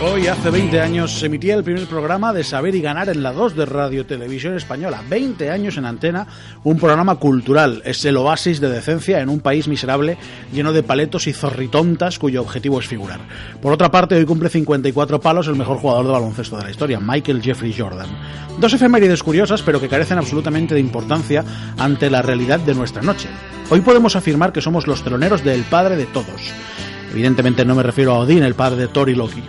Hoy, 0.00 0.26
hace 0.26 0.50
20 0.50 0.80
años, 0.80 1.12
se 1.12 1.26
emitía 1.26 1.54
el 1.54 1.62
primer 1.62 1.86
programa 1.86 2.32
de 2.32 2.42
Saber 2.42 2.74
y 2.74 2.80
Ganar 2.80 3.08
en 3.08 3.22
la 3.22 3.32
2 3.32 3.54
de 3.54 3.64
Radio 3.64 4.04
Televisión 4.04 4.56
Española. 4.56 5.02
20 5.08 5.50
años 5.50 5.76
en 5.76 5.86
antena, 5.86 6.26
un 6.64 6.78
programa 6.78 7.14
cultural. 7.14 7.80
Es 7.84 8.04
el 8.04 8.16
oasis 8.16 8.60
de 8.60 8.68
decencia 8.68 9.20
en 9.20 9.28
un 9.28 9.38
país 9.38 9.68
miserable 9.68 10.18
lleno 10.52 10.72
de 10.72 10.82
paletos 10.82 11.28
y 11.28 11.32
zorritontas 11.32 12.18
cuyo 12.18 12.42
objetivo 12.42 12.80
es 12.80 12.88
figurar. 12.88 13.20
Por 13.62 13.72
otra 13.72 13.90
parte, 13.92 14.16
hoy 14.16 14.24
cumple 14.24 14.48
54 14.48 15.20
palos 15.20 15.46
el 15.46 15.54
mejor 15.54 15.78
jugador 15.78 16.06
de 16.06 16.12
baloncesto 16.12 16.56
de 16.56 16.64
la 16.64 16.70
historia, 16.72 16.98
Michael 17.00 17.40
Jeffrey 17.40 17.72
Jordan. 17.72 18.08
Dos 18.58 18.74
efemérides 18.74 19.22
curiosas, 19.22 19.62
pero 19.62 19.80
que 19.80 19.88
carecen 19.88 20.18
absolutamente 20.18 20.74
de 20.74 20.80
importancia 20.80 21.44
ante 21.78 22.10
la 22.10 22.20
realidad 22.20 22.58
de 22.58 22.74
nuestra 22.74 23.00
noche. 23.00 23.28
Hoy 23.70 23.80
podemos 23.80 24.16
afirmar 24.16 24.52
que 24.52 24.60
somos 24.60 24.88
los 24.88 25.04
teloneros 25.04 25.44
del 25.44 25.62
padre 25.62 25.96
de 25.96 26.06
todos. 26.06 26.52
Evidentemente 27.12 27.64
no 27.64 27.76
me 27.76 27.84
refiero 27.84 28.12
a 28.12 28.18
Odín, 28.18 28.42
el 28.42 28.54
padre 28.54 28.80
de 28.82 28.88
Thor 28.88 29.08
y 29.08 29.14
Loki. 29.14 29.42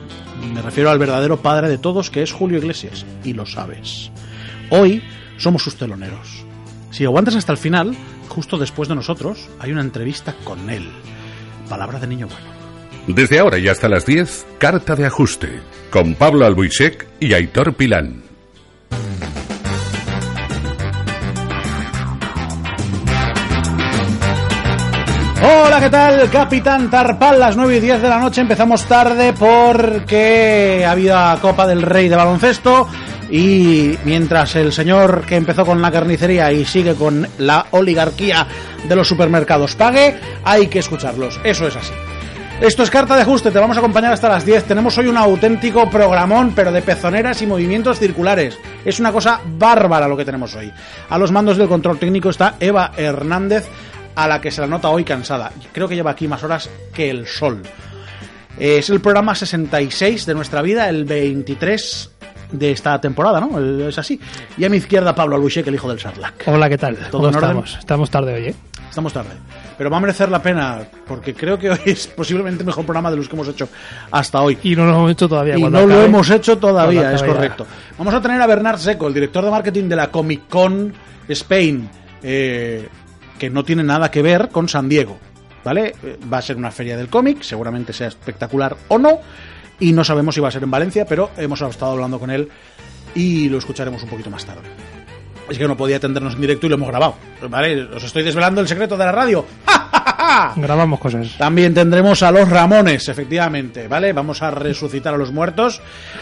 Me 0.56 0.62
refiero 0.62 0.90
al 0.90 0.98
verdadero 0.98 1.42
padre 1.42 1.68
de 1.68 1.78
todos, 1.78 2.10
que 2.10 2.24
es 2.24 2.32
Julio 2.32 2.60
Iglesias, 2.60 3.06
y 3.26 3.34
lo 3.34 3.46
sabes. 3.46 4.10
Hoy 4.70 5.04
somos 5.38 5.64
sus 5.64 5.76
teloneros. 5.76 6.46
Si 6.92 7.04
aguantas 7.04 7.36
hasta 7.36 7.52
el 7.52 7.58
final, 7.58 7.94
justo 8.30 8.58
después 8.58 8.88
de 8.88 8.96
nosotros, 8.96 9.50
hay 9.60 9.74
una 9.74 9.82
entrevista 9.82 10.34
con 10.46 10.70
él. 10.70 10.90
Palabra 11.68 12.00
de 12.00 12.08
niño 12.08 12.28
bueno. 12.28 12.48
Desde 13.06 13.38
ahora 13.38 13.58
y 13.58 13.68
hasta 13.68 13.90
las 13.90 14.06
10, 14.06 14.46
Carta 14.58 14.96
de 14.96 15.06
Ajuste, 15.06 15.60
con 15.92 16.16
Pablo 16.16 16.46
Albuisek 16.46 17.06
y 17.20 17.34
Aitor 17.34 17.74
Pilán. 17.74 18.24
Hola, 25.48 25.80
¿qué 25.80 25.92
tal? 25.92 26.28
Capitán 26.32 26.90
Tarpal, 26.90 27.40
las 27.40 27.56
9 27.56 27.78
y 27.78 27.80
10 27.80 28.02
de 28.02 28.10
la 28.10 28.18
noche. 28.18 28.42
Empezamos 28.42 28.86
tarde 28.86 29.32
porque 29.32 30.84
ha 30.84 30.90
habido 30.90 31.16
Copa 31.40 31.68
del 31.68 31.84
Rey 31.84 32.10
de 32.10 32.16
baloncesto. 32.16 32.88
Y 33.30 33.96
mientras 34.06 34.56
el 34.56 34.74
señor 34.74 35.24
que 35.28 35.36
empezó 35.36 35.64
con 35.64 35.84
la 35.84 35.92
carnicería 35.92 36.52
y 36.52 36.66
sigue 36.66 36.96
con 36.96 37.28
la 37.38 37.68
oligarquía 37.72 38.48
de 38.90 38.96
los 38.96 39.08
supermercados 39.08 39.76
pague, 39.76 40.20
hay 40.44 40.66
que 40.66 40.80
escucharlos. 40.80 41.40
Eso 41.44 41.68
es 41.68 41.76
así. 41.76 41.94
Esto 42.60 42.84
es 42.84 42.90
Carta 42.90 43.16
de 43.16 43.22
Ajuste, 43.22 43.52
te 43.52 43.60
vamos 43.60 43.76
a 43.76 43.82
acompañar 43.82 44.14
hasta 44.14 44.30
las 44.30 44.46
10. 44.46 44.64
Tenemos 44.64 44.98
hoy 44.98 45.08
un 45.08 45.18
auténtico 45.18 45.90
programón, 45.90 46.54
pero 46.56 46.72
de 46.72 46.82
pezoneras 46.82 47.42
y 47.42 47.46
movimientos 47.46 48.00
circulares. 48.00 48.58
Es 48.84 49.00
una 49.00 49.12
cosa 49.12 49.42
bárbara 49.46 50.08
lo 50.08 50.16
que 50.18 50.26
tenemos 50.26 50.56
hoy. 50.56 50.72
A 51.10 51.18
los 51.20 51.34
mandos 51.34 51.58
del 51.58 51.68
control 51.68 52.00
técnico 52.00 52.30
está 52.30 52.56
Eva 52.60 52.94
Hernández, 52.96 53.68
a 54.16 54.28
la 54.28 54.42
que 54.42 54.52
se 54.52 54.62
la 54.62 54.68
nota 54.68 54.90
hoy 54.90 55.04
cansada. 55.04 55.52
Creo 55.74 55.88
que 55.88 55.96
lleva 55.96 56.12
aquí 56.12 56.28
más 56.28 56.44
horas 56.44 56.70
que 56.94 57.10
el 57.10 57.28
sol. 57.28 57.62
Es 58.58 58.90
el 58.90 59.02
programa 59.02 59.36
66 59.36 60.26
de 60.26 60.34
nuestra 60.34 60.62
vida, 60.62 60.88
el 60.88 61.04
23 61.04 62.12
de 62.52 62.72
esta 62.72 63.00
temporada, 63.02 63.42
¿no? 63.42 63.88
Es 63.88 63.98
así. 63.98 64.20
Y 64.58 64.64
a 64.64 64.70
mi 64.70 64.78
izquierda 64.78 65.14
Pablo 65.14 65.36
Albuchek, 65.36 65.68
el 65.68 65.76
hijo 65.76 65.90
del 65.90 66.00
Sarlac. 66.00 66.44
Hola, 66.48 66.70
¿qué 66.70 66.78
tal? 66.78 66.96
¿Todo 67.12 67.30
en 67.30 67.36
orden? 67.36 67.50
estamos? 67.50 67.78
Estamos 67.78 68.10
tarde 68.10 68.34
hoy, 68.34 68.46
¿eh? 68.48 68.56
Estamos 68.90 69.12
tarde. 69.12 69.32
Pero 69.78 69.90
va 69.90 69.98
a 69.98 70.00
merecer 70.00 70.30
la 70.30 70.42
pena, 70.42 70.80
porque 71.06 71.34
creo 71.34 71.60
que 71.60 71.70
hoy 71.70 71.80
es 71.86 72.08
posiblemente 72.08 72.62
el 72.62 72.68
mejor 72.68 72.86
programa 72.86 73.12
de 73.12 73.18
los 73.18 73.28
que 73.28 73.36
hemos 73.36 73.50
hecho 73.50 73.68
hasta 74.10 74.42
hoy. 74.42 74.58
Y 74.64 74.74
no 74.74 74.86
lo 74.86 74.92
hemos 74.92 75.12
hecho 75.12 75.28
todavía. 75.28 75.58
Y 75.58 75.64
no 75.64 75.86
lo 75.86 76.02
hemos 76.02 76.30
hecho 76.30 76.58
todavía, 76.58 77.12
es 77.14 77.22
correcto. 77.22 77.66
Vamos 77.98 78.14
a 78.14 78.22
tener 78.22 78.42
a 78.42 78.48
Bernard 78.48 78.80
Seco, 78.80 79.08
el 79.08 79.14
director 79.14 79.44
de 79.44 79.52
marketing 79.52 79.90
de 79.90 79.96
la 79.98 80.08
Comic 80.08 80.48
Con 80.48 80.94
Spain, 81.28 81.90
eh, 82.24 82.88
que 83.40 83.50
no 83.50 83.64
tiene 83.64 83.84
nada 83.84 84.12
que 84.12 84.22
ver 84.22 84.50
con 84.50 84.70
San 84.70 84.90
Diego. 84.90 85.18
¿Vale? 85.64 85.96
Eh, 86.04 86.18
Va 86.32 86.38
a 86.38 86.42
ser 86.42 86.58
una 86.58 86.72
feria 86.72 86.96
del 86.96 87.08
cómic, 87.08 87.42
seguramente 87.42 87.92
sea 87.92 88.08
espectacular 88.08 88.76
o 88.88 88.98
no, 89.00 89.20
y 89.80 89.94
no 89.94 90.04
sabemos 90.04 90.36
si 90.36 90.42
va 90.42 90.50
a 90.50 90.52
ser 90.52 90.64
en 90.64 90.72
Valencia, 90.72 91.06
pero 91.06 91.32
hemos 91.38 91.62
estado 91.62 91.94
hablando 91.94 92.20
con 92.20 92.30
él 92.30 92.50
y 93.16 93.50
lo 93.50 93.58
escucharemos 93.58 94.04
un 94.04 94.10
poquito 94.10 94.30
más 94.30 94.46
tarde. 94.46 94.62
Es 95.50 95.58
que 95.58 95.68
no 95.68 95.78
podía 95.78 95.98
atendernos 95.98 96.36
en 96.36 96.42
directo 96.42 96.66
y 96.66 96.70
lo 96.70 96.76
hemos 96.76 96.88
grabado. 96.90 97.16
¿Vale? 97.50 97.84
Os 97.84 98.04
estoy 98.04 98.24
desvelando 98.24 98.62
el 98.62 98.68
secreto 98.68 98.98
de 98.98 99.06
la 99.06 99.12
radio. 99.12 99.46
Grabamos 100.56 101.00
cosas. 101.00 101.38
También 101.38 101.74
tendremos 101.74 102.24
a 102.24 102.32
los 102.32 102.50
Ramones, 102.50 103.08
efectivamente, 103.10 103.88
¿vale? 103.88 104.12
Vamos 104.12 104.42
a 104.42 104.50
resucitar 104.52 105.14
a 105.14 105.18
los 105.18 105.32
muertos. 105.32 105.82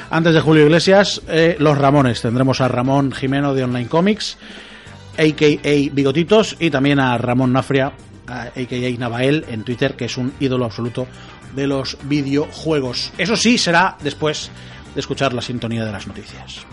Antes 0.09 0.34
de 0.34 0.41
Julio 0.41 0.63
Iglesias, 0.63 1.22
eh, 1.29 1.56
los 1.59 1.78
Ramones. 1.78 2.22
Tendremos 2.22 2.59
a 2.59 2.68
Ramón 2.68 3.12
Jimeno 3.13 3.53
de 3.53 3.63
Online 3.63 3.88
Comics, 3.88 4.38
a.k.a. 5.18 5.94
Bigotitos, 5.94 6.56
y 6.59 6.69
también 6.69 7.00
a 7.00 7.18
Ramón 7.18 7.53
Nafria, 7.53 7.94
a.k.a. 8.28 9.00
Navael, 9.00 9.46
en 9.50 9.63
Twitter, 9.63 9.96
que 9.96 10.06
es 10.06 10.18
un 10.18 10.34
ídolo 10.40 10.66
absoluto 10.66 11.07
de 11.56 11.68
los 11.68 11.97
videojuegos. 12.03 13.12
Eso 13.18 13.35
sí, 13.35 13.57
será 13.57 13.97
después 14.03 14.50
de 14.94 15.00
escuchar 15.02 15.34
la 15.34 15.41
sintonía 15.41 15.85
de 15.85 15.91
las 15.91 16.07
noticias. 16.07 16.66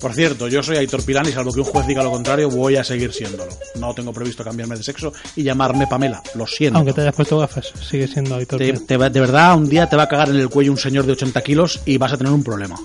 Por 0.00 0.12
cierto, 0.14 0.46
yo 0.46 0.62
soy 0.62 0.76
Aitor 0.76 1.02
Pilán 1.04 1.26
y 1.26 1.32
salvo 1.32 1.52
que 1.52 1.60
un 1.60 1.66
juez 1.66 1.86
diga 1.86 2.02
lo 2.02 2.10
contrario, 2.10 2.50
voy 2.50 2.76
a 2.76 2.84
seguir 2.84 3.12
siéndolo. 3.12 3.48
No 3.80 3.92
tengo 3.94 4.12
previsto 4.12 4.44
cambiarme 4.44 4.76
de 4.76 4.82
sexo 4.82 5.12
y 5.34 5.42
llamarme 5.42 5.86
Pamela. 5.86 6.22
Lo 6.34 6.46
siento. 6.46 6.78
Aunque 6.78 6.92
te 6.92 7.00
hayas 7.00 7.14
puesto 7.14 7.38
gafas, 7.38 7.72
sigue 7.88 8.06
siendo 8.06 8.36
Aitor 8.36 8.58
Te- 8.58 8.72
te 8.74 8.96
va- 8.98 9.08
de 9.10 9.18
verdad, 9.20 9.56
un 9.56 9.68
día 9.68 9.88
te 9.88 9.96
va 9.96 10.04
a 10.04 10.08
cagar 10.08 10.28
en 10.28 10.36
el 10.36 10.48
cuello 10.50 10.70
un 10.70 10.78
señor 10.78 11.06
de 11.06 11.12
80 11.12 11.40
kilos 11.42 11.80
y 11.86 11.96
vas 11.96 12.12
a 12.12 12.18
tener 12.18 12.32
un 12.32 12.44
problema. 12.44 12.76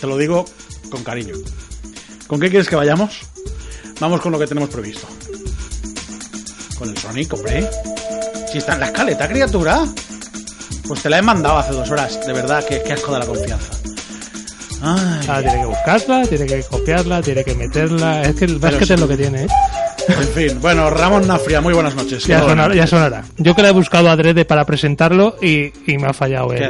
Te 0.00 0.06
lo 0.06 0.16
digo 0.16 0.44
con 0.90 1.02
cariño. 1.04 1.34
¿Con 2.26 2.40
qué 2.40 2.48
quieres 2.50 2.68
que 2.68 2.76
vayamos? 2.76 3.20
Vamos 4.00 4.20
con 4.20 4.32
lo 4.32 4.38
que 4.38 4.46
tenemos 4.46 4.68
previsto. 4.70 5.06
Con 6.78 6.88
el 6.90 6.98
Sonic, 6.98 7.32
hombre. 7.32 7.68
Si 8.50 8.58
está 8.58 8.74
en 8.74 8.80
la 8.80 8.86
escaleta, 8.86 9.28
criatura. 9.28 9.84
Pues 10.86 11.02
te 11.02 11.10
la 11.10 11.18
he 11.18 11.22
mandado 11.22 11.58
hace 11.58 11.72
dos 11.72 11.90
horas. 11.90 12.24
De 12.26 12.32
verdad, 12.32 12.64
que, 12.66 12.82
que 12.82 12.92
asco 12.92 13.12
de 13.12 13.18
la 13.20 13.26
confianza. 13.26 13.70
Ay, 14.82 15.26
Ah, 15.28 15.40
tiene 15.40 15.60
que 15.60 15.66
buscarla, 15.66 16.22
tiene 16.26 16.46
que 16.46 16.62
copiarla, 16.64 17.22
tiene 17.22 17.44
que 17.44 17.54
meterla. 17.54 18.22
Es 18.22 18.34
que 18.36 18.44
el 18.44 18.58
básquet 18.58 18.90
es 18.90 19.00
lo 19.00 19.08
que 19.08 19.16
tiene, 19.16 19.44
¿eh? 19.44 19.48
En 20.08 20.28
fin. 20.28 20.60
Bueno, 20.60 20.90
Ramón 20.90 21.26
Nafria, 21.26 21.60
muy 21.60 21.74
buenas 21.74 21.94
noches. 21.94 22.24
Ya 22.24 22.40
sonará, 22.40 22.74
ya 22.74 22.86
sonará. 22.86 23.24
Yo 23.36 23.54
que 23.54 23.62
la 23.62 23.68
he 23.68 23.72
buscado 23.72 24.08
adrede 24.10 24.44
para 24.44 24.64
presentarlo 24.64 25.36
y, 25.40 25.72
y 25.90 25.98
me 25.98 26.08
ha 26.08 26.12
fallado 26.12 26.52
el, 26.52 26.62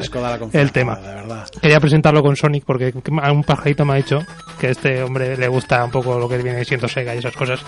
el 0.53 0.73
tema. 0.73 0.97
De 0.97 1.15
verdad. 1.15 1.49
Quería 1.61 1.81
presentarlo 1.81 2.23
con 2.23 2.37
Sonic 2.37 2.65
porque 2.65 2.93
a 3.23 3.33
un 3.33 3.43
pajarito 3.45 3.85
me 3.85 3.95
ha 3.95 3.97
dicho 3.97 4.19
que 4.59 4.69
a 4.69 4.71
este 4.71 5.03
hombre 5.03 5.37
le 5.37 5.49
gusta 5.49 5.85
un 5.85 5.91
poco 5.91 6.19
lo 6.19 6.29
que 6.29 6.39
viene 6.39 6.65
siendo 6.65 6.89
Sega 6.89 7.15
y 7.15 7.19
esas 7.19 7.35
cosas. 7.35 7.61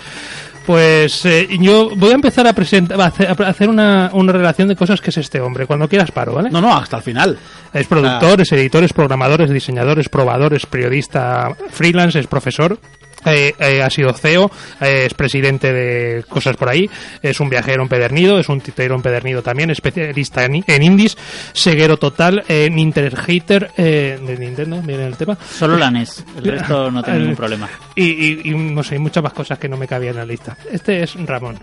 Pues 0.67 1.25
eh, 1.25 1.49
yo 1.61 1.91
voy 1.97 2.11
a 2.11 2.15
empezar 2.15 2.47
a 2.47 2.53
presentar, 2.53 3.01
a 3.01 3.07
hacer, 3.07 3.29
a 3.29 3.49
hacer 3.49 3.71
una, 3.71 4.11
una 4.13 4.33
relación 4.33 4.69
de 4.69 4.77
cosas 4.77 5.01
que 5.01 5.09
es 5.11 5.17
este 5.17 5.41
hombre. 5.41 5.67
Cuando 5.67 5.89
quieras 5.89 6.11
paro, 6.11 6.35
¿vale? 6.35 6.51
No, 6.51 6.61
no, 6.61 6.77
hasta 6.77 6.99
el 6.99 7.03
final. 7.03 7.39
Es 7.73 7.87
productor, 7.87 8.43
es 8.43 8.53
editor, 8.53 8.85
es 8.85 8.93
programador, 8.93 9.41
es 9.43 9.51
diseñador, 9.51 9.99
es 9.99 10.09
probador, 10.11 10.53
es 10.55 10.67
periodista 10.67 11.57
freelance, 11.71 12.19
es 12.19 12.27
profesor. 12.27 12.79
Eh, 13.25 13.53
eh, 13.59 13.83
ha 13.83 13.91
sido 13.91 14.13
CEO, 14.13 14.51
eh, 14.81 15.05
es 15.07 15.15
presidente 15.15 15.73
de 15.73 16.25
cosas 16.29 16.57
por 16.57 16.69
ahí, 16.69 16.89
es 17.23 17.41
un 17.41 17.49
viajero 17.51 17.83
empedernido, 17.83 18.39
es 18.39 18.49
un 18.49 18.61
titero 18.61 18.95
empedernido 18.95 19.43
también, 19.43 19.71
especialista 19.71 20.45
en, 20.45 20.65
en 20.67 20.83
indies, 20.83 21.17
ceguero 21.55 21.97
total, 21.97 22.45
eh, 22.49 22.69
Nintendo 22.71 23.17
hater 23.17 23.71
eh, 23.77 24.19
de 24.25 24.37
Nintendo, 24.39 24.83
miren 24.83 25.07
el 25.07 25.17
tema. 25.17 25.37
Solo 25.59 25.77
la 25.77 25.91
NES, 25.91 26.25
el 26.37 26.45
resto 26.59 26.91
no 26.91 27.03
tengo 27.03 27.17
El- 27.17 27.23
ningún 27.23 27.37
problema. 27.37 27.69
Y, 27.95 28.05
y- 28.05 28.41
y 28.45 28.51
no 28.55 28.83
sé, 28.83 28.99
muchas 28.99 29.23
más 29.23 29.33
cosas 29.33 29.59
que 29.59 29.69
no 29.69 29.77
me 29.77 29.87
cabían 29.87 30.15
en 30.15 30.19
la 30.21 30.25
lista. 30.27 30.57
Este 30.71 31.03
es 31.03 31.15
Ramón. 31.27 31.59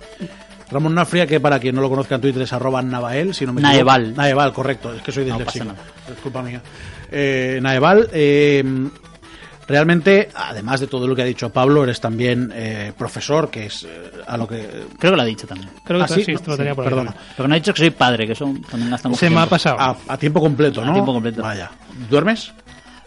Ramón 0.72 0.96
Nafria, 0.96 1.28
que 1.28 1.40
para 1.40 1.60
quien 1.60 1.76
no 1.76 1.82
lo 1.82 1.90
conozca 1.90 2.16
en 2.16 2.22
Twitter 2.22 2.42
es 2.42 2.52
arroba 2.52 2.82
Navael, 2.82 3.34
si 3.36 3.46
no 3.46 3.54
me 3.54 3.62
equivoco. 3.62 3.76
Naeval. 3.76 4.16
Naeval, 4.16 4.52
correcto, 4.54 4.94
es 4.94 5.02
que 5.04 5.12
soy 5.12 5.26
No 5.26 5.38
disléxico. 5.38 5.66
pasa 5.66 6.12
es 6.12 6.20
culpa 6.20 6.42
mía. 6.42 6.62
Eh, 7.12 7.60
Naeval, 7.62 8.10
eh, 8.12 8.64
realmente, 9.68 10.30
además 10.36 10.80
de 10.80 10.88
todo 10.88 11.08
lo 11.08 11.16
que 11.16 11.22
ha 11.22 11.26
dicho 11.26 11.50
Pablo, 11.50 11.84
eres 11.84 12.00
también 12.00 12.52
eh, 12.53 12.94
profesor, 12.98 13.50
que 13.50 13.66
es 13.68 13.84
eh, 13.84 14.12
a 14.28 14.38
lo 14.38 14.48
que... 14.48 14.86
Creo 15.00 15.12
que 15.12 15.16
lo 15.18 15.22
ha 15.22 15.26
dicho 15.26 15.48
también. 15.48 15.70
Creo 15.84 16.00
que 16.00 16.06
Ah, 16.06 16.08
sí, 16.08 16.24
sí, 16.24 16.31
esto 16.34 16.51
lo 16.51 16.57
tenía 16.57 16.75
por 16.75 16.84
ahí. 16.86 16.89
perdona. 16.89 17.16
Pero 17.36 17.48
no 17.48 17.54
ha 17.56 17.57
dicho 17.57 17.74
que 17.74 17.80
soy 17.80 17.89
padre, 17.92 18.25
que 18.28 18.34
eso 18.34 18.54
también 18.69 18.95
Se 19.16 19.30
me 19.30 19.39
ha 19.42 19.45
pasado. 19.48 19.78
A, 19.80 19.98
a 20.07 20.18
tiempo 20.18 20.39
completo, 20.39 20.81
A 20.81 20.86
¿no? 20.86 20.94
tiempo 20.94 21.13
completo. 21.13 21.42
Vaya. 21.42 21.72
¿Duermes? 22.10 22.54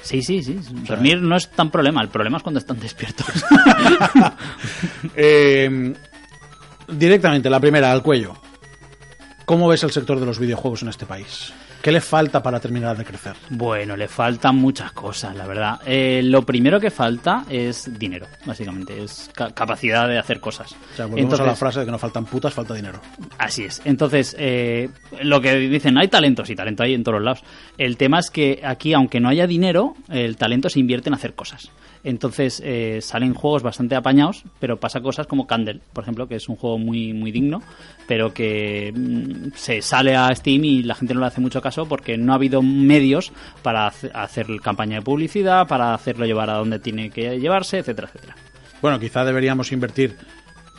Sí, 0.00 0.23
sí, 0.23 0.43
sí. 0.43 0.59
Dormir 0.87 1.21
no 1.21 1.37
es 1.37 1.50
tan 1.50 1.71
problema. 1.71 2.00
El 2.03 2.09
problema 2.09 2.37
es 2.38 2.43
cuando 2.43 2.59
están 2.61 2.79
despiertos. 2.81 3.27
Eh, 5.17 5.94
directamente, 6.88 7.50
la 7.50 7.61
primera, 7.61 7.93
al 7.93 8.03
cuello. 8.03 8.35
¿Cómo 9.44 9.69
ves 9.69 9.82
el 9.85 9.91
sector 9.91 10.21
de 10.21 10.27
los 10.27 10.38
videojuegos 10.38 10.82
en 10.82 10.88
este 10.88 11.06
país? 11.06 11.53
¿Qué 11.88 11.93
le 11.93 12.02
falta 12.02 12.43
para 12.43 12.61
terminar 12.61 12.99
de 12.99 13.05
crecer? 13.06 13.35
Bueno, 13.49 13.96
le 13.96 14.08
faltan 14.08 14.56
muchas 14.56 14.93
cosas, 14.93 15.35
la 15.35 15.46
verdad. 15.46 15.81
Eh, 15.87 16.20
lo 16.23 16.43
primero 16.43 16.79
que 16.79 16.90
falta 16.90 17.46
es 17.49 17.99
dinero, 17.99 18.26
básicamente. 18.44 19.02
Es 19.02 19.31
ca- 19.35 19.52
capacidad 19.52 20.06
de 20.06 20.19
hacer 20.19 20.38
cosas. 20.38 20.73
O 20.73 20.96
sea, 20.96 21.06
volvemos 21.06 21.32
a 21.32 21.37
la 21.37 21.43
Entonces, 21.44 21.58
frase 21.58 21.79
de 21.81 21.87
que 21.87 21.90
no 21.90 21.99
faltan 21.99 22.26
putas, 22.26 22.52
falta 22.52 22.75
dinero. 22.75 23.00
Así 23.38 23.64
es. 23.64 23.81
Entonces, 23.87 24.37
eh, 24.38 24.90
lo 25.23 25.40
que 25.40 25.55
dicen, 25.56 25.96
hay 25.96 26.08
talento, 26.08 26.44
sí, 26.44 26.55
talento 26.55 26.82
hay 26.82 26.93
en 26.93 27.02
todos 27.02 27.20
los 27.20 27.25
lados. 27.25 27.43
El 27.79 27.96
tema 27.96 28.19
es 28.19 28.31
que 28.31 28.61
aquí, 28.62 28.93
aunque 28.93 29.19
no 29.19 29.31
haya 29.31 29.46
dinero, 29.46 29.96
el 30.11 30.37
talento 30.37 30.69
se 30.69 30.81
invierte 30.81 31.08
en 31.08 31.14
hacer 31.14 31.32
cosas. 31.32 31.70
Entonces 32.05 32.62
eh, 32.64 33.00
salen 33.02 33.34
juegos 33.34 33.64
bastante 33.64 33.96
apañados, 33.96 34.44
pero 34.61 34.79
pasa 34.79 35.00
cosas 35.00 35.26
como 35.26 35.49
Candle, 35.49 35.81
por 35.93 36.05
ejemplo, 36.05 36.29
que 36.29 36.37
es 36.37 36.49
un 36.49 36.55
juego 36.55 36.79
muy, 36.79 37.12
muy 37.12 37.32
digno, 37.32 37.61
pero 38.06 38.32
que 38.32 38.93
mm, 38.94 39.50
se 39.56 39.82
sale 39.82 40.14
a 40.14 40.32
Steam 40.34 40.64
y 40.64 40.82
la 40.84 40.94
gente 40.94 41.12
no 41.12 41.20
le 41.20 41.26
hace 41.26 41.41
mucho 41.41 41.61
caso 41.61 41.78
porque 41.87 42.17
no 42.17 42.33
ha 42.33 42.37
habido 42.37 42.63
medios 42.63 43.33
para 43.63 43.87
hace- 43.87 44.11
hacer 44.15 44.47
campaña 44.63 44.97
de 44.97 45.03
publicidad, 45.03 45.67
para 45.67 45.95
hacerlo 45.95 46.25
llevar 46.27 46.51
a 46.51 46.55
donde 46.55 46.79
tiene 46.79 47.11
que 47.11 47.39
llevarse, 47.39 47.79
etcétera, 47.79 48.09
etcétera. 48.09 48.37
Bueno, 48.81 48.99
quizá 49.01 49.25
deberíamos 49.25 49.73
invertir 49.73 50.17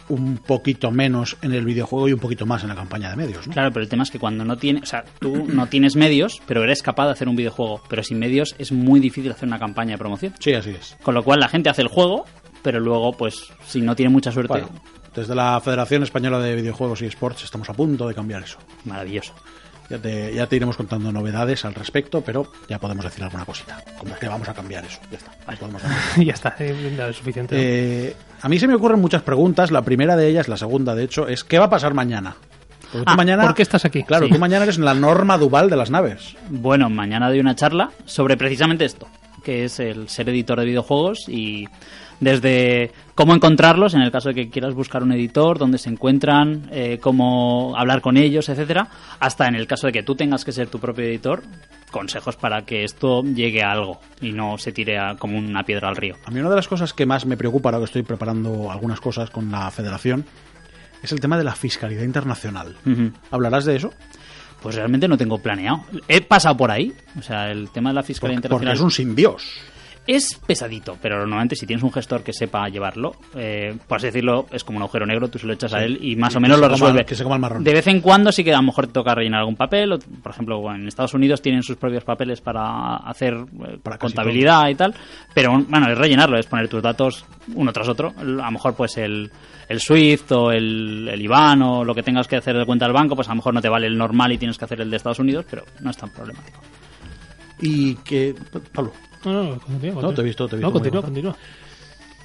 un 0.08 0.38
poquito 0.40 0.90
menos 0.90 1.38
en 1.44 1.54
el 1.54 1.64
videojuego 1.66 2.08
y 2.10 2.14
un 2.14 2.20
poquito 2.20 2.46
más 2.48 2.64
en 2.64 2.70
la 2.70 2.76
campaña 2.76 3.12
de 3.12 3.16
medios, 3.16 3.46
¿no? 3.46 3.54
Claro, 3.54 3.72
pero 3.72 3.84
el 3.84 3.90
tema 3.90 4.02
es 4.04 4.10
que 4.10 4.18
cuando 4.18 4.44
no 4.44 4.58
tienes, 4.58 4.84
o 4.84 4.86
sea, 4.88 5.04
tú 5.20 5.46
no 5.48 5.68
tienes 5.68 5.96
medios, 5.96 6.42
pero 6.48 6.64
eres 6.64 6.82
capaz 6.82 7.06
de 7.06 7.12
hacer 7.12 7.30
un 7.30 7.36
videojuego, 7.36 7.84
pero 7.88 8.02
sin 8.02 8.18
medios 8.18 8.56
es 8.58 8.72
muy 8.72 9.00
difícil 9.00 9.32
hacer 9.32 9.48
una 9.48 9.60
campaña 9.60 9.92
de 9.92 9.98
promoción. 10.00 10.34
Sí, 10.40 10.54
así 10.54 10.72
es. 10.72 10.98
Con 11.04 11.14
lo 11.14 11.24
cual 11.24 11.40
la 11.40 11.48
gente 11.48 11.70
hace 11.70 11.84
el 11.84 11.90
juego, 11.90 12.26
pero 12.64 12.80
luego, 12.80 13.12
pues, 13.14 13.52
si 13.68 13.82
no 13.82 13.96
tiene 13.96 14.10
mucha 14.12 14.32
suerte, 14.32 14.54
Bueno, 14.54 14.70
desde 15.14 15.36
la 15.36 15.60
Federación 15.62 16.02
Española 16.02 16.40
de 16.40 16.56
Videojuegos 16.56 17.04
y 17.04 17.06
Sports 17.06 17.44
estamos 17.44 17.70
a 17.70 17.74
punto 17.74 18.08
de 18.08 18.16
cambiar 18.16 18.42
eso. 18.42 18.58
maravilloso. 18.86 19.36
Ya 19.90 19.98
te, 19.98 20.34
ya 20.34 20.46
te 20.48 20.56
iremos 20.56 20.78
contando 20.78 21.12
novedades 21.12 21.66
al 21.66 21.74
respecto, 21.74 22.22
pero 22.22 22.52
ya 22.68 22.78
podemos 22.80 23.04
decir 23.04 23.24
alguna 23.24 23.44
cosita. 23.46 23.84
Como 23.98 24.16
que 24.16 24.28
vamos 24.28 24.48
a 24.48 24.54
cambiar 24.54 24.86
eso. 24.86 25.00
Ya 25.12 25.18
está. 25.18 25.32
No 25.52 25.58
podemos 25.58 25.82
cambiar. 25.82 26.02
ya 26.28 26.34
está, 26.34 26.56
eh, 26.60 26.94
ya 26.96 27.08
es 27.10 27.16
suficiente. 27.16 27.56
Eh, 27.58 28.16
a 28.42 28.48
mí 28.50 28.60
se 28.60 28.68
me 28.68 28.76
ocurren 28.76 29.00
muchas 29.02 29.24
preguntas. 29.24 29.72
La 29.72 29.82
primera 29.82 30.16
de 30.16 30.28
ellas, 30.28 30.48
la 30.48 30.58
segunda 30.58 30.94
de 30.94 31.04
hecho, 31.06 31.28
es 31.28 31.44
¿qué 31.44 31.58
va 31.58 31.66
a 31.66 31.70
pasar 31.70 31.94
mañana? 31.96 32.36
Porque 32.92 33.06
tú 33.06 33.12
Ah, 33.12 33.16
mañana, 33.16 33.44
¿por 33.44 33.56
qué 33.56 33.62
estás 33.64 33.86
aquí? 33.86 34.04
Claro, 34.04 34.28
Sí. 34.28 34.34
tú 34.34 34.40
mañana 34.40 34.64
eres 34.64 34.78
la 34.80 34.94
norma 34.94 35.38
Duval 35.38 35.70
de 35.70 35.76
las 35.76 35.90
naves. 35.90 36.36
Bueno, 36.50 36.90
mañana 36.90 37.30
doy 37.30 37.40
una 37.40 37.56
charla 37.56 37.92
sobre 38.06 38.38
precisamente 38.38 38.86
esto, 38.86 39.08
que 39.44 39.66
es 39.66 39.80
el 39.80 40.10
ser 40.10 40.30
editor 40.30 40.60
de 40.60 40.66
videojuegos 40.66 41.28
y 41.28 41.68
desde 42.20 42.92
cómo 43.16 43.34
encontrarlos, 43.34 43.94
en 43.94 44.02
el 44.02 44.12
caso 44.12 44.30
de 44.30 44.36
que 44.36 44.50
quieras 44.50 44.74
buscar 44.74 45.04
un 45.04 45.12
editor, 45.12 45.58
dónde 45.58 45.78
se 45.78 45.90
encuentran, 45.90 46.70
eh, 46.72 46.98
cómo 47.02 47.74
hablar 47.78 48.02
con 48.02 48.18
ellos, 48.18 48.50
etcétera, 48.50 48.88
hasta 49.20 49.48
en 49.48 49.56
el 49.56 49.68
caso 49.68 49.88
de 49.88 49.94
que 49.94 50.04
tú 50.04 50.16
tengas 50.16 50.44
que 50.46 50.52
ser 50.52 50.68
tu 50.68 50.80
propio 50.80 51.06
editor, 51.06 51.44
consejos 51.92 52.36
para 52.36 52.62
que 52.66 52.84
esto 52.84 53.24
llegue 53.24 53.64
a 53.64 53.72
algo 53.72 54.00
y 54.22 54.32
no 54.32 54.58
se 54.58 54.72
tire 54.72 55.00
a- 55.00 55.16
como 55.16 55.38
una 55.38 55.64
piedra 55.64 55.90
al 55.90 55.96
río. 55.96 56.16
A 56.26 56.32
mí 56.32 56.40
una 56.40 56.50
de 56.50 56.56
las 56.58 56.68
cosas 56.68 56.94
que 56.94 57.06
más 57.06 57.26
me 57.26 57.36
preocupa 57.38 57.70
ahora 57.70 57.80
que 57.80 57.86
estoy 57.86 58.04
preparando 58.04 58.72
algunas 58.72 59.00
cosas 59.02 59.30
con 59.32 59.50
la 59.52 59.72
Federación 59.72 60.26
es 61.02 61.12
el 61.12 61.20
tema 61.20 61.38
de 61.38 61.44
la 61.46 61.56
fiscalidad 61.56 62.04
internacional. 62.04 62.76
¿Hablarás 63.32 63.66
de 63.66 63.78
eso? 63.78 63.92
Pues 64.62 64.76
realmente 64.76 65.08
no 65.08 65.18
tengo 65.18 65.38
planeado. 65.40 65.84
He 66.10 66.20
pasado 66.22 66.58
por 66.58 66.70
ahí, 66.70 66.94
o 67.18 67.22
sea, 67.22 67.50
el 67.50 67.70
tema 67.72 67.90
de 67.92 67.96
la 67.96 68.04
fiscalía 68.04 68.36
Porque, 68.36 68.50
porque 68.50 68.66
internacional 68.66 68.76
es 68.76 68.82
un 68.82 68.92
sin 68.92 69.16
Dios. 69.16 69.54
Es 70.08 70.40
pesadito, 70.46 70.98
pero 71.02 71.20
normalmente 71.20 71.56
si 71.56 71.68
tienes 71.68 71.84
un 71.84 71.92
gestor 71.92 72.24
que 72.24 72.34
sepa 72.34 72.68
llevarlo, 72.68 73.16
eh, 73.36 73.78
por 73.88 73.98
así 73.98 74.08
decirlo, 74.08 74.48
es 74.52 74.64
como 74.64 74.78
un 74.78 74.84
agujero 74.84 75.06
negro, 75.06 75.28
tú 75.28 75.38
se 75.38 75.46
lo 75.46 75.54
echas 75.54 75.74
a 75.74 75.84
él 75.84 76.00
y 76.02 76.16
más 76.16 76.36
o 76.36 76.40
menos 76.40 76.60
lo 76.60 76.68
resuelve. 76.68 77.06
que 77.06 77.16
se 77.16 77.24
coma 77.24 77.36
el 77.36 77.42
marrón. 77.42 77.64
De 77.64 77.74
vez 77.74 77.86
en 77.86 78.02
cuando 78.02 78.32
sí 78.32 78.44
que 78.44 78.52
a 78.52 78.58
lo 78.58 78.64
mejor 78.64 78.88
te 78.88 78.94
toca 78.94 79.14
rellenar 79.14 79.42
algún 79.42 79.56
papel, 79.56 79.94
o, 79.94 80.00
por 80.00 80.32
ejemplo, 80.32 80.74
en 80.74 80.88
Estados 80.88 81.14
Unidos 81.14 81.42
tienen 81.42 81.62
sus 81.62 81.78
propios 81.78 82.04
papeles 82.04 82.42
para 82.42 82.98
hacer 82.98 83.36
eh, 83.36 83.78
Para 83.84 83.98
contabilidad 84.00 84.68
y 84.70 84.76
tal, 84.76 84.96
pero 85.34 85.52
bueno, 85.52 85.92
es 85.92 85.98
rellenarlo, 85.98 86.40
es 86.40 86.48
poner 86.48 86.68
tus 86.68 86.82
datos 86.82 87.26
uno 87.54 87.72
tras 87.72 87.88
otro, 87.88 88.14
a 88.18 88.24
lo 88.24 88.52
mejor 88.52 88.76
pues 88.76 88.98
el, 88.98 89.32
el 89.68 89.80
SWIFT 89.80 90.32
o 90.32 90.52
el, 90.52 91.08
el 91.08 91.22
IBAN 91.22 91.62
o 91.62 91.84
lo 91.84 91.94
que 91.94 92.02
tengas 92.02 92.28
que 92.28 92.38
hacer 92.38 92.58
de 92.58 92.66
cuenta 92.66 92.86
del 92.86 92.94
banco, 92.94 93.16
pues 93.16 93.28
a 93.28 93.32
lo 93.32 93.38
mejor 93.38 93.54
no 93.54 93.62
te 93.62 93.70
vale 93.70 93.86
el 93.86 93.98
normal 93.98 94.32
y 94.32 94.38
tienes 94.40 94.58
que 94.58 94.66
hacer 94.66 94.82
el 94.82 94.90
de 94.90 94.98
Estados 94.98 95.20
Unidos, 95.20 95.46
pero 95.50 95.66
no 95.82 95.92
es 95.92 95.98
tan 95.98 96.10
problemático. 96.10 96.60
Y 97.62 97.96
que... 97.96 98.34
Pablo, 98.74 98.94
no, 99.26 99.44
no, 99.44 99.60
continúa, 99.60 100.02
No, 100.02 100.14
te 100.14 100.22
he 100.22 100.24
visto, 100.24 100.48
te 100.48 100.56
he 100.56 100.60
visto 100.60 100.68
No, 100.68 100.74
continúa, 100.74 101.02
continúa. 101.02 101.36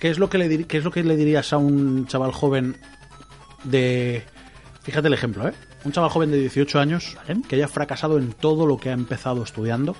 ¿qué 0.00 0.10
es, 0.10 0.18
lo 0.18 0.28
que 0.30 0.38
le 0.38 0.48
dir- 0.50 0.66
¿qué 0.66 0.78
es 0.78 0.84
lo 0.84 0.90
que 0.90 1.02
le 1.02 1.16
dirías 1.16 1.52
a 1.52 1.58
un 1.58 2.06
chaval 2.06 2.32
joven 2.32 2.76
de... 3.64 4.22
Fíjate 4.82 5.08
el 5.08 5.14
ejemplo, 5.14 5.48
¿eh? 5.48 5.52
Un 5.84 5.92
chaval 5.92 6.10
joven 6.10 6.30
de 6.30 6.38
18 6.38 6.78
años 6.78 7.16
Vale. 7.26 7.40
que 7.48 7.56
haya 7.56 7.68
fracasado 7.68 8.18
en 8.18 8.32
todo 8.32 8.66
lo 8.66 8.76
que 8.78 8.90
ha 8.90 8.92
empezado 8.92 9.42
estudiando, 9.42 9.96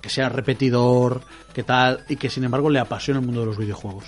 que 0.00 0.08
sea 0.10 0.28
repetidor, 0.28 1.22
que 1.54 1.62
tal, 1.62 2.00
y 2.08 2.16
que 2.16 2.30
sin 2.30 2.44
embargo 2.44 2.70
le 2.70 2.78
apasiona 2.80 3.20
el 3.20 3.26
mundo 3.26 3.40
de 3.42 3.46
los 3.46 3.58
videojuegos. 3.58 4.04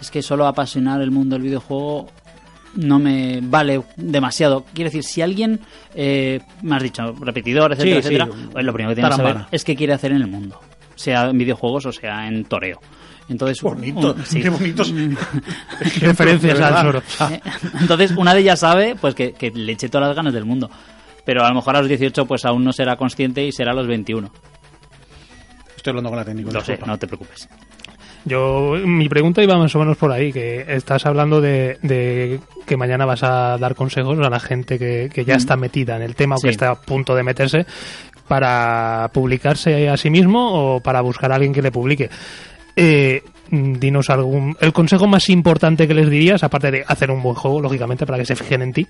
Es 0.00 0.10
que 0.10 0.22
solo 0.22 0.46
apasionar 0.46 1.00
el 1.00 1.10
mundo 1.10 1.34
del 1.36 1.42
videojuego 1.44 2.08
no 2.74 2.98
me 2.98 3.40
vale 3.42 3.82
demasiado. 3.96 4.64
Quiero 4.74 4.88
decir, 4.90 5.02
si 5.04 5.22
alguien, 5.22 5.60
eh, 5.94 6.40
me 6.62 6.76
has 6.76 6.82
dicho, 6.82 7.02
repetidor, 7.20 7.72
etcétera, 7.72 7.96
Sí, 8.02 8.08
sí, 8.08 8.14
etcétera, 8.14 8.28
pues 8.52 8.64
lo 8.64 8.72
primero 8.72 8.90
que 8.90 8.96
tienes 8.96 9.10
que 9.16 9.16
saber 9.16 9.46
es 9.50 9.64
qué 9.64 9.74
quiere 9.74 9.92
hacer 9.94 10.12
en 10.12 10.18
el 10.22 10.26
mundo. 10.28 10.60
Sea 11.00 11.30
en 11.30 11.38
videojuegos 11.38 11.86
o 11.86 11.92
sea 11.92 12.26
en 12.28 12.44
toreo. 12.44 12.80
Entonces, 13.28 13.62
Bonito, 13.62 14.12
un- 14.14 14.24
sí. 14.26 14.40
qué 14.42 14.48
bonitos. 14.50 14.92
Referencias 16.00 16.60
al. 16.60 16.84
Zoro. 16.84 17.02
Eh, 17.30 17.40
Entonces, 17.80 18.10
una 18.16 18.34
de 18.34 18.40
ellas 18.40 18.58
sabe 18.60 18.96
pues 19.00 19.14
que, 19.14 19.32
que 19.32 19.50
le 19.50 19.72
eche 19.72 19.88
todas 19.88 20.08
las 20.08 20.16
ganas 20.16 20.32
del 20.34 20.44
mundo. 20.44 20.70
Pero 21.24 21.44
a 21.44 21.48
lo 21.48 21.54
mejor 21.54 21.76
a 21.76 21.80
los 21.80 21.88
18 21.88 22.26
pues 22.26 22.44
aún 22.44 22.64
no 22.64 22.72
será 22.72 22.96
consciente 22.96 23.44
y 23.44 23.52
será 23.52 23.70
a 23.72 23.74
los 23.74 23.86
21. 23.86 24.30
Estoy 25.76 25.90
hablando 25.92 26.10
con 26.10 26.18
la 26.18 26.24
técnica. 26.24 26.50
Lo 26.52 26.60
sé, 26.60 26.78
no 26.84 26.98
te 26.98 27.06
preocupes. 27.06 27.48
Yo, 28.26 28.74
mi 28.84 29.08
pregunta 29.08 29.42
iba 29.42 29.56
más 29.56 29.74
o 29.74 29.78
menos 29.78 29.96
por 29.96 30.12
ahí, 30.12 30.30
que 30.30 30.66
estás 30.68 31.06
hablando 31.06 31.40
de, 31.40 31.78
de 31.82 32.38
que 32.66 32.76
mañana 32.76 33.06
vas 33.06 33.22
a 33.22 33.56
dar 33.56 33.74
consejos 33.74 34.18
a 34.18 34.28
la 34.28 34.38
gente 34.40 34.78
que, 34.78 35.08
que 35.12 35.24
ya 35.24 35.36
está 35.36 35.56
metida 35.56 35.96
en 35.96 36.02
el 36.02 36.14
tema 36.14 36.34
o 36.34 36.38
Sí. 36.38 36.48
que 36.48 36.50
está 36.50 36.70
a 36.70 36.74
punto 36.74 37.14
de 37.14 37.22
meterse 37.22 37.64
para 38.30 39.10
publicarse 39.12 39.88
a 39.88 39.96
sí 39.96 40.08
mismo 40.08 40.76
o 40.76 40.80
para 40.80 41.00
buscar 41.00 41.32
a 41.32 41.34
alguien 41.34 41.52
que 41.52 41.62
le 41.62 41.72
publique. 41.72 42.08
Eh, 42.76 43.24
dinos 43.50 44.10
algún... 44.10 44.56
El 44.60 44.72
consejo 44.72 45.06
más 45.06 45.28
importante 45.28 45.88
que 45.88 45.94
les 45.94 46.08
dirías, 46.08 46.42
aparte 46.42 46.70
de 46.70 46.84
hacer 46.86 47.10
un 47.10 47.22
buen 47.22 47.34
juego, 47.34 47.60
lógicamente, 47.60 48.06
para 48.06 48.18
que 48.18 48.24
se 48.24 48.36
fijen 48.36 48.62
en 48.62 48.72
ti, 48.72 48.86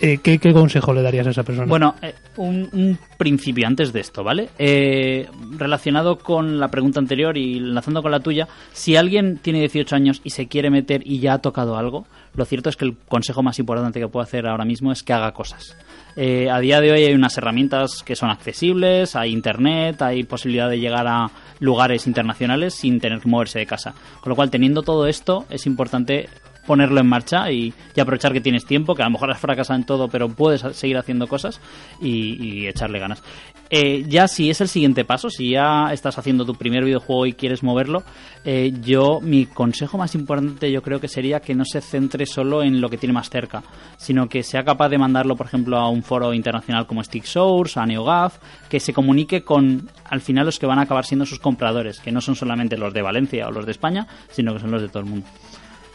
eh, 0.00 0.18
¿qué, 0.22 0.38
qué 0.38 0.52
consejo 0.52 0.92
le 0.92 1.02
darías 1.02 1.26
a 1.26 1.30
esa 1.30 1.42
persona? 1.42 1.66
Bueno, 1.66 1.94
eh, 2.00 2.14
un, 2.36 2.68
un 2.72 2.98
principio 3.16 3.66
antes 3.66 3.92
de 3.92 4.00
esto, 4.00 4.22
¿vale? 4.22 4.50
Eh, 4.58 5.26
relacionado 5.56 6.18
con 6.18 6.58
la 6.58 6.68
pregunta 6.68 7.00
anterior 7.00 7.36
y 7.36 7.58
enlazando 7.58 8.02
con 8.02 8.10
la 8.10 8.20
tuya, 8.20 8.48
si 8.72 8.96
alguien 8.96 9.38
tiene 9.38 9.60
18 9.60 9.96
años 9.96 10.20
y 10.24 10.30
se 10.30 10.46
quiere 10.46 10.70
meter 10.70 11.02
y 11.04 11.18
ya 11.18 11.34
ha 11.34 11.38
tocado 11.38 11.76
algo, 11.76 12.06
lo 12.34 12.44
cierto 12.44 12.68
es 12.68 12.76
que 12.76 12.84
el 12.84 12.96
consejo 12.96 13.42
más 13.42 13.58
importante 13.58 14.00
que 14.00 14.08
puedo 14.08 14.22
hacer 14.22 14.46
ahora 14.46 14.64
mismo 14.64 14.92
es 14.92 15.02
que 15.02 15.12
haga 15.12 15.32
cosas. 15.32 15.76
Eh, 16.16 16.48
a 16.48 16.60
día 16.60 16.80
de 16.80 16.92
hoy 16.92 17.04
hay 17.04 17.14
unas 17.14 17.36
herramientas 17.38 18.02
que 18.04 18.14
son 18.14 18.30
accesibles, 18.30 19.16
hay 19.16 19.32
internet, 19.32 20.00
hay 20.02 20.22
posibilidad 20.24 20.70
de 20.70 20.78
llegar 20.78 21.06
a 21.08 21.30
lugares 21.58 22.06
internacionales 22.06 22.74
sin 22.74 23.00
tener 23.00 23.20
que 23.20 23.28
moverse 23.28 23.58
de 23.58 23.66
casa. 23.66 23.94
Con 24.20 24.30
lo 24.30 24.36
cual, 24.36 24.50
teniendo 24.50 24.82
todo 24.82 25.06
esto, 25.06 25.44
es 25.50 25.66
importante 25.66 26.28
ponerlo 26.66 27.00
en 27.00 27.06
marcha 27.06 27.50
y, 27.50 27.72
aprovechar 28.00 28.32
que 28.32 28.40
tienes 28.40 28.64
tiempo, 28.64 28.94
que 28.94 29.02
a 29.02 29.06
lo 29.06 29.12
mejor 29.12 29.30
has 29.30 29.38
fracasado 29.38 29.78
en 29.78 29.86
todo, 29.86 30.08
pero 30.08 30.28
puedes 30.28 30.62
seguir 30.76 30.96
haciendo 30.98 31.26
cosas 31.26 31.60
y, 32.00 32.42
y 32.42 32.66
echarle 32.66 32.98
ganas. 32.98 33.22
Eh, 33.70 34.04
ya 34.06 34.28
si 34.28 34.50
es 34.50 34.60
el 34.60 34.68
siguiente 34.68 35.04
paso, 35.04 35.30
si 35.30 35.50
ya 35.50 35.88
estás 35.90 36.18
haciendo 36.18 36.44
tu 36.44 36.54
primer 36.54 36.84
videojuego 36.84 37.26
y 37.26 37.32
quieres 37.32 37.62
moverlo, 37.62 38.02
eh, 38.44 38.72
yo 38.82 39.20
mi 39.20 39.46
consejo 39.46 39.96
más 39.96 40.14
importante 40.14 40.70
yo 40.70 40.82
creo 40.82 41.00
que 41.00 41.08
sería 41.08 41.40
que 41.40 41.54
no 41.54 41.64
se 41.64 41.80
centre 41.80 42.26
solo 42.26 42.62
en 42.62 42.80
lo 42.80 42.88
que 42.88 42.98
tiene 42.98 43.14
más 43.14 43.30
cerca, 43.30 43.62
sino 43.96 44.28
que 44.28 44.42
sea 44.42 44.64
capaz 44.64 44.90
de 44.90 44.98
mandarlo, 44.98 45.34
por 45.34 45.46
ejemplo, 45.46 45.78
a 45.78 45.88
un 45.88 46.02
foro 46.02 46.34
internacional 46.34 46.86
como 46.86 47.02
Stick 47.02 47.24
Source, 47.24 47.80
a 47.80 47.86
NeoGAF, 47.86 48.38
que 48.68 48.80
se 48.80 48.92
comunique 48.92 49.42
con 49.42 49.88
al 50.10 50.20
final 50.20 50.46
los 50.46 50.58
que 50.58 50.66
van 50.66 50.78
a 50.78 50.82
acabar 50.82 51.04
siendo 51.04 51.24
sus 51.26 51.38
compradores, 51.38 52.00
que 52.00 52.12
no 52.12 52.20
son 52.20 52.36
solamente 52.36 52.76
los 52.76 52.92
de 52.92 53.02
Valencia 53.02 53.48
o 53.48 53.50
los 53.50 53.64
de 53.64 53.72
España, 53.72 54.06
sino 54.30 54.52
que 54.52 54.60
son 54.60 54.70
los 54.70 54.82
de 54.82 54.88
todo 54.88 55.00
el 55.00 55.08
mundo. 55.08 55.26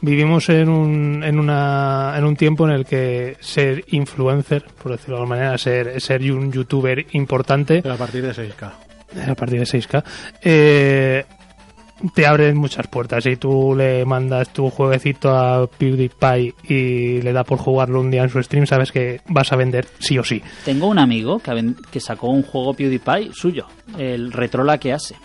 Vivimos 0.02 0.48
en 0.50 0.70
un, 0.70 1.24
en, 1.24 1.40
una, 1.40 2.14
en 2.18 2.24
un 2.24 2.36
tiempo 2.36 2.66
en 2.68 2.74
el 2.74 2.86
que 2.86 3.36
ser 3.42 3.84
influencer, 3.90 4.64
por 4.82 4.94
decirlo 4.94 5.16
de 5.18 5.22
alguna 5.24 5.36
manera, 5.38 5.58
ser, 5.58 6.00
ser 6.00 6.22
un 6.32 6.52
youtuber 6.52 7.06
importante, 7.12 7.82
Pero 7.82 7.96
a 7.96 7.98
partir 7.98 8.22
de 8.22 8.32
6K. 8.32 8.72
a 9.30 9.36
partir 9.36 9.60
de 9.60 9.66
6K, 9.66 10.04
eh, 10.42 11.26
te 12.16 12.26
abren 12.26 12.56
muchas 12.56 12.88
puertas. 12.88 13.26
Si 13.26 13.36
tú 13.36 13.76
le 13.76 14.06
mandas 14.06 14.54
tu 14.54 14.70
jueguecito 14.70 15.36
a 15.36 15.68
PewDiePie 15.68 16.54
y 16.64 17.22
le 17.22 17.34
da 17.34 17.44
por 17.44 17.58
jugarlo 17.58 18.00
un 18.00 18.10
día 18.10 18.24
en 18.24 18.30
su 18.30 18.42
stream, 18.42 18.66
sabes 18.66 18.94
que 18.94 19.20
vas 19.28 19.52
a 19.52 19.58
vender 19.58 19.86
sí 20.00 20.18
o 20.18 20.24
sí. 20.24 20.42
Tengo 20.64 20.88
un 20.88 20.98
amigo 20.98 21.40
que, 21.40 21.74
que 21.92 22.00
sacó 22.00 22.30
un 22.30 22.44
juego 22.44 22.74
PewDiePie 22.74 23.32
suyo, 23.34 23.68
el 23.98 24.32
Retrola 24.32 24.78
que 24.78 24.94
hace. 24.94 25.16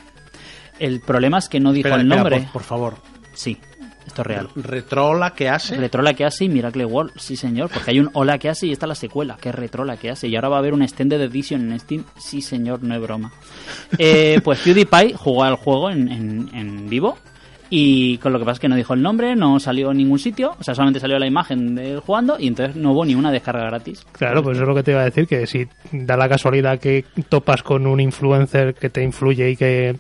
El 0.81 1.01
problema 1.01 1.39
es 1.39 1.49
que 1.49 1.61
no 1.61 1.73
dijo 1.73 1.87
Espera, 1.87 2.03
el 2.03 2.09
espera, 2.09 2.23
nombre. 2.23 2.41
por, 2.47 2.53
por 2.55 2.63
favor. 2.65 2.95
Sí, 3.35 3.57
esto 4.07 4.23
es 4.23 4.27
real. 4.27 4.49
Retrola 4.55 5.31
que 5.35 5.49
hace. 5.49 5.77
Retrola 5.77 6.15
que 6.15 6.25
hace 6.25 6.45
y 6.45 6.49
Miracle 6.49 6.85
World, 6.85 7.13
sí 7.17 7.37
señor, 7.37 7.71
porque 7.73 7.91
hay 7.91 8.01
un 8.01 8.11
Hola 8.13 8.39
que 8.39 8.49
hace 8.49 8.67
y 8.67 8.73
está 8.73 8.87
la 8.87 8.95
secuela, 8.95 9.37
que 9.41 9.49
es 9.51 9.55
Retrola 9.55 9.97
que 9.97 10.11
hace. 10.11 10.29
Y 10.29 10.37
ahora 10.37 10.49
va 10.51 10.57
a 10.57 10.59
haber 10.61 10.75
un 10.75 10.83
Extended 10.83 11.21
Edition 11.21 11.73
en 11.73 11.81
Steam, 11.81 12.05
sí 12.19 12.41
señor, 12.43 12.83
no 12.83 12.95
es 12.95 13.01
broma. 13.01 13.33
Eh, 13.99 14.41
pues 14.43 14.61
PewDiePie 14.61 15.15
jugó 15.15 15.45
al 15.45 15.55
juego 15.57 15.91
en, 15.91 16.09
en- 16.11 16.51
en 16.53 16.89
vivo 16.89 17.17
y 17.71 18.19
con 18.19 18.33
lo 18.33 18.39
que 18.39 18.45
pasa 18.45 18.55
es 18.55 18.61
que 18.61 18.69
no 18.69 18.77
dijo 18.77 18.93
el 18.95 19.03
nombre, 19.03 19.35
no 19.37 19.59
salió 19.59 19.91
en 19.91 19.97
ningún 19.97 20.19
sitio, 20.19 20.55
o 20.59 20.63
sea, 20.63 20.75
solamente 20.75 21.01
salió 21.01 21.19
la 21.19 21.27
imagen 21.27 21.75
de 21.75 21.93
él 21.93 22.01
jugando 22.01 22.37
y 22.39 22.47
entonces 22.49 22.77
no 22.77 22.93
hubo 22.93 23.05
ni 23.05 23.15
una 23.15 23.33
descarga 23.33 23.65
gratis. 23.67 24.05
Claro, 24.13 24.43
pues 24.43 24.57
eso 24.57 24.63
es 24.65 24.69
lo 24.69 24.75
que 24.75 24.83
te 24.83 24.91
iba 24.93 25.01
a 25.01 25.05
decir, 25.05 25.27
que 25.27 25.47
si 25.47 25.67
da 25.93 26.17
la 26.17 26.29
casualidad 26.29 26.79
que 26.79 27.05
topas 27.29 27.63
con 27.63 27.87
un 27.87 28.01
influencer 28.01 28.75
que 28.75 28.91
te 28.91 29.03
influye 29.03 29.51
y 29.51 29.57
que 29.57 29.97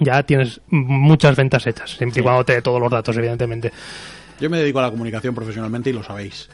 ya 0.00 0.22
tienes 0.24 0.60
muchas 0.70 1.36
ventas 1.36 1.66
hechas, 1.66 1.90
siempre 1.96 2.20
y 2.20 2.22
cuando 2.22 2.44
te 2.44 2.54
dé 2.54 2.62
todos 2.62 2.80
los 2.80 2.90
datos, 2.90 3.16
evidentemente. 3.16 3.72
Yo 4.40 4.50
me 4.50 4.58
dedico 4.58 4.78
a 4.78 4.82
la 4.82 4.90
comunicación 4.90 5.34
profesionalmente 5.34 5.90
y 5.90 5.92
lo 5.92 6.02
sabéis. 6.02 6.48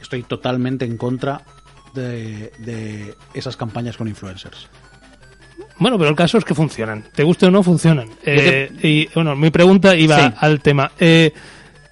Estoy 0.00 0.22
totalmente 0.22 0.84
en 0.84 0.96
contra 0.96 1.42
de, 1.94 2.52
de 2.58 3.14
esas 3.34 3.56
campañas 3.56 3.96
con 3.96 4.08
influencers. 4.08 4.68
Bueno, 5.78 5.98
pero 5.98 6.10
el 6.10 6.16
caso 6.16 6.38
es 6.38 6.44
que 6.44 6.54
funcionan. 6.54 7.04
Te 7.14 7.22
guste 7.22 7.46
o 7.46 7.50
no, 7.50 7.62
funcionan. 7.62 8.08
Eh, 8.24 8.70
y 8.82 9.08
bueno, 9.14 9.36
mi 9.36 9.50
pregunta 9.50 9.94
iba 9.94 10.18
Sí. 10.28 10.34
al 10.38 10.60
tema. 10.60 10.90
Eh, 10.98 11.32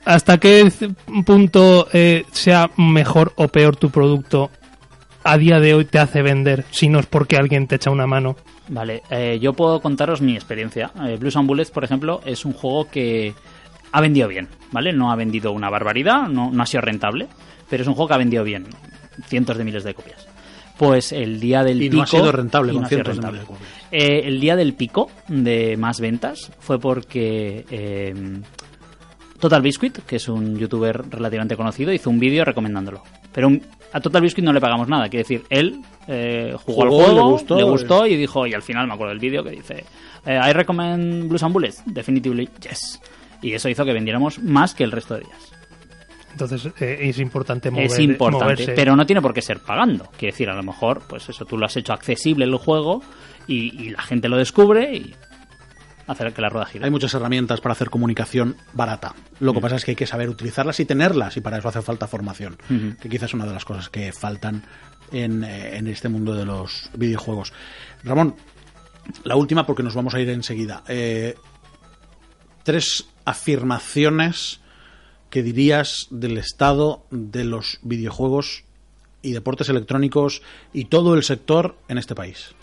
¿Hasta 0.06 0.38
qué 0.38 0.70
punto 1.24 1.88
eh, 1.92 2.24
sea 2.32 2.70
mejor 2.76 3.32
o 3.36 3.48
peor 3.48 3.76
tu 3.76 3.90
producto 3.90 4.50
a 5.22 5.38
día 5.38 5.60
de 5.60 5.74
hoy 5.74 5.84
te 5.86 5.98
hace 5.98 6.20
vender 6.22 6.64
si 6.70 6.88
no 6.88 6.98
es 6.98 7.06
porque 7.06 7.36
alguien 7.36 7.66
te 7.66 7.76
echa 7.76 7.90
una 7.90 8.06
mano? 8.06 8.36
Vale, 8.68 9.02
eh, 9.10 9.38
yo 9.40 9.52
puedo 9.52 9.80
contaros 9.80 10.20
mi 10.22 10.34
experiencia. 10.34 10.90
Eh, 11.06 11.16
Blues 11.18 11.36
and 11.36 11.46
Bullets, 11.46 11.70
por 11.70 11.84
ejemplo, 11.84 12.20
es 12.24 12.44
un 12.44 12.52
juego 12.54 12.88
que 12.88 13.34
ha 13.92 14.00
vendido 14.00 14.26
bien, 14.28 14.48
¿vale? 14.72 14.92
No 14.92 15.12
ha 15.12 15.16
vendido 15.16 15.52
una 15.52 15.68
barbaridad, 15.70 16.28
no, 16.28 16.50
no 16.50 16.62
ha 16.62 16.66
sido 16.66 16.80
rentable, 16.80 17.28
pero 17.68 17.82
es 17.82 17.88
un 17.88 17.94
juego 17.94 18.08
que 18.08 18.14
ha 18.14 18.18
vendido 18.18 18.42
bien, 18.42 18.66
cientos 19.26 19.56
de 19.58 19.64
miles 19.64 19.84
de 19.84 19.94
copias. 19.94 20.26
Pues 20.78 21.12
el 21.12 21.38
día 21.38 21.62
del 21.62 21.80
Y 21.80 21.86
pico... 21.88 21.96
no 21.98 22.02
ha 22.02 22.06
sido 22.06 22.32
rentable 22.32 22.72
con 22.72 22.82
no 22.82 22.88
cientos 22.88 23.06
de 23.16 23.22
rentable. 23.22 23.38
miles 23.42 23.48
de 23.48 23.54
copias. 23.54 23.84
Eh, 23.92 24.22
el 24.24 24.40
día 24.40 24.56
del 24.56 24.74
pico 24.74 25.10
de 25.28 25.76
más 25.76 26.00
ventas 26.00 26.50
fue 26.58 26.80
porque 26.80 27.64
eh, 27.70 28.12
Total 29.38 29.62
Biscuit, 29.62 29.98
que 30.06 30.16
es 30.16 30.26
un 30.28 30.56
youtuber 30.58 31.04
relativamente 31.10 31.54
conocido, 31.56 31.92
hizo 31.92 32.10
un 32.10 32.18
vídeo 32.18 32.44
recomendándolo. 32.44 33.02
Pero 33.32 33.48
un- 33.48 33.62
a 33.94 34.00
Total 34.00 34.20
Biscuit 34.20 34.44
no 34.44 34.52
le 34.52 34.60
pagamos 34.60 34.88
nada, 34.88 35.08
quiere 35.08 35.22
decir, 35.22 35.44
él 35.50 35.80
eh, 36.08 36.52
jugó, 36.64 36.82
al 36.82 36.88
Jugó, 36.88 37.04
juego, 37.04 37.14
le 37.14 37.32
gustó, 37.32 37.56
le 37.56 37.62
gustó 37.62 38.06
y 38.08 38.16
dijo, 38.16 38.44
y 38.44 38.52
al 38.52 38.62
final 38.62 38.88
me 38.88 38.94
acuerdo 38.94 39.10
del 39.10 39.20
vídeo 39.20 39.44
que 39.44 39.50
dice, 39.50 39.84
eh, 40.26 40.40
I 40.44 40.52
recommend 40.52 41.28
Blues 41.28 41.44
and 41.44 41.52
Bullets, 41.54 41.80
definitively 41.86 42.48
yes. 42.60 43.00
Y 43.40 43.52
eso 43.52 43.68
hizo 43.68 43.84
que 43.84 43.92
vendiéramos 43.92 44.40
más 44.40 44.74
que 44.74 44.82
el 44.82 44.90
resto 44.90 45.14
de 45.14 45.20
días. 45.20 45.52
Entonces 46.32 46.72
eh, 46.80 46.98
es 47.02 47.20
importante 47.20 47.70
mover, 47.70 47.84
es 47.84 47.98
importante, 48.00 48.44
moverse. 48.44 48.72
pero 48.72 48.96
no 48.96 49.06
tiene 49.06 49.22
por 49.22 49.32
qué 49.32 49.40
ser 49.40 49.60
pagando. 49.60 50.06
Quiere 50.18 50.32
decir, 50.32 50.50
a 50.50 50.56
lo 50.56 50.64
mejor, 50.64 51.02
pues 51.08 51.28
eso, 51.28 51.44
tú 51.44 51.56
lo 51.56 51.66
has 51.66 51.76
hecho 51.76 51.92
accesible 51.92 52.46
el 52.46 52.56
juego 52.56 53.00
y, 53.46 53.80
y 53.80 53.90
la 53.90 54.02
gente 54.02 54.28
lo 54.28 54.38
descubre 54.38 54.92
y 54.92 55.14
hacer 56.06 56.32
que 56.32 56.42
la 56.42 56.48
rueda 56.48 56.66
gire. 56.66 56.84
Hay 56.84 56.90
muchas 56.90 57.14
herramientas 57.14 57.60
para 57.60 57.72
hacer 57.72 57.90
comunicación 57.90 58.56
barata. 58.72 59.14
Lo 59.40 59.52
Mm. 59.52 59.54
que 59.56 59.60
pasa 59.60 59.76
es 59.76 59.84
que 59.84 59.92
hay 59.92 59.96
que 59.96 60.06
saber 60.06 60.28
utilizarlas 60.28 60.78
y 60.80 60.84
tenerlas, 60.84 61.36
y 61.36 61.40
para 61.40 61.58
eso 61.58 61.68
hace 61.68 61.82
falta 61.82 62.06
formación, 62.06 62.56
que 63.00 63.08
quizás 63.08 63.30
es 63.30 63.34
una 63.34 63.46
de 63.46 63.52
las 63.52 63.64
cosas 63.64 63.88
que 63.88 64.12
faltan 64.12 64.62
en, 65.12 65.44
eh, 65.44 65.76
en 65.76 65.86
este 65.86 66.08
mundo 66.08 66.34
de 66.34 66.44
los 66.44 66.90
videojuegos. 66.96 67.52
Ramón, 68.02 68.34
la 69.24 69.36
última 69.36 69.66
porque 69.66 69.82
nos 69.82 69.94
vamos 69.94 70.14
a 70.14 70.20
ir 70.20 70.28
enseguida. 70.30 70.82
Eh, 70.88 71.34
tres 72.62 73.06
afirmaciones 73.24 74.60
que 75.30 75.42
dirías 75.42 76.06
del 76.10 76.38
estado 76.38 77.04
de 77.10 77.44
los 77.44 77.78
videojuegos 77.82 78.64
y 79.22 79.32
deportes 79.32 79.68
electrónicos 79.68 80.42
y 80.72 80.84
todo 80.86 81.14
el 81.14 81.22
sector 81.24 81.76
en 81.88 81.98
este 81.98 82.14
país. 82.14 82.54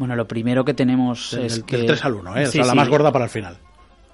Bueno, 0.00 0.16
lo 0.16 0.26
primero 0.26 0.64
que 0.64 0.72
tenemos 0.72 1.32
Del, 1.32 1.44
es 1.44 1.56
del- 1.56 1.64
que... 1.66 1.76
del 1.76 1.86
3 1.86 2.04
al 2.06 2.14
1, 2.14 2.36
¿eh? 2.38 2.42
O 2.44 2.46
Sí, 2.46 2.52
sea, 2.58 2.64
la 2.64 2.74
más 2.74 2.88
gorda 2.88 3.12
para 3.12 3.26
el 3.26 3.30
final. 3.30 3.56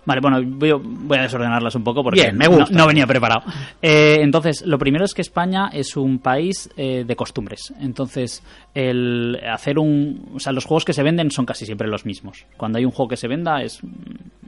Vale, 0.05 0.21
bueno, 0.21 0.41
voy, 0.45 1.19
a 1.19 1.23
desordenarlas 1.23 1.75
un 1.77 1.83
poco 1.85 2.03
porque 2.05 2.21
Bien, 2.23 2.37
me 2.37 2.45
no- 2.47 2.59
gusta. 2.59 2.73
No, 2.77 2.87
venía 2.87 3.07
preparado. 3.09 3.43
Eh, 3.83 4.19
entonces, 4.21 4.65
lo 4.67 4.79
primero 4.79 5.05
es 5.05 5.15
que 5.15 5.23
España 5.23 5.69
es 5.73 5.97
un 5.97 6.19
país 6.21 6.69
eh, 6.77 7.05
de 7.07 7.17
costumbres. 7.17 7.73
Entonces, 7.81 8.43
el 8.75 9.37
hacer 9.53 9.79
un... 9.81 10.31
O 10.35 10.39
sea, 10.41 10.53
los 10.53 10.65
juegos 10.65 10.85
que 10.85 10.93
se 10.93 11.03
venden 11.03 11.31
son 11.33 11.45
casi 11.47 11.67
siempre 11.67 11.89
los 11.89 12.05
mismos. 12.07 12.47
Cuando 12.57 12.79
hay 12.79 12.85
un 12.85 12.93
juego 12.93 13.09
que 13.09 13.17
se 13.17 13.27
venda 13.29 13.63
es 13.63 13.81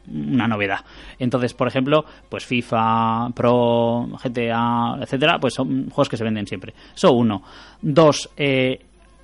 una 0.09 0.47
novedad. 0.47 0.85
Entonces, 1.19 1.55
por 1.55 1.67
ejemplo, 1.69 2.05
pues 2.29 2.45
FIFA, 2.47 3.31
Pro, 3.35 4.07
GTA, 4.23 4.99
etcétera, 5.03 5.39
pues 5.41 5.55
son 5.55 5.91
juegos 5.91 6.09
que 6.09 6.17
se 6.17 6.25
venden 6.25 6.47
siempre. 6.47 6.73
Eso 6.95 7.13
uno. 7.13 7.43
Dos, 7.83 8.31
eh, 8.37 8.79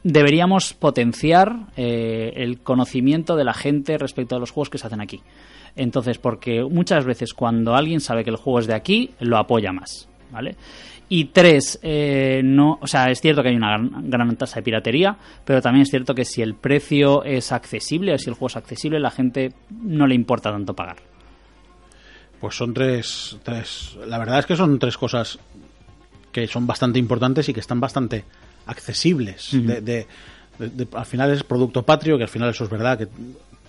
deberíamos 0.04 0.74
potenciar 0.74 1.56
eh, 1.76 2.34
el 2.36 2.60
conocimiento 2.60 3.34
de 3.34 3.44
la 3.44 3.54
gente 3.54 3.98
respecto 3.98 4.36
a 4.36 4.38
los 4.38 4.50
juegos 4.50 4.70
que 4.70 4.78
se 4.78 4.86
hacen 4.86 5.00
aquí. 5.00 5.22
Entonces, 5.74 6.18
porque 6.18 6.62
muchas 6.62 7.04
veces 7.04 7.34
cuando 7.34 7.74
alguien 7.74 8.00
sabe 8.00 8.22
que 8.22 8.30
el 8.30 8.36
juego 8.36 8.60
es 8.60 8.66
de 8.66 8.74
aquí, 8.74 9.10
lo 9.18 9.38
apoya 9.38 9.72
más, 9.72 10.08
¿vale? 10.30 10.56
Y 11.08 11.26
tres, 11.26 11.80
eh, 11.82 12.42
no, 12.44 12.78
o 12.80 12.86
sea, 12.86 13.10
es 13.10 13.20
cierto 13.20 13.42
que 13.42 13.48
hay 13.48 13.56
una 13.56 13.76
gran, 13.76 14.10
gran 14.10 14.36
tasa 14.36 14.56
de 14.56 14.62
piratería, 14.62 15.16
pero 15.44 15.60
también 15.60 15.82
es 15.82 15.90
cierto 15.90 16.14
que 16.14 16.24
si 16.24 16.42
el 16.42 16.54
precio 16.54 17.24
es 17.24 17.50
accesible, 17.50 18.16
si 18.18 18.30
el 18.30 18.34
juego 18.34 18.46
es 18.48 18.56
accesible, 18.56 19.00
la 19.00 19.10
gente 19.10 19.52
no 19.70 20.06
le 20.06 20.14
importa 20.14 20.52
tanto 20.52 20.74
pagar. 20.74 20.96
Pues 22.40 22.56
son 22.56 22.74
tres, 22.74 23.38
tres. 23.42 23.96
La 24.06 24.18
verdad 24.18 24.38
es 24.38 24.46
que 24.46 24.56
son 24.56 24.78
tres 24.78 24.96
cosas 24.96 25.38
que 26.30 26.46
son 26.46 26.66
bastante 26.66 26.98
importantes 26.98 27.48
y 27.48 27.54
que 27.54 27.60
están 27.60 27.80
bastante 27.80 28.24
accesibles. 28.66 29.50
de, 29.52 29.80
de- 29.80 30.06
de- 30.58 30.68
de- 30.68 30.88
al 30.94 31.06
final 31.06 31.30
es 31.32 31.42
producto 31.42 31.82
patrio, 31.82 32.16
que 32.16 32.24
al 32.24 32.28
final 32.28 32.50
eso 32.50 32.64
es 32.64 32.70
verdad, 32.70 32.96
que 32.98 33.08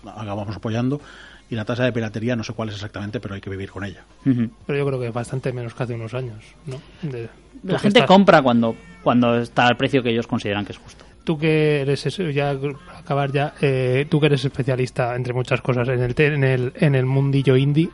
acabamos 0.07 0.55
apoyando. 0.55 1.01
Y 1.49 1.55
la 1.55 1.63
tasa 1.65 1.83
de 1.83 1.91
piratería 1.91 2.35
no 2.35 2.43
sé 2.43 2.53
cuál 2.53 2.69
es 2.69 2.75
exactamente, 2.75 3.19
pero 3.19 3.35
hay 3.35 3.41
que 3.41 3.49
vivir 3.51 3.69
con 3.69 3.83
ella. 3.83 4.03
Pero 4.23 4.77
yo 4.79 4.85
creo 4.87 4.99
que 4.99 5.07
es 5.07 5.13
bastante 5.13 5.51
menos 5.53 5.73
que 5.75 5.83
hace 5.83 5.93
unos 5.93 6.13
años, 6.15 6.43
¿no? 6.65 6.81
De- 7.03 7.29
La 7.63 7.77
gente 7.79 7.99
estás- 7.99 8.07
compra 8.07 8.41
cuando, 8.41 8.75
cuando 9.03 9.37
está 9.37 9.67
al 9.67 9.77
precio 9.77 10.01
que 10.01 10.09
ellos 10.09 10.25
consideran 10.27 10.65
que 10.65 10.71
es 10.73 10.77
justo. 10.79 11.05
Tú 11.23 11.37
que 11.39 11.81
eres, 11.81 12.05
eso, 12.05 12.23
ya 12.29 12.55
para 12.87 12.99
acabar 12.99 13.31
ya, 13.31 13.53
eh, 13.61 14.05
tú 14.09 14.19
que 14.19 14.25
eres 14.27 14.43
especialista, 14.45 15.15
entre 15.15 15.33
muchas 15.33 15.61
cosas, 15.61 15.87
en 15.89 16.01
el, 16.01 16.13
te- 16.15 16.27
en 16.33 16.43
el, 16.43 16.71
en 16.75 16.93
el 16.95 17.05
mundillo 17.05 17.55
indie, 17.55 17.89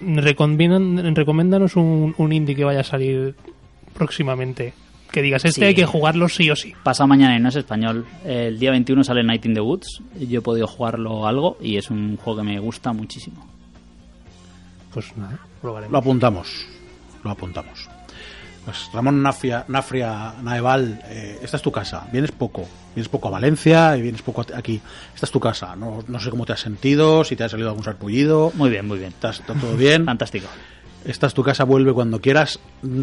recomiéndanos 0.00 1.76
un, 1.76 2.14
un 2.16 2.32
indie 2.32 2.54
que 2.54 2.64
vaya 2.64 2.80
a 2.80 2.84
salir 2.84 3.34
próximamente. 3.96 4.72
Que 5.10 5.22
digas, 5.22 5.44
este 5.44 5.60
Sí. 5.60 5.64
hay 5.66 5.74
que 5.74 5.86
jugarlo 5.86 6.28
sí 6.28 6.50
o 6.50 6.56
sí. 6.56 6.74
Pasado 6.82 7.06
mañana 7.06 7.36
y 7.36 7.40
no 7.40 7.48
es 7.48 7.56
español. 7.56 8.04
El 8.24 8.58
día 8.58 8.70
21 8.70 9.02
sale 9.04 9.22
Night 9.24 9.46
in 9.46 9.54
the 9.54 9.60
Woods. 9.60 10.02
Yo 10.18 10.40
he 10.40 10.42
podido 10.42 10.66
jugarlo 10.66 11.26
algo 11.26 11.56
y 11.60 11.76
es 11.76 11.90
un 11.90 12.16
juego 12.16 12.40
que 12.40 12.44
me 12.46 12.58
gusta 12.58 12.92
muchísimo. 12.92 13.46
Pues 14.92 15.16
nada, 15.16 15.38
probaremos. 15.60 15.92
Lo 15.92 15.98
apuntamos. 15.98 16.66
Lo 17.22 17.30
apuntamos. 17.30 17.88
Pues 18.64 18.90
Ramón 18.92 19.22
Nafria, 19.22 19.64
Nafria 19.68 20.34
Naeval, 20.42 21.00
eh, 21.04 21.38
esta 21.42 21.56
es 21.56 21.62
tu 21.62 21.70
casa. 21.70 22.08
Vienes 22.12 22.32
poco. 22.32 22.66
Vienes 22.96 23.08
poco 23.08 23.28
a 23.28 23.32
Valencia 23.32 23.96
y 23.96 24.02
vienes 24.02 24.22
poco 24.22 24.40
a- 24.40 24.58
aquí. 24.58 24.80
Esta 25.14 25.26
es 25.26 25.30
tu 25.32 25.38
casa. 25.38 25.76
No, 25.76 26.02
no 26.08 26.18
sé 26.18 26.30
cómo 26.30 26.44
te 26.46 26.52
has 26.52 26.60
sentido, 26.60 27.22
si 27.24 27.36
te 27.36 27.44
ha 27.44 27.48
salido 27.48 27.68
algún 27.68 27.84
sarpullido. 27.84 28.50
Muy 28.54 28.68
bien, 28.70 28.86
muy 28.88 28.98
bien. 28.98 29.10
¿Estás, 29.10 29.38
¿Está 29.40 29.54
todo 29.54 29.76
bien? 29.76 30.04
Fantástico. 30.06 30.48
Esta 31.06 31.28
es 31.28 31.34
tu 31.34 31.44
casa, 31.44 31.62
vuelve 31.62 31.92
cuando 31.92 32.20
quieras. 32.20 32.58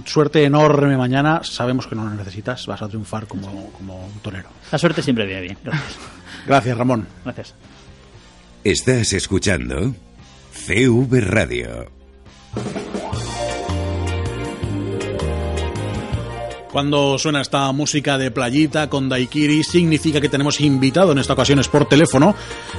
Suerte 0.06 0.44
enorme 0.44 0.98
mañana. 0.98 1.42
Sabemos 1.44 1.88
que 1.88 1.96
no 1.96 2.04
lo 2.04 2.10
necesitas. 2.10 2.68
Vas 2.68 2.82
a 2.82 2.90
triunfar 2.90 3.28
como, 3.28 3.72
como 3.72 4.06
un 4.08 4.20
torero. 4.20 4.50
La 4.72 4.78
suerte 4.78 5.02
siempre 5.02 5.26
viene 5.26 5.42
bien. 5.42 5.58
Gracias. 5.64 5.96
Gracias, 6.46 6.78
Ramón. 6.78 7.08
Gracias. 7.24 7.56
Estás 8.66 9.14
escuchando 9.14 9.96
CV 10.52 11.22
Radio. 11.22 11.90
Cuando 16.74 17.18
suena 17.20 17.40
esta 17.40 17.72
música 17.72 18.18
de 18.18 18.32
playita 18.32 18.90
con 18.90 19.08
Daikiri, 19.08 19.64
significa 19.64 20.20
que 20.20 20.28
tenemos 20.28 20.60
invitado 20.60 21.12
en 21.12 21.20
esta 21.20 21.34
ocasión 21.34 21.60
es 21.60 21.68
por 21.70 21.86
teléfono 21.88 22.36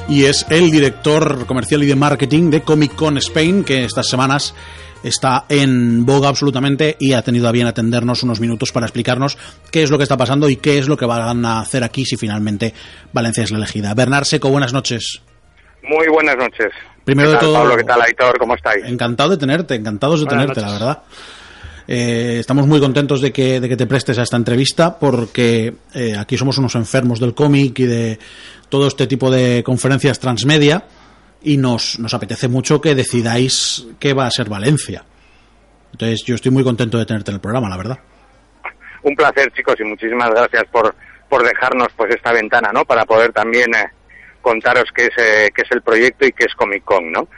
y 0.09 0.25
es 0.25 0.45
el 0.50 0.71
director 0.71 1.47
comercial 1.47 1.83
y 1.85 1.87
de 1.87 1.95
marketing 1.95 2.50
de 2.50 2.62
Comic 2.62 2.95
Con 2.97 3.16
Spain, 3.19 3.62
que 3.62 3.85
estas 3.85 4.09
semanas 4.09 4.52
está 5.04 5.44
en 5.49 6.04
boga 6.04 6.28
absolutamente 6.28 6.96
y 6.99 7.12
ha 7.12 7.23
tenido 7.23 7.46
a 7.49 7.52
bien 7.52 7.68
atendernos 7.68 8.25
unos 8.25 8.40
minutos 8.40 8.73
para 8.73 8.87
explicarnos 8.87 9.38
qué 9.70 9.84
es 9.84 9.90
lo 9.90 9.99
que 9.99 10.02
está 10.02 10.16
pasando 10.16 10.49
y 10.49 10.56
qué 10.56 10.78
es 10.78 10.88
lo 10.88 10.96
que 10.96 11.06
van 11.06 11.44
a 11.44 11.61
hacer 11.61 11.84
aquí 11.84 12.04
si 12.04 12.16
finalmente 12.16 12.75
Valencia 13.12 13.44
es 13.44 13.52
la 13.52 13.58
elegida. 13.58 13.94
Bernard 13.94 14.25
Seco, 14.25 14.49
buenas 14.50 14.73
noches. 14.73 15.20
Muy 15.82 16.08
buenas 16.08 16.37
noches. 16.37 16.73
Primero 17.04 17.28
¿Qué 17.28 17.34
de 17.34 17.40
todo- 17.42 17.54
Pablo, 17.54 17.76
¿qué 17.76 17.84
tal, 17.84 18.00
Aitor? 18.02 18.38
¿Cómo 18.38 18.54
estáis? 18.56 18.84
Encantado 18.87 19.30
de 19.30 19.37
tenerte, 19.37 19.75
encantados 19.75 20.20
de 20.20 20.26
Buenas 20.26 20.46
tenerte, 20.46 20.61
la 20.62 20.73
verdad. 20.73 21.02
Eh, 21.87 22.38
estamos 22.40 22.66
muy 22.66 22.80
contentos 22.80 23.20
de 23.20 23.30
que, 23.30 23.61
de 23.61 23.68
que 23.68 23.76
te 23.76 23.87
prestes 23.87 24.18
a 24.18 24.23
esta 24.23 24.38
entrevista 24.38 24.99
porque 24.99 25.75
eh, 25.92 26.16
aquí 26.18 26.38
somos 26.38 26.56
unos 26.56 26.75
enfermos 26.76 27.20
del 27.20 27.34
cómic 27.34 27.78
y 27.80 27.84
de 27.84 28.18
todo 28.70 28.87
este 28.88 29.06
tipo 29.06 29.30
de 29.30 29.62
conferencias 29.62 30.18
transmedia 30.18 30.84
y 31.44 31.56
nos, 31.56 31.98
nos 31.98 32.14
apetece 32.14 32.48
mucho 32.48 32.80
que 32.80 32.94
decidáis 32.94 33.86
qué 34.00 34.12
va 34.14 34.26
a 34.26 34.30
ser 34.30 34.48
Valencia. 34.48 35.04
Entonces 35.92 36.24
yo 36.24 36.34
estoy 36.34 36.50
muy 36.50 36.64
contento 36.64 36.98
de 36.98 37.06
tenerte 37.06 37.30
en 37.30 37.36
el 37.36 37.40
programa, 37.40 37.68
la 37.68 37.76
verdad. 37.76 37.98
Un 39.02 39.14
placer, 39.14 39.52
chicos, 39.52 39.76
y 39.78 39.84
muchísimas 39.84 40.30
gracias 40.30 40.64
por, 40.72 40.94
por 41.28 41.44
dejarnos 41.46 41.88
pues 41.96 42.14
esta 42.14 42.32
ventana, 42.32 42.70
¿no? 42.72 42.84
Para 42.84 43.04
poder 43.04 43.32
también 43.32 43.72
eh, 43.74 43.84
contaros 44.40 44.84
qué 44.94 45.04
es, 45.04 45.12
eh, 45.18 45.50
qué 45.54 45.62
es 45.62 45.70
el 45.70 45.82
proyecto 45.82 46.26
y 46.26 46.32
qué 46.32 46.44
es 46.44 46.54
Comic 46.54 46.82
Con, 46.84 47.12
¿no? 47.12 47.28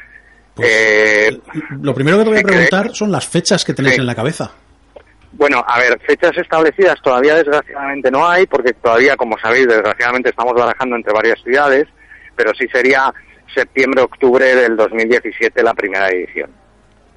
Pues, 0.55 0.69
Eh, 0.71 1.41
Lo 1.83 1.93
primero 1.95 2.19
que 2.19 2.25
te 2.25 2.31
voy 2.31 2.39
a 2.39 2.43
preguntar 2.43 2.95
son 2.95 3.13
las 3.13 3.27
fechas 3.27 3.65
que 3.65 3.75
tenéis 3.75 3.99
en 3.99 4.07
la 4.07 4.15
cabeza. 4.15 4.51
Bueno, 5.33 5.63
a 5.67 5.79
ver, 5.79 6.01
fechas 6.07 6.33
establecidas 6.39 6.97
todavía 7.03 7.35
desgraciadamente 7.35 8.11
no 8.11 8.27
hay, 8.27 8.47
porque 8.47 8.73
todavía, 8.73 9.17
como 9.17 9.37
sabéis, 9.39 9.67
desgraciadamente 9.67 10.31
estamos 10.31 10.55
barajando 10.55 10.97
entre 10.97 11.13
varias 11.13 11.39
ciudades, 11.43 11.87
pero 12.35 12.53
sí 12.59 12.67
sería 12.73 13.13
septiembre-octubre 13.55 14.55
del 14.55 14.77
2017 14.77 15.63
la 15.63 15.75
primera 15.75 16.09
edición. 16.09 16.51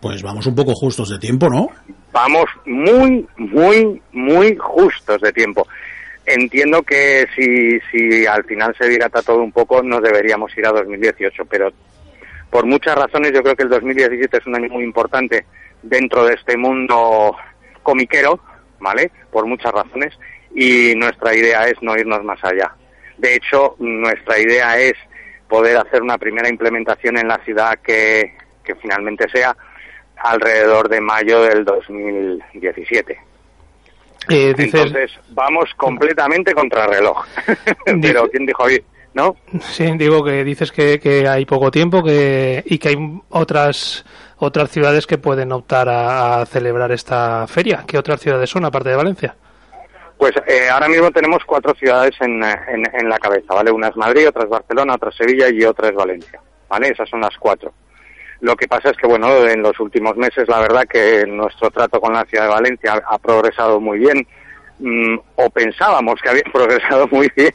Pues 0.01 0.23
vamos 0.23 0.45
un 0.47 0.55
poco 0.55 0.73
justos 0.73 1.09
de 1.09 1.19
tiempo, 1.19 1.49
¿no? 1.49 1.69
Vamos 2.11 2.45
muy, 2.65 3.27
muy, 3.37 4.01
muy 4.13 4.55
justos 4.57 5.21
de 5.21 5.31
tiempo. 5.33 5.67
Entiendo 6.25 6.83
que 6.83 7.27
si, 7.35 7.79
si 7.91 8.25
al 8.25 8.43
final 8.45 8.73
se 8.77 8.87
dilata 8.87 9.21
todo 9.21 9.41
un 9.41 9.51
poco, 9.51 9.81
nos 9.81 10.01
deberíamos 10.01 10.55
ir 10.57 10.65
a 10.65 10.71
2018, 10.71 11.43
pero 11.45 11.69
por 12.49 12.65
muchas 12.65 12.95
razones 12.95 13.31
yo 13.33 13.41
creo 13.41 13.55
que 13.55 13.63
el 13.63 13.69
2017 13.69 14.37
es 14.37 14.47
un 14.47 14.55
año 14.55 14.69
muy 14.69 14.83
importante 14.83 15.45
dentro 15.81 16.25
de 16.25 16.35
este 16.35 16.57
mundo 16.57 17.35
comiquero, 17.83 18.39
¿vale? 18.79 19.11
Por 19.31 19.45
muchas 19.45 19.71
razones, 19.71 20.13
y 20.55 20.93
nuestra 20.95 21.35
idea 21.35 21.63
es 21.63 21.75
no 21.81 21.97
irnos 21.97 22.23
más 22.23 22.43
allá. 22.43 22.73
De 23.17 23.35
hecho, 23.35 23.75
nuestra 23.79 24.39
idea 24.39 24.79
es 24.79 24.93
poder 25.49 25.77
hacer 25.77 26.01
una 26.01 26.17
primera 26.17 26.47
implementación 26.47 27.17
en 27.17 27.27
la 27.27 27.37
ciudad 27.43 27.79
que, 27.83 28.37
que 28.63 28.75
finalmente 28.75 29.27
sea 29.29 29.55
alrededor 30.15 30.87
de 30.87 31.01
mayo 31.01 31.41
del 31.41 31.65
2017. 31.65 33.19
Eh, 34.29 34.53
dices, 34.55 34.73
Entonces, 34.73 35.11
vamos 35.29 35.69
completamente 35.75 36.53
contra 36.53 36.87
reloj. 36.87 37.25
Pero, 38.01 38.29
¿quién 38.29 38.45
dijo 38.45 38.63
hoy? 38.63 38.81
¿No? 39.11 39.35
sí, 39.61 39.91
digo 39.97 40.23
que 40.23 40.43
dices 40.43 40.71
que, 40.71 40.99
que 40.99 41.27
hay 41.27 41.43
poco 41.45 41.71
tiempo 41.71 42.03
que, 42.03 42.63
y 42.63 42.77
que 42.77 42.89
hay 42.89 42.97
otras 43.29 44.05
otras 44.37 44.69
ciudades 44.69 45.07
que 45.07 45.17
pueden 45.17 45.51
optar 45.51 45.89
a, 45.89 46.41
a 46.41 46.45
celebrar 46.45 46.91
esta 46.91 47.47
feria. 47.47 47.83
¿Qué 47.87 47.97
otras 47.97 48.21
ciudades 48.21 48.49
son, 48.49 48.65
aparte 48.65 48.89
de 48.89 48.95
Valencia? 48.95 49.35
Pues 50.19 50.33
eh, 50.47 50.67
ahora 50.69 50.89
mismo 50.89 51.09
tenemos 51.11 51.45
cuatro 51.45 51.73
ciudades 51.75 52.11
en, 52.19 52.43
eh, 52.43 52.59
en, 52.67 52.83
en 52.91 53.07
la 53.07 53.17
cabeza, 53.17 53.53
¿vale? 53.53 53.71
Una 53.71 53.87
es 53.87 53.95
Madrid, 53.95 54.27
otra 54.27 54.43
es 54.43 54.49
Barcelona, 54.49 54.95
otra 54.95 55.11
es 55.11 55.15
Sevilla 55.15 55.47
y 55.47 55.63
otra 55.63 55.87
es 55.87 55.95
Valencia, 55.95 56.41
¿vale? 56.67 56.89
Esas 56.89 57.07
son 57.07 57.21
las 57.21 57.37
cuatro. 57.39 57.71
Lo 58.41 58.53
que 58.57 58.67
pasa 58.67 58.89
es 58.89 58.97
que, 58.97 59.07
bueno, 59.07 59.47
en 59.47 59.61
los 59.61 59.79
últimos 59.79 60.17
meses, 60.17 60.45
la 60.49 60.59
verdad 60.59 60.83
que 60.89 61.25
nuestro 61.25 61.71
trato 61.71 62.01
con 62.01 62.11
la 62.11 62.25
ciudad 62.25 62.43
de 62.43 62.49
Valencia 62.49 62.95
ha, 62.95 63.15
ha 63.15 63.17
progresado 63.17 63.79
muy 63.79 63.99
bien, 63.99 64.27
mm, 64.79 65.19
o 65.37 65.49
pensábamos 65.51 66.19
que 66.21 66.29
había 66.29 66.43
progresado 66.51 67.07
muy 67.07 67.31
bien, 67.33 67.53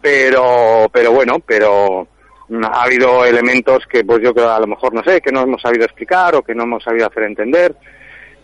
pero, 0.00 0.88
pero 0.92 1.10
bueno, 1.10 1.40
pero 1.40 2.06
mm, 2.50 2.64
ha 2.66 2.84
habido 2.84 3.24
elementos 3.24 3.84
que, 3.88 4.04
pues 4.04 4.22
yo 4.22 4.32
creo, 4.32 4.48
a 4.48 4.60
lo 4.60 4.68
mejor, 4.68 4.94
no 4.94 5.02
sé, 5.02 5.20
que 5.20 5.32
no 5.32 5.40
hemos 5.40 5.60
sabido 5.60 5.86
explicar 5.86 6.36
o 6.36 6.42
que 6.42 6.54
no 6.54 6.62
hemos 6.62 6.84
sabido 6.84 7.08
hacer 7.08 7.24
entender 7.24 7.74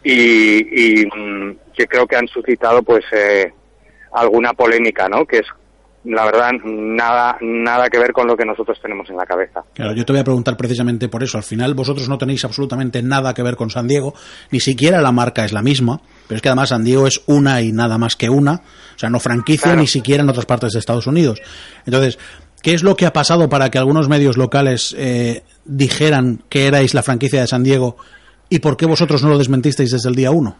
y, 0.05 1.03
y 1.03 1.07
mm, 1.07 1.57
que 1.77 1.87
creo 1.87 2.07
que 2.07 2.17
han 2.17 2.29
suscitado, 2.29 2.83
pues, 2.83 3.05
eh, 3.13 3.53
alguna 4.13 4.53
polémica, 4.53 5.09
¿no? 5.09 5.25
Que 5.27 5.39
es 5.39 5.47
la 6.05 6.25
verdad, 6.25 6.53
nada, 6.65 7.37
nada 7.41 7.91
que 7.91 7.99
ver 7.99 8.13
con 8.13 8.27
lo 8.27 8.37
que 8.37 8.45
nosotros 8.47 8.79
tenemos 8.81 9.11
en 9.11 9.17
la 9.17 9.27
cabeza. 9.27 9.63
Claro, 9.75 9.93
yo 9.93 10.07
te 10.07 10.13
voy 10.13 10.21
a 10.21 10.25
preguntar 10.25 10.57
precisamente 10.57 11.09
por 11.09 11.23
eso. 11.23 11.37
Al 11.37 11.45
final 11.45 11.75
vosotros 11.75 12.09
no 12.09 12.17
tenéis 12.17 12.45
absolutamente 12.45 13.03
nada 13.03 13.35
que 13.35 13.43
ver 13.43 13.57
con 13.57 13.69
San 13.69 13.89
Diego, 13.89 14.15
ni 14.51 14.61
siquiera 14.61 15.03
la 15.03 15.13
marca 15.13 15.45
es 15.45 15.53
la 15.53 15.61
misma, 15.61 16.01
pero 16.27 16.37
es 16.37 16.43
que 16.43 16.49
además 16.49 16.71
San 16.71 16.85
Diego 16.85 17.07
es 17.07 17.21
una 17.27 17.61
y 17.61 17.73
nada 17.73 17.99
más 17.99 18.17
que 18.17 18.31
una, 18.31 18.55
o 18.55 18.99
sea, 18.99 19.11
no 19.11 19.21
franquicia 19.21 19.65
Claro. 19.65 19.81
ni 19.81 19.87
siquiera 19.87 20.23
en 20.23 20.31
otras 20.31 20.47
partes 20.47 20.73
de 20.73 20.79
Estados 20.79 21.07
Unidos. 21.09 21.43
Entonces, 21.85 22.19
¿qué 22.63 22.73
es 22.73 22.83
lo 22.83 22.97
que 22.97 23.05
ha 23.05 23.13
pasado 23.13 23.49
para 23.51 23.69
que 23.71 23.79
algunos 23.79 24.09
medios 24.09 24.39
locales 24.39 24.95
eh, 24.97 25.43
dijeran 25.67 26.43
que 26.49 26.69
erais 26.69 26.95
la 26.95 27.03
franquicia 27.03 27.41
de 27.41 27.49
San 27.49 27.65
Diego 27.65 27.97
y 28.49 28.59
por 28.61 28.77
qué 28.77 28.87
vosotros 28.87 29.23
no 29.23 29.31
lo 29.31 29.39
desmentisteis 29.39 29.91
desde 29.91 30.09
el 30.09 30.15
día 30.15 30.31
uno? 30.31 30.57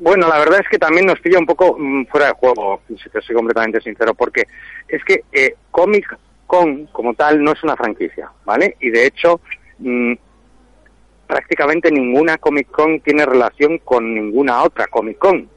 Bueno, 0.00 0.28
la 0.28 0.38
verdad 0.38 0.60
es 0.60 0.68
que 0.68 0.78
también 0.78 1.06
nos 1.06 1.20
pilla 1.20 1.38
un 1.38 1.46
poco 1.46 1.76
mm, 1.78 2.06
fuera 2.06 2.28
de 2.28 2.32
juego, 2.32 2.80
si 2.88 3.10
te 3.10 3.20
soy 3.20 3.34
completamente 3.34 3.80
sincero, 3.82 4.14
porque 4.14 4.44
es 4.88 5.04
que 5.04 5.24
eh, 5.32 5.56
Comic 5.70 6.18
Con 6.46 6.86
como 6.86 7.14
tal 7.14 7.42
no 7.44 7.52
es 7.52 7.62
una 7.62 7.76
franquicia, 7.76 8.30
¿vale? 8.44 8.76
Y 8.80 8.88
de 8.90 9.06
hecho, 9.06 9.40
mm, 9.78 10.14
prácticamente 11.26 11.92
ninguna 11.92 12.38
Comic 12.38 12.70
Con 12.70 13.00
tiene 13.00 13.26
relación 13.26 13.78
con 13.78 14.14
ninguna 14.14 14.62
otra 14.62 14.86
Comic 14.86 15.18
Con. 15.18 15.48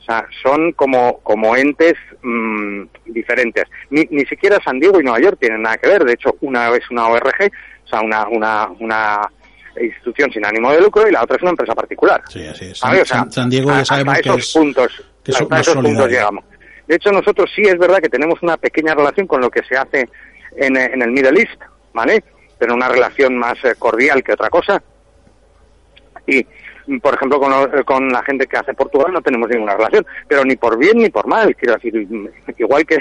O 0.00 0.02
sea, 0.02 0.26
son 0.42 0.72
como, 0.72 1.20
como 1.20 1.56
entes 1.56 1.94
mm, 2.22 2.82
diferentes. 3.06 3.64
Ni, 3.90 4.06
ni 4.10 4.26
siquiera 4.26 4.58
San 4.62 4.78
Diego 4.78 5.00
y 5.00 5.04
Nueva 5.04 5.20
York 5.20 5.38
tienen 5.40 5.62
nada 5.62 5.78
que 5.78 5.88
ver. 5.88 6.04
De 6.04 6.12
hecho, 6.12 6.36
una 6.42 6.68
es 6.76 6.90
una 6.90 7.08
ORG, 7.08 7.50
o 7.84 7.88
sea, 7.88 8.00
una, 8.02 8.28
una, 8.28 8.68
una 8.80 9.30
institución 9.82 10.30
sin 10.32 10.44
ánimo 10.46 10.70
de 10.72 10.80
lucro 10.80 11.08
y 11.08 11.12
la 11.12 11.22
otra 11.22 11.36
es 11.36 11.42
una 11.42 11.50
empresa 11.52 11.74
particular. 11.74 12.22
Sí, 12.28 12.46
así 12.46 12.66
es. 12.66 12.80
¿Vale? 12.80 13.02
O 13.02 13.04
sea, 13.04 13.18
San, 13.18 13.32
San 13.32 13.50
Diego 13.50 13.70
ya 13.70 13.84
sabemos 13.84 14.14
hasta 14.14 14.22
que 14.22 14.28
esos 14.38 14.46
es... 14.48 14.52
puntos, 14.54 15.04
que 15.24 15.32
hasta 15.32 15.60
esos 15.60 15.74
puntos 15.76 16.08
llegamos. 16.08 16.44
De 16.86 16.94
hecho, 16.96 17.10
nosotros 17.12 17.50
sí 17.54 17.62
es 17.62 17.78
verdad 17.78 17.98
que 17.98 18.08
tenemos 18.08 18.42
una 18.42 18.56
pequeña 18.56 18.94
relación 18.94 19.26
con 19.26 19.40
lo 19.40 19.50
que 19.50 19.62
se 19.64 19.76
hace 19.76 20.08
en, 20.56 20.76
eh, 20.76 20.90
en 20.94 21.02
el 21.02 21.10
Middle 21.10 21.40
East, 21.40 21.60
¿vale? 21.92 22.24
Pero 22.58 22.74
una 22.74 22.88
relación 22.88 23.36
más 23.36 23.62
eh, 23.64 23.74
cordial 23.78 24.22
que 24.22 24.32
otra 24.32 24.48
cosa. 24.50 24.82
Y, 26.26 26.42
por 27.02 27.14
ejemplo, 27.14 27.38
con, 27.40 27.50
lo- 27.50 27.84
con 27.84 28.08
la 28.08 28.22
gente 28.22 28.46
que 28.46 28.56
hace 28.56 28.74
Portugal 28.74 29.12
no 29.12 29.20
tenemos 29.22 29.48
ninguna 29.48 29.76
relación, 29.76 30.06
pero 30.26 30.44
ni 30.44 30.56
por 30.56 30.78
bien 30.78 30.98
ni 30.98 31.10
por 31.10 31.26
mal. 31.26 31.54
Quiero 31.56 31.74
decir, 31.74 31.94
igual 32.58 32.86
que, 32.86 32.98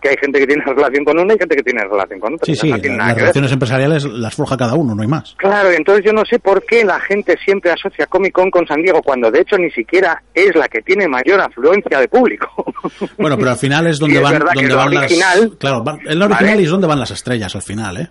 que 0.00 0.08
hay 0.10 0.16
gente 0.20 0.38
que 0.38 0.46
tiene 0.46 0.64
relación 0.64 1.04
con 1.04 1.18
una 1.18 1.34
y 1.34 1.38
gente 1.38 1.56
que 1.56 1.62
tiene 1.62 1.82
relación 1.84 2.20
con 2.20 2.34
otra. 2.34 2.46
Sí, 2.46 2.54
sí, 2.56 2.70
no 2.70 2.76
la- 2.76 2.96
las 2.96 3.06
ver. 3.08 3.16
relaciones 3.16 3.52
empresariales 3.52 4.04
las 4.04 4.34
forja 4.34 4.56
cada 4.56 4.74
uno, 4.74 4.94
no 4.94 5.02
hay 5.02 5.08
más. 5.08 5.34
Claro, 5.38 5.70
entonces 5.70 6.04
yo 6.04 6.12
no 6.12 6.24
sé 6.24 6.38
por 6.38 6.64
qué 6.64 6.84
la 6.84 6.98
gente 7.00 7.36
siempre 7.44 7.70
asocia 7.72 8.06
Comic 8.06 8.32
Con 8.32 8.50
con 8.50 8.66
San 8.66 8.82
Diego, 8.82 9.02
cuando 9.02 9.30
de 9.30 9.40
hecho 9.40 9.56
ni 9.58 9.70
siquiera 9.70 10.22
es 10.34 10.54
la 10.54 10.68
que 10.68 10.82
tiene 10.82 11.06
mayor 11.08 11.40
afluencia 11.40 11.98
de 12.00 12.08
público. 12.08 12.48
Bueno, 13.18 13.36
pero 13.36 13.50
al 13.50 13.56
final 13.58 13.86
es 13.86 13.98
donde 13.98 14.16
Sí, 14.16 14.22
es 14.22 14.30
van, 14.30 14.38
que 14.38 14.60
donde 14.68 14.74
van 14.74 14.96
original- 14.96 15.40
las... 15.40 15.56
Claro, 15.58 15.82
van- 15.84 16.00
el 16.06 16.22
original 16.22 16.50
¿Vale? 16.54 16.62
es 16.62 16.70
donde 16.70 16.86
van 16.86 16.98
las 17.00 17.10
estrellas 17.10 17.54
al 17.54 17.62
final, 17.62 17.96
¿eh? 17.98 18.08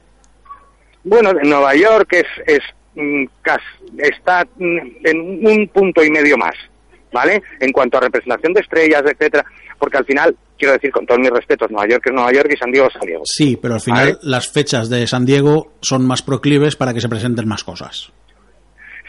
Bueno, 1.04 1.32
en 1.42 1.50
Nueva 1.50 1.74
York 1.76 2.08
es, 2.12 2.26
es 2.46 2.60
mm, 2.96 3.26
está 3.98 4.46
mm, 4.58 4.78
en 5.06 5.48
un 5.48 5.68
punto 5.74 6.04
y 6.04 6.12
medio 6.12 6.38
más, 6.38 6.54
¿vale? 7.12 7.42
En 7.60 7.72
cuanto 7.72 7.98
a 7.98 8.02
representación 8.02 8.54
de 8.54 8.62
estrellas, 8.62 9.04
etcétera, 9.06 9.46
porque 9.78 9.98
al 9.98 10.06
final, 10.06 10.36
quiero 10.58 10.74
decir, 10.74 10.92
con 10.92 11.06
todos 11.06 11.20
mis 11.20 11.30
respetos, 11.32 11.70
Nueva 11.72 11.88
York 11.90 12.04
es 12.06 12.14
Nueva 12.14 12.32
York 12.32 12.50
y 12.54 12.58
San 12.58 12.72
Diego 12.72 12.88
es 12.88 12.94
San 12.94 13.02
Diego. 13.08 13.22
Sí, 13.26 13.58
pero 13.62 13.76
al 13.76 13.82
final 13.82 14.06
Vale. 14.14 14.18
las 14.24 14.52
fechas 14.52 14.90
de 14.90 15.08
San 15.08 15.26
Diego 15.26 15.74
son 15.82 16.06
más 16.06 16.22
proclives 16.22 16.76
para 16.76 16.94
que 16.94 17.02
se 17.02 17.10
presenten 17.10 17.48
más 17.48 17.64
cosas. 17.64 18.12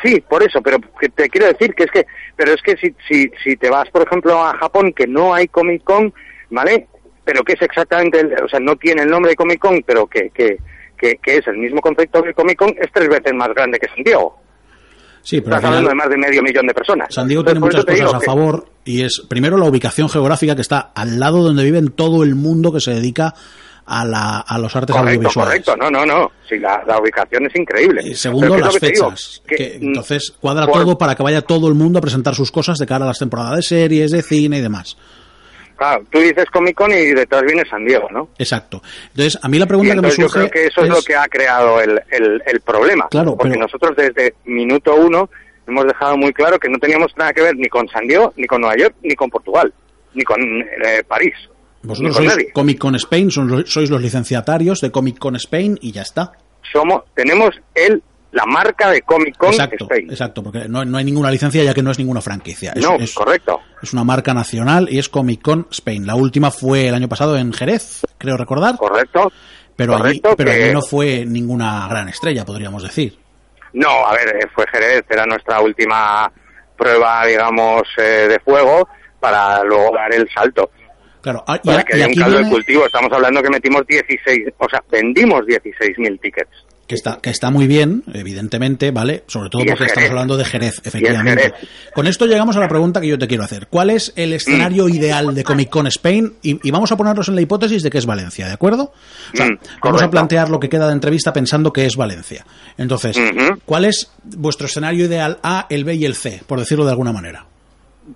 Sí, 0.03 0.19
por 0.27 0.43
eso, 0.43 0.63
pero 0.63 0.79
te 1.15 1.29
quiero 1.29 1.47
decir 1.49 1.75
que 1.75 1.85
es 1.85 1.91
que, 1.91 2.07
pero 2.35 2.53
es 2.53 2.63
que 2.63 2.75
si, 2.77 2.95
si, 3.07 3.31
si 3.45 3.57
te 3.57 3.69
vas, 3.69 3.89
por 3.91 4.03
ejemplo, 4.07 4.43
a 4.43 4.57
Japón, 4.57 4.93
que 4.95 5.07
no 5.07 5.35
hay 5.35 5.47
Comic 5.49 5.85
Con, 5.85 6.15
¿vale? 6.49 6.87
Pero 7.25 7.43
que 7.45 7.53
es 7.53 7.61
exactamente, 7.63 8.21
el- 8.21 8.33
o 8.43 8.49
sea, 8.49 8.61
no 8.61 8.77
tiene 8.77 9.03
el 9.03 9.11
nombre 9.11 9.31
de 9.33 9.37
Comic 9.37 9.59
Con, 9.59 9.83
pero 9.83 10.07
que, 10.07 10.31
que, 10.31 10.57
que, 10.97 11.17
que 11.23 11.37
es 11.37 11.47
el 11.49 11.59
mismo 11.59 11.83
concepto 11.83 12.23
que 12.23 12.33
Comic 12.33 12.57
Con, 12.57 12.71
es 12.71 12.91
tres 12.95 13.09
veces 13.09 13.35
más 13.35 13.49
grande 13.51 13.79
que 13.79 13.89
San 13.89 14.03
Diego. 14.03 14.41
Sí, 15.23 15.41
pero 15.41 15.57
al 15.57 15.61
Estás 15.61 15.69
hablando 15.69 15.89
de 15.91 15.95
más 15.95 16.09
de 16.09 16.17
medio 16.17 16.43
millón 16.43 16.67
de 16.67 16.75
personas. 16.75 17.09
San 17.15 17.29
Diego 17.29 17.43
Entonces, 17.43 17.61
tiene 17.85 18.01
muchas 18.01 18.03
cosas 18.05 18.15
a 18.15 18.19
que- 18.21 18.27
favor 18.27 18.67
y 18.85 19.03
es 19.03 19.23
primero 19.29 19.57
la 19.59 19.67
ubicación 19.67 20.09
geográfica 20.09 20.55
que 20.57 20.63
está 20.63 20.91
al 20.95 21.21
lado 21.21 21.43
donde 21.43 21.63
viven 21.65 21.89
todo 21.91 22.23
el 22.25 22.35
mundo 22.35 22.73
que 22.73 22.81
se 22.81 22.93
dedica 22.95 23.35
a, 23.87 24.05
la, 24.05 24.39
a 24.39 24.59
los 24.59 24.75
artes 24.77 24.95
Correcto, 24.95 25.17
audiovisuales. 25.19 25.65
correcto, 25.65 25.77
no, 25.77 25.91
no, 25.91 26.07
no. 26.07 26.31
Sí, 26.49 26.59
la, 26.59 26.83
la 26.87 27.01
ubicación 27.01 27.47
es 27.47 27.57
increíble. 27.57 28.03
Y 28.05 28.15
segundo, 28.15 28.57
las 28.57 28.77
que 28.79 28.91
digo, 28.91 29.11
fechas. 29.11 29.43
que, 29.47 29.79
mm, 29.81 29.87
entonces 29.89 30.33
cuadra 30.41 30.67
por- 30.67 30.83
todo 30.85 30.97
para 30.99 31.15
que 31.17 31.23
vaya 31.23 31.43
todo 31.43 31.67
el 31.69 31.75
mundo 31.75 31.99
a 31.99 32.03
presentar 32.03 32.35
sus 32.35 32.53
cosas 32.53 32.79
de 32.79 32.87
cara 32.87 33.05
a 33.05 33.09
las 33.09 33.19
temporadas 33.19 33.57
de 33.57 33.63
series, 33.63 34.11
de 34.13 34.23
cine 34.23 34.59
y 34.59 34.61
demás. 34.61 34.97
Claro, 35.81 36.05
tú 36.11 36.19
dices 36.19 36.45
Comic 36.53 36.77
Con 36.77 36.93
y 36.93 37.15
detrás 37.15 37.41
viene 37.41 37.63
San 37.71 37.87
Diego, 37.87 38.07
¿no? 38.11 38.29
Exacto. 38.37 38.83
Entonces, 39.09 39.39
a 39.43 39.49
mí 39.49 39.59
la 39.59 39.65
Y 39.65 39.69
pregunta 39.69 39.95
que 39.95 40.01
me 40.03 40.09
entonces 40.09 40.19
yo 40.19 40.29
surge 40.29 40.51
creo 40.51 40.63
que 40.63 40.67
eso 40.69 40.83
es, 40.83 40.89
lo 40.91 41.01
que 41.03 41.17
ha 41.17 41.27
creado 41.27 41.81
el, 41.81 41.99
el, 42.11 42.43
el 42.45 42.61
problema. 42.61 43.09
Claro, 43.11 43.35
porque 43.35 43.53
pero- 43.55 43.63
nosotros 43.63 43.97
desde 43.97 44.35
minuto 44.45 44.95
uno 44.95 45.31
hemos 45.67 45.87
dejado 45.87 46.19
muy 46.19 46.35
claro 46.35 46.59
que 46.59 46.69
no 46.69 46.79
teníamos 46.79 47.11
nada 47.17 47.33
que 47.33 47.41
ver 47.41 47.57
ni 47.57 47.67
con 47.71 47.89
San 47.89 48.07
Diego, 48.07 48.31
ni 48.37 48.47
con 48.47 48.61
Nueva 48.61 48.77
York, 48.77 48.95
ni 49.03 49.15
con 49.15 49.31
Portugal, 49.31 49.73
ni 50.13 50.23
con 50.23 50.39
eh, 50.61 51.03
París. 51.09 51.33
Vosotros 51.83 52.01
ni 52.01 52.07
con 52.09 52.15
sois 52.25 52.29
nadie. 52.37 52.53
Comic 52.53 52.79
Con 52.79 52.95
Spain, 52.97 53.31
son- 53.31 53.65
sois 53.67 53.89
los 53.89 54.03
licenciatarios 54.03 54.83
de 54.83 54.91
Comic 54.91 55.19
Con 55.19 55.35
Spain 55.37 55.79
y 55.81 55.93
ya 55.93 56.03
está. 56.03 56.33
Somos, 56.71 57.05
tenemos 57.15 57.51
el, 57.75 58.03
la 58.33 58.45
marca 58.47 58.91
de 58.91 59.03
Comic 59.03 59.37
Con 59.37 59.51
exacto, 59.51 59.85
Spain. 59.85 60.11
exacto, 60.11 60.43
porque 60.43 60.69
no, 60.69 60.85
no 60.85 60.99
hay 60.99 61.05
ninguna 61.05 61.31
licencia 61.31 61.63
ya 61.65 61.75
que 61.75 61.83
no 61.83 61.91
es 61.91 61.99
ninguna 61.99 62.21
franquicia. 62.21 62.73
Es, 62.75 62.83
no, 62.85 62.95
es- 62.97 63.13
correcto. 63.15 63.61
es 63.83 63.93
una 63.93 64.05
marca 64.05 64.33
nacional 64.35 64.89
y 64.91 64.99
es 64.99 65.09
Comic 65.09 65.43
Con 65.43 65.67
Spain. 65.71 66.07
La 66.07 66.15
última 66.15 66.51
fue 66.51 66.89
el 66.89 66.95
año 66.95 67.09
pasado 67.09 67.37
en 67.37 67.53
Jerez, 67.53 68.03
creo 68.19 68.37
recordar, 68.37 68.77
Correcto. 68.77 69.33
pero 69.77 69.95
allí, 69.95 70.21
correcto, 70.21 70.35
pero 70.37 70.51
que- 70.53 70.65
allí 70.65 70.73
no 70.75 70.83
fue 70.83 71.25
ninguna 71.27 71.87
gran 71.89 72.09
estrella, 72.09 72.45
podríamos 72.45 72.83
decir. 72.83 73.19
No, 73.73 74.07
a 74.07 74.13
ver, 74.13 74.37
eh, 74.37 74.49
fue 74.55 74.65
Jerez, 74.73 75.05
era 75.09 75.27
nuestra 75.27 75.61
última 75.61 76.31
prueba, 76.77 77.25
digamos, 77.27 77.83
eh, 77.99 78.27
de 78.29 78.39
fuego 78.41 78.89
para 79.21 79.63
luego 79.65 79.95
dar 79.95 80.13
el 80.15 80.29
salto. 80.35 80.71
Claro, 81.21 81.45
ah, 81.47 81.61
y, 81.63 81.67
Para 81.67 81.83
que 81.85 81.99
y 81.99 82.01
haya 82.01 82.07
un 82.09 82.15
caldo 82.15 82.39
de 82.39 82.49
cultivo. 82.49 82.87
Estamos 82.87 83.13
hablando 83.13 83.43
que 83.43 83.51
metimos 83.51 83.87
16, 83.87 84.49
o 84.57 84.67
sea, 84.71 84.83
vendimos 84.91 85.43
16.000 85.45 86.19
tickets. 86.21 86.51
Que 86.91 86.97
está, 86.97 87.21
que 87.23 87.31
está 87.31 87.53
muy 87.53 87.69
bien, 87.69 88.03
evidentemente, 88.13 88.91
¿vale? 88.91 89.23
Sobre 89.29 89.49
todo 89.49 89.63
porque 89.65 89.85
estamos 89.85 90.11
hablando 90.11 90.37
de 90.37 90.45
Jerez, 90.45 90.83
efectivamente. 90.85 91.43
Jerez. 91.43 91.69
Con 91.95 92.09
esto 92.09 92.27
llegamos 92.27 92.57
a 92.57 92.61
la 92.61 92.67
pregunta 92.67 93.01
que 93.01 93.07
yo 93.07 93.17
te 93.17 93.29
quiero 93.29 93.45
hacer. 93.45 93.69
¿Cuál 93.69 93.91
es 93.91 94.13
el 94.17 94.33
escenario 94.33 94.89
ideal 94.89 95.33
de 95.33 95.45
Comic 95.45 95.71
Con 95.71 95.87
Spain? 95.87 96.35
Y, 96.43 96.67
y 96.67 96.71
vamos 96.73 96.91
a 96.91 96.97
ponernos 96.97 97.29
en 97.29 97.37
la 97.37 97.43
hipótesis 97.43 97.85
de 97.85 97.91
que 97.91 97.99
es 97.99 98.07
Valencia, 98.07 98.49
¿de 98.49 98.55
acuerdo? 98.55 98.93
O 99.33 99.37
sea, 99.37 99.47
Mm, 99.51 99.59
vamos 99.83 100.03
a 100.03 100.11
plantear 100.11 100.49
lo 100.49 100.61
que 100.61 100.69
queda 100.69 100.87
de 100.87 100.93
entrevista 100.93 101.33
pensando 101.33 101.73
que 101.73 101.87
es 101.87 101.97
Valencia. 101.97 102.45
Entonces. 102.77 103.17
¿cuál 103.65 103.85
es 103.85 104.13
vuestro 104.25 104.67
escenario 104.67 105.05
ideal 105.07 105.39
A, 105.43 105.67
el 105.71 105.85
B 105.85 105.95
y 105.95 106.05
el 106.05 106.15
C, 106.15 106.43
por 106.47 106.59
decirlo 106.59 106.85
de 106.85 106.91
alguna 106.91 107.13
manera? 107.13 107.47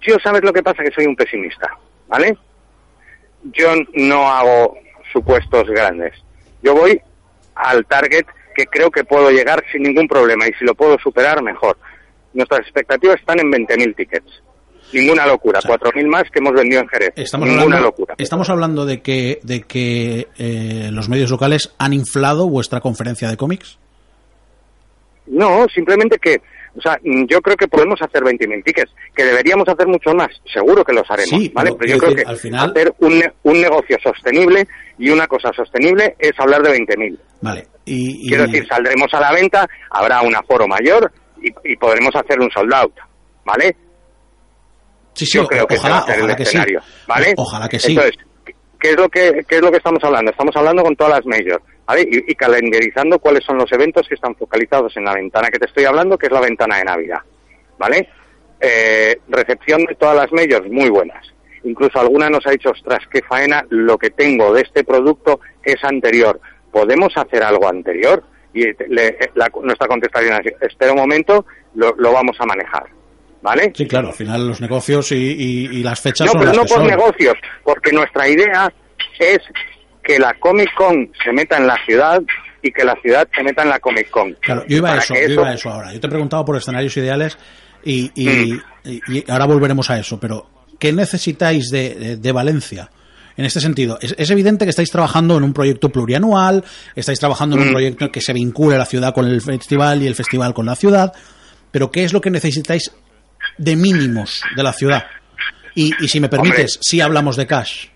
Yo 0.01 0.17
sabes 0.23 0.43
lo 0.43 0.53
que 0.53 0.63
pasa, 0.63 0.83
que 0.83 0.91
soy 0.91 1.07
un 1.07 1.15
pesimista, 1.15 1.69
¿vale? 2.09 2.37
Yo 3.53 3.73
no 3.95 4.29
hago 4.29 4.77
supuestos 5.13 5.69
grandes. 5.69 6.13
Yo 6.63 6.75
voy 6.75 7.01
al 7.55 7.87
target 7.87 8.27
que 8.55 8.67
creo 8.67 8.91
que 8.91 9.05
puedo 9.05 9.31
llegar 9.31 9.63
sin 9.73 9.83
ningún 9.83 10.09
problema 10.09 10.47
y 10.47 10.53
si 10.59 10.65
lo 10.65 10.75
puedo 10.75 10.97
superar, 10.99 11.43
mejor. 11.43 11.77
Nuestras 12.33 12.61
expectativas 12.61 13.17
están 13.21 13.39
en 13.41 13.51
20.000 13.51 13.97
tickets. 13.97 14.43
Ninguna 14.93 15.27
locura, 15.27 15.59
O 15.59 15.63
sea, 15.63 15.77
4.000 15.77 16.07
más 16.07 16.25
que 16.31 16.39
hemos 16.39 16.53
vendido 16.53 16.81
en 16.83 16.89
Jerez. 16.89 17.13
Estamos 17.17 17.49
Ninguna 17.49 17.65
hablando, 17.65 17.87
locura. 17.87 18.15
estamos 18.19 18.51
hablando 18.51 18.87
de 18.87 19.03
que, 19.03 19.41
de 19.43 19.63
que 19.63 20.29
eh, 20.39 20.91
los 20.93 21.09
medios 21.09 21.31
locales 21.31 21.75
han 21.79 21.93
inflado 21.93 22.49
vuestra 22.49 22.81
conferencia 22.81 23.29
de 23.29 23.37
cómics. 23.37 23.79
No, 25.27 25.67
simplemente 25.75 26.19
que, 26.19 26.43
o 26.77 26.81
sea, 26.81 26.99
mm, 27.03 27.25
yo 27.27 27.41
creo 27.41 27.57
que 27.57 27.69
podemos 27.69 28.01
hacer 28.03 28.23
20.000 28.23 28.63
tickets, 28.65 28.93
que 29.15 29.25
deberíamos 29.25 29.69
hacer 29.69 29.87
muchos 29.87 30.15
más, 30.15 30.29
seguro 30.53 30.85
que 30.85 30.93
los 30.93 31.09
haremos, 31.11 31.29
Sí, 31.41 31.51
¿vale? 31.55 31.71
pero 31.71 31.79
Pero 31.79 31.93
yo 31.93 31.99
creo 31.99 32.11
decir, 32.11 32.25
que 32.25 32.31
al 32.31 32.37
final- 32.39 32.71
hacer 32.71 32.95
un, 32.99 33.23
un 33.45 33.61
negocio 33.61 33.97
sostenible 34.03 34.67
y 34.99 35.11
una 35.11 35.27
cosa 35.27 35.51
sostenible 35.55 36.17
es 36.19 36.33
hablar 36.39 36.63
de 36.63 36.71
20.000. 36.73 37.19
Vale. 37.43 37.67
Y, 37.85 38.25
y- 38.27 38.29
Quiero 38.29 38.45
decir, 38.47 38.67
saldremos 38.69 39.13
a 39.15 39.21
la 39.21 39.33
venta, 39.33 39.67
habrá 39.91 40.23
un 40.23 40.35
aforo 40.35 40.67
mayor 40.67 41.13
y, 41.43 41.49
y 41.73 41.77
podremos 41.77 42.15
hacer 42.17 42.41
un 42.41 42.51
sold 42.51 42.73
out, 42.75 42.95
¿vale? 43.45 43.77
sí, 45.15 45.27
sí, 45.27 45.39
yo 45.39 45.45
o- 45.45 45.49
que 45.49 45.61
ojalá, 45.61 45.95
va 45.97 46.01
a 46.01 46.07
ser 46.07 46.15
el 46.17 46.21
ojalá 46.23 46.37
que 46.37 46.45
sí. 46.45 46.49
escenario, 46.49 46.81
¿vale? 47.07 47.35
O- 47.37 47.43
Ojalá 47.43 47.69
que 47.69 47.79
sí. 47.79 47.93
Entonces, 47.93 48.17
¿qué 48.85 48.91
es 48.91 48.97
lo 48.97 49.09
que 49.09 49.45
qué 49.49 49.57
es 49.57 49.63
lo 49.63 49.71
que 49.71 49.79
estamos 49.79 50.05
hablando? 50.05 50.31
Estamos 50.31 50.55
hablando 50.57 50.83
con 50.83 50.95
todas 50.95 51.15
las 51.17 51.25
majors, 51.27 51.65
¿vale? 51.87 52.03
Y, 52.03 52.31
y 52.31 52.35
calendarizando 52.35 53.19
cuáles 53.19 53.43
son 53.45 53.57
los 53.57 53.73
eventos 53.73 54.07
que 54.07 54.15
están 54.15 54.35
focalizados 54.37 54.95
en 54.99 55.05
la 55.07 55.15
ventana 55.15 55.49
que 55.49 55.59
te 55.59 55.65
estoy 55.67 55.85
hablando, 55.87 56.19
que 56.19 56.27
es 56.27 56.33
la 56.33 56.41
ventana 56.43 56.77
de 56.77 56.85
Navidad, 56.85 57.21
¿vale? 57.79 58.09
Eh, 58.61 59.19
recepción 59.29 59.85
de 59.87 59.95
todas 59.95 60.17
las 60.17 60.31
majors 60.33 60.71
muy 60.71 60.91
buenas. 60.91 61.27
Incluso 61.65 61.99
alguna 61.99 62.29
nos 62.29 62.47
ha 62.47 62.51
dicho, 62.51 62.71
ostras, 62.73 63.01
qué 63.11 63.23
faena, 63.23 63.65
lo 63.71 63.97
que 63.97 64.11
tengo 64.11 64.53
de 64.53 64.61
este 64.61 64.85
producto 64.85 65.41
es 65.63 65.83
anterior. 65.83 66.39
¿Podemos 66.71 67.17
hacer 67.17 67.43
algo 67.43 67.67
anterior? 67.67 68.23
Y 68.53 68.65
le- 68.93 69.19
la- 69.35 69.51
nuestra 69.63 69.89
contestación 69.89 70.41
es, 70.45 70.53
espera 70.61 70.93
un 70.93 70.99
momento, 70.99 71.47
lo 71.75 72.13
vamos 72.13 72.37
a 72.39 72.45
manejar, 72.45 72.85
¿vale? 73.45 73.73
Sí, 73.77 73.87
claro, 73.87 74.09
al 74.09 74.15
final 74.15 74.49
los 74.49 74.61
negocios 74.61 75.13
y, 75.13 75.17
y- 75.17 75.67
y 75.77 75.83
las 75.85 76.01
fechas 76.01 76.27
No, 76.27 76.33
son 76.33 76.41
pero 76.41 76.51
las 76.53 76.57
no 76.57 76.63
que 76.65 76.69
por 76.71 76.79
son. 76.79 76.87
negocios, 76.89 77.35
porque 77.63 77.93
nuestra 77.93 78.27
idea 78.29 78.73
es 79.21 79.39
que 80.03 80.19
la 80.19 80.35
Comic 80.41 80.75
Con 80.75 81.11
se 81.23 81.31
meta 81.33 81.59
en 81.59 81.67
la 81.67 81.77
ciudad 81.87 82.21
y 82.63 82.73
que 82.73 82.83
la 82.85 82.97
ciudad 83.03 83.29
se 83.37 83.43
meta 83.45 83.63
en 83.63 83.69
la 83.69 83.79
Comic 83.79 84.09
Con. 84.11 84.33
Claro, 84.41 84.65
yo 84.67 84.79
iba 84.79 84.95
a 84.95 84.97
eso, 84.99 85.15
yo 85.15 85.33
iba 85.35 85.49
a 85.51 85.55
eso 85.55 85.69
ahora. 85.71 85.93
Yo 85.93 86.01
te 86.01 86.07
he 86.07 86.11
preguntado 86.11 86.45
por 86.45 86.57
escenarios 86.57 86.97
ideales 86.97 87.39
y, 87.85 88.11
y- 88.15 88.53
Mm. 88.55 88.61
y- 89.13 89.31
ahora 89.31 89.45
volveremos 89.45 89.89
a 89.91 89.99
eso, 89.99 90.19
pero 90.19 90.47
¿qué 90.79 90.93
necesitáis 90.93 91.71
de, 91.71 91.95
de- 91.95 92.17
de 92.17 92.33
Valencia? 92.33 92.91
En 93.37 93.45
este 93.45 93.61
sentido, 93.61 93.99
es, 94.01 94.15
es 94.17 94.31
evidente 94.31 94.65
que 94.65 94.71
estáis 94.71 94.91
trabajando 94.91 95.37
en 95.37 95.43
un 95.43 95.53
proyecto 95.53 95.89
plurianual, 95.91 96.65
estáis 96.95 97.19
trabajando 97.19 97.57
en 97.57 97.63
un 97.63 97.69
Mm. 97.69 97.73
proyecto 97.73 98.11
que 98.13 98.21
se 98.21 98.33
vincule 98.33 98.79
la 98.79 98.87
ciudad 98.87 99.13
con 99.13 99.27
el 99.27 99.41
festival 99.43 100.03
y 100.03 100.07
el 100.07 100.15
festival 100.15 100.55
con 100.55 100.67
la 100.67 100.77
ciudad, 100.77 101.13
pero 101.71 101.91
¿qué 101.91 102.05
es 102.05 102.13
lo 102.13 102.21
que 102.21 102.31
necesitáis 102.31 102.93
de 103.59 103.77
mínimos 103.77 104.43
de 104.57 104.63
la 104.63 104.73
ciudad? 104.73 105.07
Y, 105.75 105.93
y 106.05 106.09
si 106.09 106.21
me 106.21 106.29
permites, 106.29 106.79
si 106.81 107.01
hablamos 107.01 107.37
de 107.37 107.47
cash. 107.47 107.89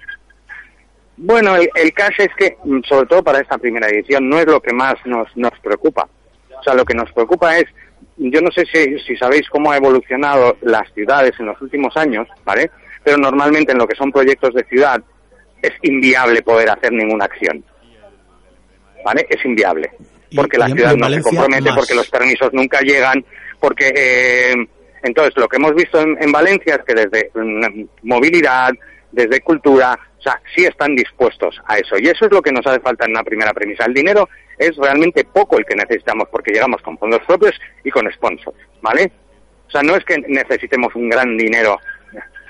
Bueno, 1.16 1.56
el, 1.56 1.68
el 1.74 1.92
caso 1.92 2.22
es 2.22 2.30
que, 2.36 2.56
mm, 2.64 2.80
sobre 2.88 3.06
todo 3.06 3.22
para 3.22 3.40
esta 3.40 3.58
primera 3.58 3.88
edición, 3.88 4.28
no 4.28 4.38
es 4.38 4.46
lo 4.46 4.60
que 4.60 4.72
más 4.72 4.94
nos, 5.04 5.28
nos 5.36 5.52
preocupa. 5.62 6.08
O 6.58 6.62
sea, 6.62 6.74
lo 6.74 6.84
que 6.84 6.94
nos 6.94 7.10
preocupa 7.12 7.58
es, 7.58 7.66
yo 8.16 8.40
no 8.40 8.50
sé 8.50 8.64
si, 8.72 8.98
si 9.00 9.16
sabéis 9.16 9.48
cómo 9.48 9.70
ha 9.70 9.76
evolucionado 9.76 10.56
las 10.62 10.92
ciudades 10.92 11.32
en 11.38 11.46
los 11.46 11.60
últimos 11.60 11.96
años, 11.96 12.26
¿vale? 12.44 12.70
Pero 13.04 13.16
normalmente 13.16 13.72
en 13.72 13.78
lo 13.78 13.86
que 13.86 13.96
son 13.96 14.10
proyectos 14.10 14.54
de 14.54 14.64
ciudad 14.64 15.00
es 15.62 15.72
inviable 15.82 16.42
poder 16.42 16.70
hacer 16.70 16.92
ninguna 16.92 17.24
acción. 17.24 17.64
¿Vale? 19.04 19.26
Es 19.28 19.44
inviable. 19.44 19.90
Porque 20.34 20.56
y 20.56 20.60
la 20.60 20.66
ciudad 20.66 20.94
no 20.94 21.00
Valencia 21.00 21.30
se 21.30 21.36
compromete, 21.36 21.70
más. 21.70 21.78
porque 21.78 21.94
los 21.94 22.08
permisos 22.10 22.52
nunca 22.52 22.80
llegan, 22.80 23.24
porque... 23.60 23.92
eh, 23.94 24.68
entonces, 25.02 25.34
lo 25.36 25.48
que 25.48 25.56
hemos 25.56 25.74
visto 25.74 26.00
en, 26.00 26.16
en 26.20 26.32
Valencia 26.32 26.76
es 26.76 26.84
que 26.84 26.94
desde 26.94 27.30
mm, 27.34 27.84
movilidad, 28.02 28.72
desde 29.12 29.40
cultura, 29.40 29.98
o 30.18 30.22
sea, 30.22 30.40
sí 30.54 30.64
están 30.64 30.94
dispuestos 30.94 31.60
a 31.66 31.78
eso. 31.78 31.96
Y 31.98 32.08
eso 32.08 32.26
es 32.26 32.32
lo 32.32 32.42
que 32.42 32.52
nos 32.52 32.66
hace 32.66 32.80
falta 32.80 33.04
en 33.04 33.12
una 33.12 33.22
primera 33.22 33.52
premisa. 33.52 33.84
El 33.84 33.94
dinero 33.94 34.28
es 34.58 34.76
realmente 34.76 35.24
poco 35.24 35.58
el 35.58 35.64
que 35.64 35.76
necesitamos 35.76 36.28
porque 36.30 36.52
llegamos 36.52 36.82
con 36.82 36.98
fondos 36.98 37.20
propios 37.26 37.54
y 37.84 37.90
con 37.90 38.10
sponsors, 38.12 38.56
¿vale? 38.82 39.10
O 39.66 39.70
sea, 39.70 39.82
no 39.82 39.96
es 39.96 40.04
que 40.04 40.18
necesitemos 40.18 40.94
un 40.94 41.08
gran 41.08 41.36
dinero. 41.36 41.78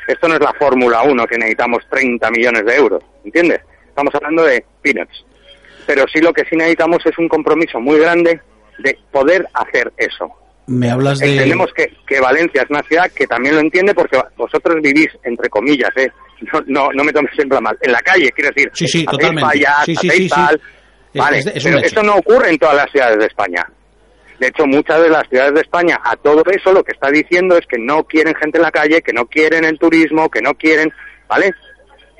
Esto 0.07 0.29
no 0.29 0.35
es 0.35 0.41
la 0.41 0.55
Fórmula 0.55 1.03
1 1.03 1.27
que 1.27 1.37
necesitamos 1.37 1.87
30 1.91 2.31
millones 2.31 2.65
de 2.65 2.77
euros, 2.77 3.05
¿entiendes? 3.25 3.61
Estamos 3.89 4.15
hablando 4.15 4.45
de 4.45 4.65
peanuts. 4.81 5.25
Pero 5.87 6.07
sí 6.09 6.21
lo 6.21 6.33
que 6.33 6.45
sí 6.45 6.57
necesitamos 6.57 7.05
es 7.05 7.19
un 7.19 7.29
compromiso 7.29 7.81
muy 7.81 7.99
grande 7.99 8.41
de 8.79 8.99
poder 9.11 9.47
hacer 9.53 9.93
eso. 9.97 10.33
Me 10.69 10.91
hablas 10.91 11.19
de... 11.19 11.33
Entendemos 11.33 11.71
que, 11.75 11.87
que 12.07 12.21
Valencia 12.21 12.63
es 12.63 12.71
una 12.71 12.83
ciudad 12.83 13.11
que 13.13 13.27
también 13.27 13.55
lo 13.55 13.61
entiende 13.61 13.95
porque 13.95 14.19
vosotros 14.37 14.77
vivís, 14.83 15.09
entre 15.25 15.49
comillas, 15.49 15.91
¿eh? 15.97 16.09
no, 16.53 16.61
no, 16.67 16.89
no 16.95 17.05
me 17.05 17.13
tomes 17.13 17.33
plan 17.49 17.63
mal, 17.63 17.77
en 17.81 17.93
la 17.93 18.01
calle, 18.01 18.31
quiero 18.33 18.51
decir, 18.55 18.71
Sí, 18.75 18.87
sí, 18.87 19.05
totalmente. 19.05 19.41
fallas, 19.41 19.85
Sí, 19.85 20.29
tal, 20.29 20.61
vale, 21.15 21.39
es 21.39 21.47
es 21.47 21.65
pero 21.65 21.79
eso 21.79 22.03
no 22.03 22.17
ocurre 22.17 22.51
en 22.51 22.59
todas 22.59 22.77
las 22.77 22.91
ciudades 22.91 23.19
de 23.19 23.27
España. 23.27 23.67
De 24.39 24.47
hecho, 24.47 24.67
muchas 24.67 25.03
de 25.03 25.09
las 25.09 25.29
ciudades 25.29 25.55
de 25.55 25.61
España, 25.63 25.99
a 26.05 26.15
todo 26.17 26.43
eso 26.47 26.73
lo 26.73 26.85
que 26.85 26.93
está 26.93 27.11
diciendo 27.11 27.57
es 27.57 27.67
que 27.67 27.79
no 27.79 28.05
quieren 28.05 28.35
gente 28.37 28.59
en 28.59 28.63
la 28.63 28.71
calle, 28.71 29.03
que 29.03 29.13
no 29.13 29.27
quieren 29.27 29.65
el 29.65 29.79
turismo, 29.79 30.29
que 30.29 30.41
no 30.41 30.55
quieren, 30.55 30.93
¿vale? 31.29 31.51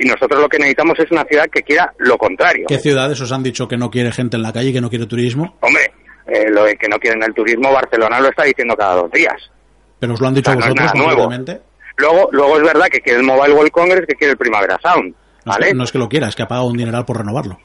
Y 0.01 0.07
nosotros 0.07 0.41
lo 0.41 0.49
que 0.49 0.59
necesitamos 0.59 0.99
es 0.99 1.11
una 1.11 1.25
ciudad 1.25 1.45
que 1.53 1.63
quiera 1.63 1.93
lo 1.99 2.17
contrario. 2.19 2.67
¿Qué 2.69 2.79
ciudades 2.79 3.21
os 3.21 3.31
han 3.31 3.43
dicho 3.43 3.69
que 3.69 3.77
no 3.77 3.91
quiere 3.91 4.11
gente 4.13 4.37
en 4.37 4.43
la 4.43 4.53
calle 4.53 4.73
que 4.73 4.81
no 4.81 4.91
quiere 4.91 5.07
turismo? 5.07 5.57
Hombre, 5.61 5.93
eh, 6.29 6.51
lo 6.51 6.65
de 6.65 6.77
que 6.77 6.89
no 6.89 6.99
quieren 6.99 7.23
el 7.23 7.35
turismo, 7.35 7.73
Barcelona 7.73 8.21
lo 8.21 8.29
está 8.29 8.45
diciendo 8.45 8.75
cada 8.77 8.95
dos 8.97 9.11
días. 9.11 9.51
Pero 9.99 10.15
os 10.15 10.21
lo 10.21 10.29
han 10.29 10.35
dicho 10.35 10.51
a 10.51 10.55
O 10.55 10.61
sea, 10.61 10.69
no 10.69 10.75
vosotros 10.75 10.95
nuevo. 11.05 11.23
concretamente. 11.25 11.63
Luego, 11.97 12.29
luego 12.31 12.57
es 12.59 12.63
verdad 12.63 12.87
que 12.87 13.01
quiere 13.01 13.19
el 13.19 13.25
Mobile 13.27 13.55
World 13.55 13.71
Congress, 13.73 14.07
que 14.07 14.15
quiere 14.15 14.33
el 14.33 14.39
Primavera 14.39 14.79
Sound, 14.81 15.07
No 15.07 15.13
es, 15.13 15.45
¿vale? 15.59 15.67
que, 15.69 15.75
no 15.75 15.85
es 15.85 15.93
que 15.93 15.99
lo 15.99 16.09
quiera, 16.09 16.29
es 16.29 16.37
que 16.37 16.43
ha 16.43 16.49
pagado 16.49 16.69
un 16.69 16.77
dineral 16.77 17.05
por 17.05 17.19
renovarlo. 17.19 17.59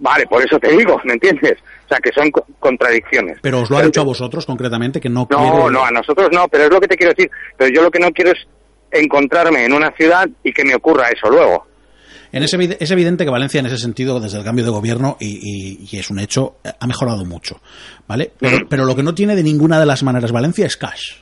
Vale, 0.00 0.26
por 0.26 0.44
eso 0.44 0.58
te 0.58 0.68
digo, 0.76 1.00
¿me 1.04 1.12
entiendes? 1.12 1.58
O 1.84 1.88
sea, 1.88 1.98
que 1.98 2.10
son 2.12 2.28
co- 2.32 2.44
contradicciones. 2.58 3.38
Pero 3.40 3.60
os 3.60 3.70
lo 3.70 3.78
ha 3.78 3.82
dicho 3.82 4.00
a 4.00 4.04
vosotros 4.04 4.44
concretamente 4.44 5.00
que 5.00 5.08
no, 5.08 5.28
No, 5.30 5.38
quiere... 5.38 5.70
no, 5.70 5.84
a 5.84 5.90
nosotros 5.92 6.28
no, 6.32 6.48
pero 6.48 6.64
es 6.64 6.70
lo 6.70 6.80
que 6.80 6.88
te 6.88 6.96
quiero 6.96 7.12
decir. 7.12 7.30
Pero 7.56 7.72
yo 7.72 7.82
lo 7.82 7.90
que 7.92 8.00
no 8.00 8.10
quiero 8.10 8.32
es 8.32 8.48
encontrarme 8.90 9.64
en 9.64 9.72
una 9.72 9.92
ciudad 9.92 10.28
y 10.42 10.52
que 10.52 10.64
me 10.64 10.74
ocurra 10.74 11.08
eso 11.10 11.30
luego. 11.30 11.66
En 12.32 12.42
ese, 12.42 12.76
es 12.80 12.90
evidente 12.90 13.24
que 13.24 13.30
Valencia 13.30 13.60
en 13.60 13.66
ese 13.66 13.78
sentido, 13.78 14.20
desde 14.20 14.38
el 14.38 14.44
cambio 14.44 14.64
de 14.64 14.70
gobierno, 14.70 15.16
y, 15.20 15.26
y- 15.82 15.88
y 15.90 15.98
es 15.98 16.10
un 16.10 16.18
hecho, 16.18 16.56
ha 16.80 16.86
mejorado 16.86 17.24
mucho. 17.24 17.60
¿Vale? 18.06 18.32
Pero, 18.38 18.68
pero 18.68 18.84
lo 18.84 18.94
que 18.96 19.02
no 19.02 19.14
tiene 19.14 19.36
de 19.36 19.42
ninguna 19.42 19.78
de 19.80 19.86
las 19.86 20.02
maneras 20.02 20.32
Valencia 20.32 20.66
es 20.66 20.76
cash. 20.76 21.14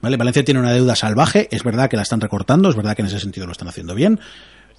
¿Vale? 0.00 0.16
Valencia 0.18 0.44
tiene 0.44 0.60
una 0.60 0.72
deuda 0.72 0.94
salvaje, 0.94 1.48
es 1.50 1.62
verdad 1.64 1.88
que 1.88 1.96
la 1.96 2.02
están 2.02 2.20
recortando, 2.20 2.68
es 2.68 2.76
verdad 2.76 2.94
que 2.94 3.02
en 3.02 3.08
ese 3.08 3.18
sentido 3.20 3.46
lo 3.46 3.52
están 3.52 3.68
haciendo 3.68 3.94
bien, 3.94 4.20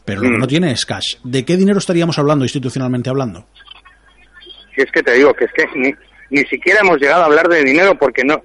pero 0.06 0.22
lo 0.22 0.30
que 0.30 0.38
no 0.38 0.48
tiene 0.48 0.72
es 0.72 0.86
cash. 0.86 1.16
¿De 1.24 1.44
qué 1.44 1.58
dinero 1.58 1.80
estaríamos 1.80 2.20
hablando 2.20 2.46
institucionalmente 2.46 3.10
hablando? 3.10 3.48
Si 4.76 4.82
es 4.82 4.92
que 4.92 5.02
te 5.02 5.14
digo 5.14 5.34
que 5.34 5.46
es 5.46 5.52
que 5.54 5.66
ni, 5.76 5.92
ni 6.30 6.46
siquiera 6.48 6.82
hemos 6.82 7.00
llegado 7.00 7.24
a 7.24 7.26
hablar 7.26 7.48
de 7.50 7.64
dinero 7.64 7.98
porque 7.98 8.24
no, 8.24 8.40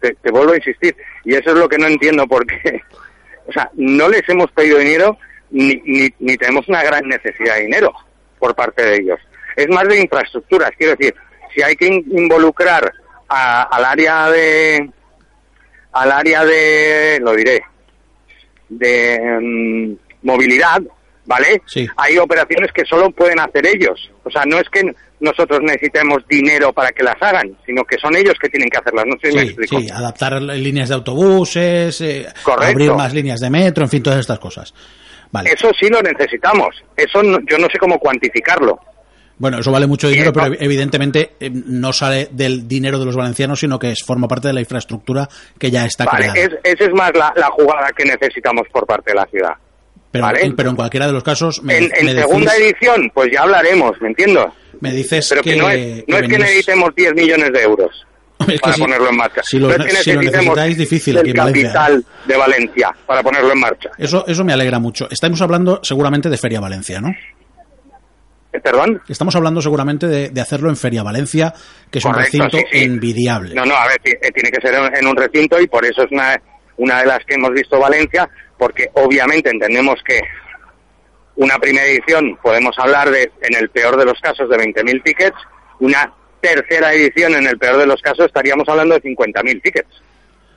te, 0.00 0.14
te 0.20 0.30
vuelvo 0.32 0.52
a 0.52 0.56
insistir, 0.56 0.96
y 1.24 1.34
eso 1.34 1.50
es 1.50 1.56
lo 1.58 1.68
que 1.68 1.78
no 1.78 1.86
entiendo 1.86 2.26
porque, 2.26 2.80
o 3.46 3.52
sea, 3.52 3.70
no 3.76 4.08
les 4.08 4.28
hemos 4.28 4.50
pedido 4.50 4.78
dinero 4.78 5.16
ni, 5.50 5.74
ni, 5.84 6.08
ni 6.20 6.36
tenemos 6.36 6.68
una 6.68 6.82
gran 6.82 7.06
necesidad 7.08 7.56
de 7.56 7.62
dinero 7.62 7.92
por 8.38 8.54
parte 8.54 8.82
de 8.84 8.96
ellos. 8.96 9.18
Es 9.56 9.68
más 9.68 9.86
de 9.88 10.00
infraestructuras, 10.00 10.70
quiero 10.76 10.94
decir, 10.96 11.14
si 11.54 11.62
hay 11.62 11.74
que 11.76 11.86
in- 11.86 12.04
involucrar 12.16 12.92
a- 13.28 13.62
al 13.62 13.84
área 13.84 14.28
de, 14.30 14.90
al 15.92 16.12
área 16.12 16.44
de, 16.44 17.18
lo 17.22 17.34
diré, 17.34 17.62
de 18.68 19.18
mm, 19.40 20.26
movilidad, 20.26 20.82
¿vale? 21.24 21.62
Sí. 21.66 21.86
Hay 21.96 22.18
operaciones 22.18 22.70
que 22.72 22.84
solo 22.84 23.10
pueden 23.10 23.38
hacer 23.40 23.66
ellos. 23.66 24.10
O 24.24 24.30
sea, 24.30 24.42
no 24.44 24.58
es 24.58 24.68
que 24.68 24.82
nosotros 25.20 25.60
necesitemos 25.62 26.18
dinero 26.28 26.72
para 26.72 26.90
que 26.90 27.02
las 27.02 27.16
hagan, 27.20 27.56
sino 27.64 27.84
que 27.84 27.96
son 27.98 28.14
ellos 28.16 28.34
que 28.40 28.48
tienen 28.48 28.68
que 28.68 28.78
hacerlas. 28.78 29.04
No 29.06 29.16
sé 29.22 29.30
si 29.30 29.36
me 29.36 29.42
Sí, 29.42 29.48
explico. 29.48 29.80
sí, 29.80 29.88
adaptar 29.90 30.42
líneas 30.42 30.88
de 30.90 30.94
autobuses, 30.94 32.00
eh, 32.02 32.26
abrir 32.60 32.92
más 32.92 33.14
líneas 33.14 33.40
de 33.40 33.48
metro, 33.50 33.84
en 33.84 33.90
fin, 33.90 34.02
todas 34.02 34.20
estas 34.20 34.38
cosas. 34.38 34.74
Vale. 35.32 35.50
Eso 35.52 35.70
sí 35.78 35.88
lo 35.88 36.00
necesitamos. 36.02 36.82
Eso 36.96 37.22
no- 37.22 37.38
yo 37.48 37.58
no 37.58 37.66
sé 37.70 37.78
cómo 37.78 37.98
cuantificarlo. 37.98 38.78
Bueno, 39.38 39.58
eso 39.58 39.70
vale 39.70 39.86
mucho 39.86 40.08
dinero, 40.08 40.32
pero 40.32 40.54
evidentemente 40.58 41.32
eh, 41.38 41.50
no 41.50 41.92
sale 41.92 42.28
del 42.32 42.66
dinero 42.66 42.98
de 42.98 43.04
los 43.04 43.16
valencianos, 43.16 43.60
sino 43.60 43.78
que 43.78 43.90
es, 43.90 44.02
forma 44.02 44.26
parte 44.26 44.48
de 44.48 44.54
la 44.54 44.60
infraestructura 44.60 45.28
que 45.58 45.70
ya 45.70 45.84
está 45.84 46.06
Vale, 46.06 46.30
creada. 46.30 46.40
es, 46.40 46.50
esa 46.64 46.84
es 46.84 46.92
más 46.94 47.10
la, 47.14 47.34
la 47.36 47.48
jugada 47.48 47.90
que 47.94 48.04
necesitamos 48.06 48.62
por 48.72 48.86
parte 48.86 49.10
de 49.12 49.16
la 49.16 49.26
ciudad. 49.26 49.52
pero, 50.10 50.24
vale. 50.24 50.54
pero 50.56 50.70
en 50.70 50.76
cualquiera 50.76 51.06
de 51.06 51.12
los 51.12 51.22
casos 51.22 51.62
me, 51.62 51.76
En, 51.76 51.90
en 51.98 52.06
me 52.06 52.14
segunda 52.14 52.56
edición, 52.56 53.10
pues 53.12 53.28
ya 53.30 53.42
hablaremos, 53.42 54.00
¿me 54.00 54.08
entiendo? 54.08 54.54
me 54.80 54.92
dices 54.92 55.26
Pero 55.28 55.42
que, 55.42 55.50
que, 55.50 55.56
no 55.56 55.68
es, 55.70 55.96
no 55.98 56.04
que 56.06 56.14
es 56.14 56.20
que 56.22 56.26
venís- 56.28 56.38
necesitemos 56.38 56.94
10 56.96 57.14
millones 57.14 57.52
de 57.52 57.62
euros 57.62 58.06
Es 58.40 58.46
que 58.46 58.58
para 58.58 58.74
si- 58.74 58.80
ponerlo 58.80 59.08
en 59.08 59.16
marcha. 59.16 59.42
si 59.42 59.58
lo- 59.58 59.70
si 59.72 60.16
necesitáis, 60.16 60.76
difícil 60.76 61.16
el 61.16 61.20
aquí 61.22 61.30
en 61.30 61.36
Valencia. 61.36 61.60
¿eh? 61.68 61.72
capital 61.72 62.04
de 62.26 62.36
Valencia 62.36 62.96
para 63.06 63.22
ponerlo 63.22 63.52
en 63.52 63.60
marcha. 63.60 63.90
Eso, 63.98 64.24
eso 64.26 64.44
me 64.44 64.52
alegra 64.52 64.78
mucho. 64.78 65.08
Estamos 65.10 65.40
hablando 65.42 65.80
seguramente 65.82 66.28
de 66.28 66.36
Feria 66.36 66.60
Valencia, 66.60 67.00
¿no? 67.00 67.08
Eh, 68.52 68.60
¿Perdón? 68.60 69.02
Estamos 69.08 69.34
hablando 69.36 69.60
seguramente 69.62 70.06
de, 70.06 70.28
de 70.30 70.40
hacerlo 70.40 70.68
en 70.68 70.76
Feria 70.76 71.02
Valencia, 71.02 71.52
que 71.90 71.98
es 71.98 72.04
un 72.04 72.14
recinto 72.14 72.58
sí, 72.58 72.64
sí. 72.70 72.84
envidiable. 72.84 73.54
No, 73.54 73.64
no, 73.64 73.74
a 73.76 73.86
ver, 73.88 74.00
eh, 74.04 74.30
tiene 74.32 74.50
que 74.50 74.60
ser 74.60 74.74
en, 74.74 74.96
en 74.96 75.06
un 75.06 75.16
recinto 75.16 75.60
y 75.60 75.66
por 75.66 75.84
eso 75.84 76.02
es 76.04 76.12
una, 76.12 76.40
una 76.76 77.00
de 77.00 77.06
las 77.06 77.18
que 77.26 77.34
hemos 77.34 77.50
visto 77.52 77.78
Valencia, 77.78 78.28
porque 78.58 78.88
obviamente 78.94 79.50
entendemos 79.50 79.96
que 80.06 80.20
una 81.36 81.58
primera 81.58 81.84
edición 81.86 82.38
podemos 82.42 82.74
hablar 82.78 83.10
de, 83.10 83.30
en 83.42 83.56
el 83.56 83.68
peor 83.68 83.96
de 83.98 84.06
los 84.06 84.18
casos, 84.20 84.48
de 84.48 84.56
20.000 84.56 85.02
tickets, 85.02 85.36
una 85.80 86.10
tercera 86.54 86.92
edición, 86.92 87.34
en 87.34 87.46
el 87.46 87.58
peor 87.58 87.78
de 87.78 87.86
los 87.86 88.00
casos, 88.00 88.26
estaríamos 88.26 88.68
hablando 88.68 88.94
de 88.94 89.02
50.000 89.02 89.62
tickets. 89.62 89.88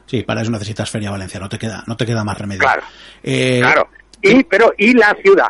Sí, 0.06 0.24
para 0.24 0.42
eso 0.42 0.52
necesitas 0.52 0.90
Feria 0.90 1.12
Valencia, 1.12 1.40
no 1.40 1.50
te 1.50 1.58
queda, 1.60 1.84
no 1.88 1.96
te 1.96 2.06
queda 2.06 2.24
más 2.24 2.38
remedio. 2.38 2.62
Claro, 2.62 2.82
Eh, 3.24 3.60
claro. 3.62 3.90
Y, 4.22 4.44
pero, 4.44 4.74
y 4.78 4.94
la 4.94 5.16
ciudad. 5.22 5.48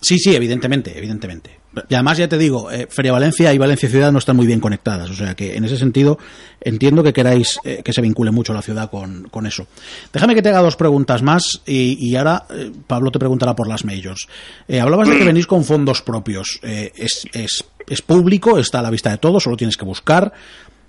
Sí, 0.00 0.18
sí, 0.18 0.34
evidentemente, 0.34 0.96
evidentemente. 0.96 1.58
Y 1.88 1.94
además 1.94 2.18
ya 2.18 2.28
te 2.28 2.36
digo, 2.36 2.70
eh, 2.70 2.86
Feria 2.90 3.12
Valencia 3.12 3.52
y 3.52 3.58
Valencia 3.58 3.88
Ciudad 3.88 4.12
no 4.12 4.18
están 4.18 4.36
muy 4.36 4.46
bien 4.46 4.60
conectadas, 4.60 5.08
o 5.08 5.14
sea 5.14 5.34
que 5.34 5.56
en 5.56 5.64
ese 5.64 5.78
sentido 5.78 6.18
entiendo 6.60 7.02
que 7.02 7.14
queráis 7.14 7.58
eh, 7.64 7.82
que 7.82 7.92
se 7.92 8.02
vincule 8.02 8.30
mucho 8.30 8.52
la 8.52 8.60
ciudad 8.60 8.90
con, 8.90 9.24
con 9.30 9.46
eso. 9.46 9.66
Déjame 10.12 10.34
que 10.34 10.42
te 10.42 10.50
haga 10.50 10.60
dos 10.60 10.76
preguntas 10.76 11.22
más 11.22 11.62
y, 11.66 12.14
ahora 12.16 12.44
eh, 12.50 12.70
Pablo 12.86 13.10
te 13.10 13.18
preguntará 13.18 13.56
por 13.56 13.68
las 13.68 13.84
majors. 13.84 14.28
Hablabas 14.68 15.08
de 15.08 15.18
que 15.18 15.24
venís 15.24 15.46
con 15.46 15.64
fondos 15.64 16.02
propios. 16.02 16.60
Es, 16.62 17.26
es, 17.32 17.64
es 17.86 18.02
público, 18.02 18.58
está 18.58 18.80
a 18.80 18.82
la 18.82 18.90
vista 18.90 19.10
de 19.10 19.18
todos, 19.18 19.42
solo 19.42 19.56
tienes 19.56 19.76
que 19.76 19.84
buscar. 19.84 20.32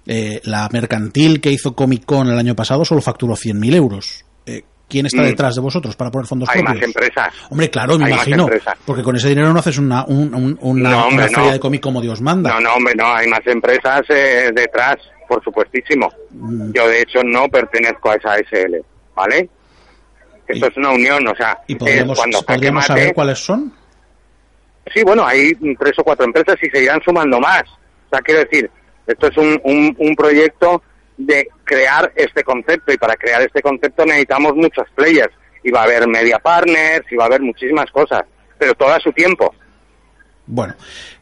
La 0.05 0.69
mercantil 0.71 1.39
que 1.39 1.51
hizo 1.51 1.75
Comic 1.75 2.05
Con 2.05 2.29
el 2.29 2.37
año 2.37 2.55
pasado 2.55 2.83
solo 2.83 3.01
facturó 3.01 3.35
100.000 3.35 3.75
euros. 3.75 4.25
Eh, 4.83 4.87
¿Quién 4.89 5.05
está 5.07 5.21
Mm. 5.21 5.25
detrás 5.25 5.55
de 5.55 5.61
vosotros 5.61 5.95
para 5.95 6.11
poner 6.11 6.27
fondos 6.27 6.49
Hay 6.49 6.61
propios? 6.61 6.75
más 6.79 6.87
empresas. 6.87 7.33
Hombre, 7.49 7.69
claro, 7.69 7.97
me 7.97 8.05
Hay 8.05 8.11
imagino. 8.13 8.47
Porque 8.85 9.01
con 9.01 9.15
ese 9.15 9.29
dinero 9.29 9.51
no 9.51 9.59
haces 9.59 9.77
una, 9.79 10.03
un- 10.05 10.33
un- 10.35 10.57
una, 10.61 10.89
No, 10.91 11.01
hombre, 11.07 11.15
una 11.17 11.27
feria 11.27 11.45
no. 11.47 11.51
de 11.53 11.59
cómic 11.59 11.81
como 11.81 12.01
Dios 12.01 12.21
manda. 12.21 12.51
No, 12.53 12.59
no, 12.59 12.73
hombre, 12.75 12.93
no, 12.95 13.11
hay 13.13 13.27
más 13.27 13.39
empresas 13.45 14.01
eh, 14.09 14.51
detrás, 14.53 14.97
por 15.27 15.43
supuestísimo. 15.43 16.11
Mm. 16.31 16.71
Yo, 16.73 16.87
de 16.87 17.01
hecho, 17.01 17.23
no 17.23 17.47
pertenezco 17.47 18.11
a 18.11 18.15
esa 18.15 18.37
SL, 18.37 18.83
¿vale? 19.15 19.49
Esto 20.47 20.65
Y- 20.67 20.69
es 20.69 20.77
una 20.77 20.89
unión, 20.91 21.27
o 21.27 21.35
sea, 21.35 21.57
¿Y 21.67 21.73
es 21.73 21.79
podríamos, 21.79 22.17
cuando 22.19 22.41
podríamos 22.43 22.83
Mate- 22.83 22.87
saber 23.01 23.13
cuáles 23.15 23.39
son? 23.39 23.73
Sí, 24.93 25.01
bueno, 25.03 25.25
hay 25.25 25.53
tres 25.79 25.93
o 25.97 26.03
cuatro 26.03 26.25
empresas 26.25 26.55
y 26.61 26.69
se 26.69 26.83
irán 26.83 27.01
sumando 27.03 27.39
más. 27.39 27.63
O 27.63 28.09
sea, 28.11 28.19
quiero 28.19 28.41
decir, 28.41 28.69
esto 29.07 29.27
es 29.27 29.37
un, 29.37 29.59
un, 29.63 29.95
un 29.97 30.15
proyecto 30.15 30.83
de 31.17 31.47
crear 31.63 32.11
este 32.15 32.43
concepto 32.43 32.93
y 32.93 32.97
para 32.97 33.15
crear 33.15 33.41
este 33.41 33.61
concepto 33.61 34.05
necesitamos 34.05 34.53
muchos 34.55 34.85
players. 34.95 35.33
Y 35.63 35.71
va 35.71 35.81
a 35.81 35.83
haber 35.83 36.07
media 36.07 36.39
partners 36.39 37.05
y 37.09 37.15
va 37.15 37.23
a 37.23 37.27
haber 37.27 37.41
muchísimas 37.41 37.89
cosas, 37.91 38.23
pero 38.57 38.73
todo 38.73 38.89
a 38.89 38.99
su 38.99 39.11
tiempo. 39.13 39.53
Bueno, 40.45 40.75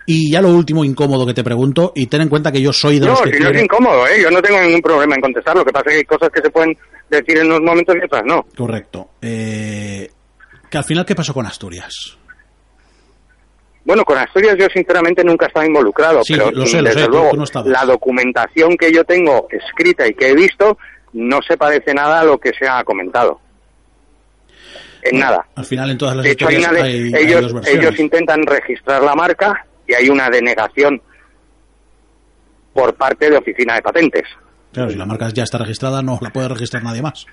y 0.07 0.31
ya 0.31 0.41
lo 0.41 0.49
último 0.49 0.83
incómodo 0.83 1.27
que 1.27 1.33
te 1.35 1.43
pregunto, 1.43 1.91
y 1.93 2.07
ten 2.07 2.21
en 2.21 2.29
cuenta 2.29 2.51
que 2.51 2.61
yo 2.61 2.73
soy 2.73 2.99
de 2.99 3.05
No, 3.05 3.11
los 3.11 3.21
si 3.21 3.31
que 3.31 3.39
no 3.39 3.49
es 3.49 3.63
incómodo, 3.63 4.07
¿eh? 4.07 4.21
Yo 4.21 4.31
no 4.31 4.41
tengo 4.41 4.59
ningún 4.59 4.81
problema 4.81 5.15
en 5.15 5.21
contestar. 5.21 5.55
Lo 5.55 5.63
que 5.63 5.71
pasa 5.71 5.85
es 5.89 5.91
que 5.91 5.97
hay 5.99 6.03
cosas 6.05 6.29
que 6.29 6.41
se 6.41 6.49
pueden 6.49 6.75
decir 7.09 7.37
en 7.37 7.47
unos 7.47 7.61
momentos 7.61 7.95
y 7.95 8.03
otras 8.03 8.23
no. 8.25 8.43
Correcto. 8.57 9.11
Eh, 9.21 10.09
que 10.69 10.77
al 10.77 10.83
final, 10.83 11.05
¿qué 11.05 11.13
pasó 11.13 11.33
con 11.33 11.45
Asturias? 11.45 12.17
Bueno, 13.83 14.05
con 14.05 14.17
Asturias 14.17 14.55
yo 14.59 14.67
sinceramente 14.73 15.23
nunca 15.23 15.47
estaba 15.47 15.65
involucrado, 15.65 16.23
Sí, 16.23 16.33
pero 16.35 16.51
lo 16.51 16.65
sé, 16.67 16.77
lo 16.81 16.89
desde 16.89 17.01
sé, 17.01 17.05
tú- 17.07 17.11
luego 17.13 17.31
no 17.33 17.45
la 17.65 17.85
documentación 17.85 18.77
que 18.77 18.91
yo 18.93 19.03
tengo 19.03 19.47
escrita 19.49 20.07
y 20.07 20.13
que 20.13 20.29
he 20.29 20.35
visto 20.35 20.77
no 21.13 21.39
se 21.41 21.57
parece 21.57 21.93
nada 21.93 22.21
a 22.21 22.23
lo 22.23 22.37
que 22.39 22.51
se 22.53 22.67
ha 22.67 22.83
comentado. 22.83 23.39
En 25.03 25.17
nada. 25.19 25.47
Al 25.55 25.65
final, 25.65 25.89
en 25.89 25.97
todas 25.97 26.15
las 26.15 26.23
De 26.25 26.31
hecho, 26.31 26.47
hay 26.47 26.57
historias 26.57 26.71
una 26.79 26.87
de- 26.87 27.17
hay, 27.17 27.25
ellos, 27.25 27.53
ellos 27.67 27.99
intentan 27.99 28.43
registrar 28.45 29.01
la 29.01 29.15
marca 29.15 29.65
y 29.87 29.95
hay 29.95 30.09
una 30.09 30.29
denegación 30.29 31.01
por 32.73 32.93
parte 32.95 33.29
de 33.29 33.37
Oficina 33.37 33.75
de 33.75 33.81
Patentes. 33.81 34.23
Claro, 34.71 34.91
si 34.91 34.97
la 34.97 35.05
marca 35.05 35.27
ya 35.29 35.43
está 35.43 35.57
registrada, 35.57 36.01
no 36.01 36.19
la 36.21 36.29
puede 36.29 36.47
registrar 36.49 36.83
nadie 36.83 37.01
más. 37.01 37.25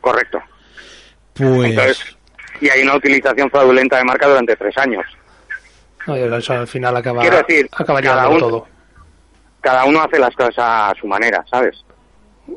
Correcto. 0.00 0.40
Pues. 1.34 1.70
Entonces, 1.70 2.16
y 2.60 2.68
hay 2.70 2.82
una 2.82 2.94
utilización 2.96 3.50
fraudulenta 3.50 3.98
de 3.98 4.04
marca 4.04 4.26
durante 4.28 4.56
tres 4.56 4.78
años. 4.78 5.04
No, 6.06 6.14
eso 6.14 6.52
al 6.52 6.66
final 6.66 6.96
acaba, 6.96 7.22
Quiero 7.22 7.38
decir, 7.38 7.68
todo. 8.38 8.66
Cada 9.60 9.84
uno 9.84 10.00
hace 10.00 10.18
las 10.18 10.34
cosas 10.34 10.58
a 10.58 10.92
su 10.98 11.06
manera, 11.06 11.44
¿sabes? 11.50 11.84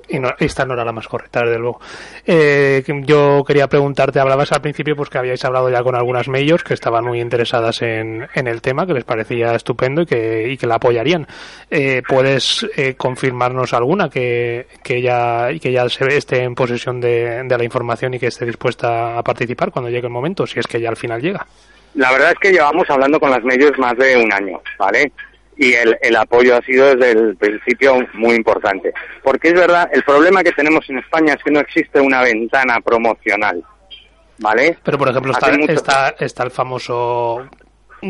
Y 0.07 0.19
no, 0.19 0.29
esta 0.37 0.65
no 0.65 0.73
era 0.73 0.85
la 0.85 0.91
más 0.91 1.07
correcta, 1.07 1.41
desde 1.41 1.57
luego. 1.57 1.79
Eh, 2.25 2.83
yo 3.05 3.43
quería 3.45 3.67
preguntarte, 3.67 4.19
hablabas 4.19 4.51
al 4.51 4.61
principio 4.61 4.95
pues 4.95 5.09
que 5.09 5.17
habíais 5.17 5.43
hablado 5.45 5.69
ya 5.69 5.81
con 5.81 5.95
algunas 5.95 6.27
majors 6.27 6.63
que 6.63 6.73
estaban 6.73 7.05
muy 7.05 7.19
interesadas 7.19 7.81
en, 7.81 8.27
en 8.33 8.47
el 8.47 8.61
tema, 8.61 8.85
que 8.85 8.93
les 8.93 9.03
parecía 9.03 9.55
estupendo 9.55 10.03
y 10.03 10.05
que, 10.05 10.49
y 10.49 10.57
que 10.57 10.67
la 10.67 10.75
apoyarían. 10.75 11.27
Eh, 11.69 12.03
¿Puedes 12.07 12.67
eh, 12.77 12.95
confirmarnos 12.95 13.73
alguna 13.73 14.09
que, 14.09 14.67
que 14.83 15.01
ya, 15.01 15.51
y 15.51 15.59
que 15.59 15.71
ya 15.71 15.89
se 15.89 16.05
esté 16.15 16.43
en 16.43 16.55
posesión 16.55 17.01
de, 17.01 17.43
de 17.43 17.57
la 17.57 17.63
información 17.63 18.13
y 18.13 18.19
que 18.19 18.27
esté 18.27 18.45
dispuesta 18.45 19.17
a 19.17 19.23
participar 19.23 19.71
cuando 19.71 19.89
llegue 19.89 20.07
el 20.07 20.13
momento, 20.13 20.45
si 20.45 20.59
es 20.59 20.67
que 20.67 20.79
ya 20.79 20.89
al 20.89 20.97
final 20.97 21.21
llega? 21.21 21.47
La 21.95 22.11
verdad 22.11 22.31
es 22.31 22.39
que 22.39 22.51
llevamos 22.51 22.89
hablando 22.89 23.19
con 23.19 23.31
las 23.31 23.43
medios 23.43 23.77
más 23.77 23.97
de 23.97 24.17
un 24.17 24.31
año, 24.31 24.61
¿vale? 24.77 25.11
Y 25.57 25.73
el, 25.73 25.97
el 26.01 26.15
apoyo 26.15 26.55
ha 26.55 26.61
sido 26.61 26.95
desde 26.95 27.11
el 27.11 27.35
principio 27.35 27.95
muy 28.13 28.35
importante. 28.35 28.93
Porque 29.23 29.49
es 29.49 29.53
verdad, 29.55 29.89
el 29.91 30.03
problema 30.03 30.41
que 30.43 30.51
tenemos 30.53 30.89
en 30.89 30.99
España 30.99 31.33
es 31.33 31.43
que 31.43 31.51
no 31.51 31.59
existe 31.59 31.99
una 31.99 32.21
ventana 32.21 32.79
promocional, 32.79 33.61
¿vale? 34.37 34.77
Pero, 34.83 34.97
por 34.97 35.09
ejemplo, 35.09 35.33
está, 35.33 35.51
mucho- 35.51 35.71
está, 35.73 36.15
está 36.19 36.43
el 36.43 36.51
famoso, 36.51 37.45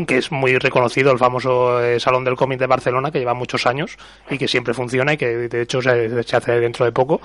que 0.06 0.18
es 0.18 0.30
muy 0.30 0.56
reconocido, 0.58 1.10
el 1.10 1.18
famoso 1.18 1.82
eh, 1.82 1.98
Salón 1.98 2.22
del 2.22 2.36
Cómic 2.36 2.60
de 2.60 2.66
Barcelona, 2.68 3.10
que 3.10 3.18
lleva 3.18 3.34
muchos 3.34 3.66
años 3.66 3.96
y 4.30 4.38
que 4.38 4.46
siempre 4.46 4.72
funciona 4.72 5.14
y 5.14 5.16
que, 5.16 5.26
de 5.48 5.62
hecho, 5.62 5.82
se, 5.82 6.22
se 6.22 6.36
hace 6.36 6.60
dentro 6.60 6.84
de 6.84 6.92
poco. 6.92 7.20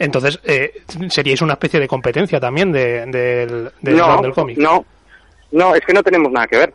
Entonces, 0.00 0.40
eh, 0.42 0.82
seríais 1.10 1.40
una 1.42 1.52
especie 1.52 1.78
de 1.78 1.86
competencia 1.86 2.40
también 2.40 2.72
de- 2.72 3.06
del, 3.06 3.70
del 3.80 3.96
no, 3.96 4.06
Salón 4.06 4.22
del 4.22 4.32
Cómic. 4.32 4.58
no, 4.58 4.84
no, 5.52 5.74
es 5.74 5.80
que 5.82 5.92
no 5.92 6.02
tenemos 6.02 6.30
nada 6.32 6.46
que 6.46 6.58
ver. 6.58 6.74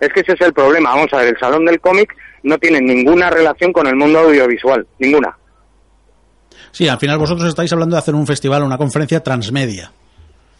Es 0.00 0.08
que 0.12 0.20
ese 0.20 0.32
es 0.32 0.40
el 0.40 0.52
problema. 0.52 0.90
Vamos 0.90 1.12
a 1.12 1.18
ver, 1.18 1.28
el 1.28 1.38
Salón 1.38 1.64
del 1.64 1.80
Cómic 1.80 2.14
no 2.42 2.58
tiene 2.58 2.80
ninguna 2.80 3.30
relación 3.30 3.72
con 3.72 3.86
el 3.86 3.96
mundo 3.96 4.18
audiovisual, 4.20 4.86
ninguna. 4.98 5.36
Sí, 6.72 6.88
al 6.88 6.98
final 6.98 7.18
vosotros 7.18 7.48
estáis 7.48 7.72
hablando 7.72 7.94
de 7.96 8.00
hacer 8.00 8.14
un 8.14 8.26
festival, 8.26 8.62
una 8.64 8.76
conferencia 8.78 9.20
transmedia. 9.22 9.92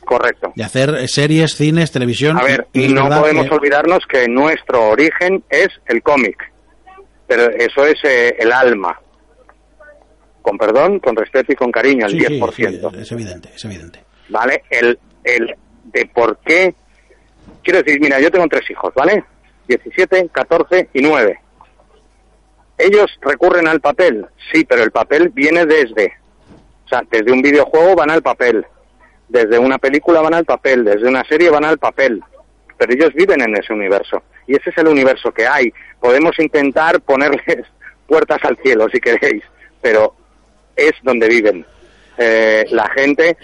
Correcto. 0.05 0.53
De 0.55 0.63
hacer 0.63 1.09
series, 1.09 1.55
cines, 1.57 1.91
televisión. 1.91 2.39
A 2.39 2.43
ver, 2.45 2.67
y 2.73 2.89
no 2.89 3.09
podemos 3.09 3.47
que- 3.49 3.55
olvidarnos 3.55 4.05
que 4.07 4.29
nuestro 4.29 4.91
origen 4.91 5.43
es 5.49 5.69
el 5.87 6.03
cómic, 6.03 6.37
pero 7.27 7.51
eso 7.51 7.85
es 7.87 7.95
eh, 8.05 8.37
el 8.39 8.53
alma. 8.53 8.99
Con 10.43 10.59
perdón, 10.59 10.99
con 11.01 11.17
respeto 11.17 11.53
y 11.53 11.57
con 11.57 11.73
cariño, 11.73 12.07
el 12.07 12.13
Sí, 12.13 12.19
sí, 12.21 12.41
10%. 12.41 12.91
sí, 12.93 12.99
es 13.01 13.13
evidente, 13.13 13.51
es 13.55 13.65
evidente. 13.65 14.05
¿Vale? 14.29 14.63
El, 14.71 14.99
el 15.25 15.55
de 15.85 16.07
por 16.07 16.39
qué. 16.45 16.75
Quiero 17.65 17.83
decir, 17.83 18.01
mira, 18.01 18.21
yo 18.21 18.31
tengo 18.31 18.47
tres 18.47 18.71
hijos, 18.71 18.93
¿vale? 18.95 19.25
17, 19.67 20.29
14 20.31 20.91
y 20.93 21.03
9. 21.03 21.41
Ellos 22.77 23.19
recurren 23.23 23.67
al 23.67 23.81
papel, 23.81 24.27
sí, 24.53 24.65
pero 24.65 24.83
el 24.83 24.91
papel 24.91 25.31
viene 25.31 25.65
desde. 25.65 26.13
O 26.85 26.89
sea, 26.89 27.03
desde 27.11 27.33
un 27.33 27.41
videojuego 27.41 27.97
van 27.97 28.11
al 28.11 28.23
papel, 28.23 28.67
desde 29.29 29.59
una 29.59 29.79
película 29.79 30.21
van 30.21 30.35
al 30.35 30.45
papel, 30.45 30.85
desde 30.85 31.09
una 31.09 31.25
serie 31.25 31.51
van 31.51 31.65
al 31.65 31.79
papel. 31.79 32.23
Pero 32.77 32.93
ellos 32.93 33.15
viven 33.15 33.41
en 33.41 33.57
ese 33.57 33.73
universo. 33.73 34.23
Y 34.47 34.57
ese 34.57 34.71
es 34.71 34.79
el 34.79 34.89
universo 34.89 35.33
que 35.33 35.47
hay. 35.47 35.73
Podemos 36.01 36.39
intentar 36.39 37.01
ponerles 37.01 37.67
puertas 38.07 38.39
al 38.43 38.59
cielo, 38.59 38.89
si 38.93 39.01
queréis, 39.01 39.43
pero 39.81 40.15
es 40.77 40.93
donde 41.03 41.29
viven. 41.29 41.65
Eh, 42.19 42.67
la 42.71 42.89
gente 42.91 43.37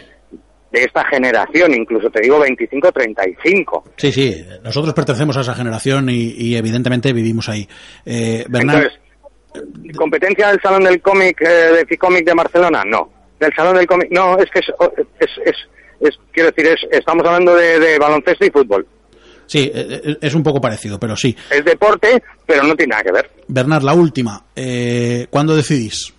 de 0.73 0.85
esta 0.85 1.05
generación, 1.07 1.75
incluso 1.75 2.09
te 2.11 2.21
digo 2.21 2.39
25-35. 2.45 3.83
Sí, 3.97 4.13
sí, 4.13 4.45
nosotros 4.63 4.95
pertenecemos 4.95 5.37
a 5.37 5.41
esa 5.41 5.55
generación 5.55 6.09
y, 6.11 6.33
y 6.37 6.57
evidentemente 6.57 7.13
vivimos 7.13 7.49
ahí. 7.49 7.69
Eh, 8.05 8.45
Bernal, 8.49 8.91
Entonces, 9.53 9.97
¿competencia 9.97 10.49
del 10.49 10.61
Salón 10.63 10.85
del 10.85 11.01
Cómic, 11.03 11.41
eh, 11.43 11.85
de 11.89 12.23
de 12.25 12.35
Barcelona? 12.35 12.85
No. 12.87 13.11
¿Del 13.39 13.53
Salón 13.57 13.77
del 13.77 13.87
Cómic? 13.87 14.09
No, 14.11 14.39
es 14.39 14.51
que 14.51 14.61
es, 14.61 14.67
es, 15.19 15.31
es, 15.47 15.55
es- 16.01 16.19
quiero 16.33 16.51
decir, 16.51 16.67
es, 16.73 16.99
estamos 16.99 17.27
hablando 17.27 17.55
de, 17.57 17.79
de 17.79 17.99
baloncesto 17.99 18.47
y 18.47 18.51
fútbol. 18.51 18.87
Sí, 19.47 19.71
eh, 19.75 20.01
eh, 20.05 20.17
es 20.21 20.35
un 20.35 20.43
poco 20.45 20.61
parecido, 20.61 21.01
pero 21.01 21.17
sí. 21.17 21.37
Es 21.51 21.65
deporte, 21.65 22.23
pero 22.47 22.63
no 22.63 22.77
tiene 22.77 22.91
nada 22.93 23.03
que 23.03 23.13
ver. 23.13 23.31
Bernard, 23.49 23.83
la 23.83 23.95
última. 23.95 24.45
Eh, 24.55 25.27
¿Cuándo 25.31 25.57
decidís? 25.57 26.15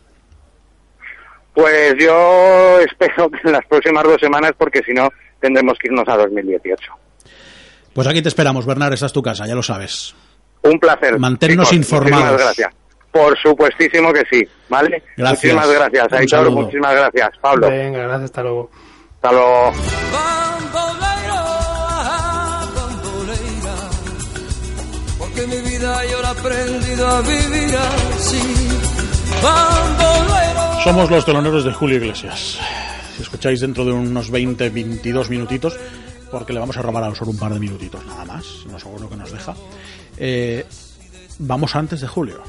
Pues 1.53 1.95
yo 1.99 2.79
espero 2.85 3.29
que 3.29 3.39
en 3.43 3.51
las 3.53 3.65
próximas 3.65 4.03
dos 4.03 4.17
semanas, 4.19 4.51
porque 4.57 4.81
si 4.85 4.93
no, 4.93 5.09
tendremos 5.39 5.77
que 5.77 5.87
irnos 5.87 6.07
a 6.07 6.17
2018. 6.17 6.93
Pues 7.93 8.07
aquí 8.07 8.21
te 8.21 8.29
esperamos, 8.29 8.65
Bernard, 8.65 8.93
esta 8.93 9.07
es 9.07 9.13
tu 9.13 9.21
casa, 9.21 9.45
ya 9.45 9.55
lo 9.55 9.63
sabes. 9.63 10.15
Un 10.63 10.79
placer. 10.79 11.17
Manténnos 11.19 11.69
chicos. 11.69 11.77
informados. 11.77 12.23
Muchísimas 12.31 12.41
gracias. 12.57 12.73
Por 13.11 13.37
supuestísimo 13.39 14.13
que 14.13 14.23
sí, 14.31 14.47
¿vale? 14.69 15.03
Gracias. 15.17 15.53
Muchísimas 15.53 15.73
gracias, 15.73 16.13
Aitor, 16.13 16.51
muchísimas 16.51 16.95
gracias, 16.95 17.29
Pablo. 17.41 17.69
Venga, 17.69 17.99
gracias, 18.03 18.23
hasta 18.23 18.43
luego. 18.43 18.71
Hasta 19.15 19.31
luego. 19.33 19.73
Porque 25.19 25.47
mi 25.47 25.57
vida 25.69 26.05
yo 26.05 26.21
la 26.21 26.29
he 26.29 26.31
aprendido 26.31 27.07
a 27.07 27.21
vivir 27.21 27.75
así. 27.75 28.70
Somos 30.83 31.11
los 31.11 31.25
teloneros 31.25 31.63
de 31.63 31.73
Julio 31.73 31.97
Iglesias. 31.97 32.57
Si 33.15 33.21
escucháis 33.21 33.59
dentro 33.59 33.85
de 33.85 33.91
unos 33.91 34.31
20, 34.31 34.69
22 34.69 35.29
minutitos, 35.29 35.75
porque 36.31 36.53
le 36.53 36.59
vamos 36.59 36.75
a 36.77 36.81
robar 36.81 37.03
a 37.03 37.13
solo 37.13 37.31
un 37.31 37.37
par 37.37 37.53
de 37.53 37.59
minutitos 37.59 38.03
nada 38.05 38.25
más, 38.25 38.45
no 38.69 38.79
seguro 38.79 39.09
que 39.09 39.15
nos 39.15 39.31
deja. 39.31 39.53
Eh, 40.17 40.65
vamos 41.39 41.75
antes 41.75 42.01
de 42.01 42.07
Julio. 42.07 42.41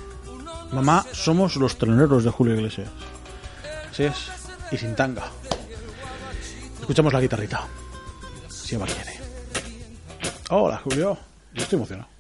Mamá, 0.72 1.04
somos 1.12 1.56
los 1.56 1.76
teloneros 1.76 2.24
de 2.24 2.30
Julio 2.30 2.54
Iglesias. 2.54 2.88
Así 3.90 4.04
es, 4.04 4.30
y 4.70 4.78
sin 4.78 4.94
tanga. 4.94 5.24
Escuchamos 6.80 7.12
la 7.12 7.20
guitarrita. 7.20 7.66
Si 8.48 8.74
Eva 8.74 8.86
quiere. 8.86 9.20
Hola, 10.48 10.78
Julio. 10.78 11.18
Yo 11.52 11.62
estoy 11.62 11.76
emocionado. 11.76 12.11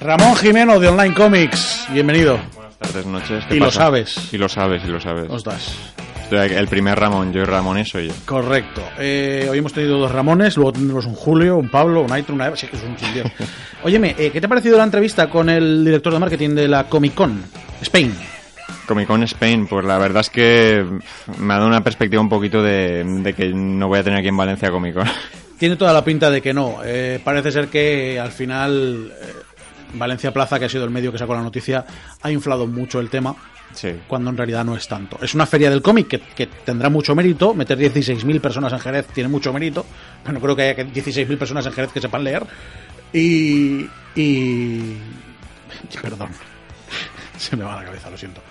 Ramón 0.00 0.36
Jimeno 0.36 0.78
de 0.78 0.88
Online 0.88 1.14
Comics. 1.14 1.86
Bienvenido. 1.92 2.38
Buenas 2.54 2.78
tardes, 2.78 3.06
noches. 3.06 3.44
¿Qué 3.48 3.56
Y 3.56 3.60
lo 3.60 3.70
sabes. 3.70 4.32
Y 4.32 4.38
lo 4.38 4.48
sabes, 4.48 4.82
y 4.84 4.88
lo 4.88 5.00
sabes. 5.00 5.26
Ostras. 5.30 5.76
Estoy 6.22 6.38
aquí- 6.38 6.54
el 6.54 6.68
primer 6.68 6.98
Ramón, 6.98 7.32
yo 7.32 7.40
y 7.40 7.44
Ramón 7.44 7.84
soy 7.86 8.08
yo. 8.08 8.14
Correcto. 8.26 8.82
Eh, 8.98 9.46
hoy 9.50 9.58
hemos 9.58 9.72
tenido 9.72 9.98
dos 9.98 10.12
Ramones, 10.12 10.56
luego 10.56 10.72
tendremos 10.72 11.06
un 11.06 11.14
Julio, 11.14 11.56
un 11.56 11.70
Pablo, 11.70 12.02
un 12.02 12.12
Aitor, 12.12 12.34
una 12.34 12.46
Eva. 12.48 12.56
Sí, 12.56 12.66
que 12.66 12.76
es 12.76 12.82
un 12.82 12.94
Dios. 13.14 13.26
Óyeme, 13.82 14.14
eh, 14.18 14.30
¿qué 14.30 14.40
te 14.40 14.46
ha 14.46 14.48
parecido 14.48 14.76
la 14.76 14.84
entrevista 14.84 15.28
con 15.30 15.48
el 15.48 15.84
director 15.84 16.12
de 16.12 16.18
marketing 16.18 16.50
de 16.50 16.68
la 16.68 16.84
Comic 16.84 17.14
Con 17.14 17.42
Spain? 17.80 18.14
Comic 18.86 19.06
Con 19.06 19.22
Spain, 19.22 19.66
pues 19.66 19.84
la 19.86 19.96
verdad 19.98 20.20
es 20.20 20.30
que 20.30 20.84
me 21.38 21.54
ha 21.54 21.56
dado 21.56 21.68
una 21.68 21.82
perspectiva 21.82 22.20
un 22.20 22.28
poquito 22.28 22.62
de, 22.62 23.04
de 23.04 23.32
que 23.34 23.48
no 23.48 23.88
voy 23.88 23.98
a 23.98 24.04
tener 24.04 24.18
aquí 24.18 24.28
en 24.28 24.36
Valencia 24.36 24.70
Comic 24.70 24.94
Con. 24.94 25.06
Tiene 25.58 25.76
toda 25.76 25.92
la 25.92 26.04
pinta 26.04 26.30
de 26.30 26.40
que 26.40 26.52
no. 26.54 26.76
Eh, 26.84 27.20
parece 27.24 27.50
ser 27.50 27.68
que 27.68 28.20
al 28.20 28.30
final 28.30 29.12
Valencia 29.94 30.32
Plaza, 30.32 30.58
que 30.58 30.66
ha 30.66 30.68
sido 30.68 30.84
el 30.84 30.90
medio 30.90 31.12
que 31.12 31.18
sacó 31.18 31.34
la 31.34 31.42
noticia, 31.42 31.84
ha 32.22 32.30
inflado 32.30 32.66
mucho 32.66 33.00
el 33.00 33.10
tema. 33.10 33.34
Sí. 33.74 33.92
cuando 34.08 34.30
en 34.30 34.36
realidad 34.38 34.64
no 34.64 34.74
es 34.74 34.88
tanto. 34.88 35.18
Es 35.20 35.34
una 35.34 35.44
feria 35.44 35.68
del 35.68 35.82
cómic 35.82 36.08
que, 36.08 36.20
que 36.20 36.46
tendrá 36.46 36.88
mucho 36.88 37.14
mérito. 37.14 37.52
Meter 37.52 37.78
16.000 37.78 38.40
personas 38.40 38.72
en 38.72 38.80
Jerez 38.80 39.06
tiene 39.08 39.28
mucho 39.28 39.52
mérito. 39.52 39.84
Pero 40.22 40.32
no 40.32 40.40
creo 40.40 40.56
que 40.56 40.62
haya 40.62 40.74
que 40.74 40.86
16.000 40.86 41.38
personas 41.38 41.66
en 41.66 41.72
Jerez 41.72 41.92
que 41.92 42.00
sepan 42.00 42.24
leer. 42.24 42.44
Y. 43.12 43.86
y 44.16 44.96
perdón. 46.00 46.30
Se 47.36 47.56
me 47.56 47.64
va 47.64 47.76
la 47.76 47.84
cabeza, 47.84 48.10
lo 48.10 48.16
siento. 48.16 48.42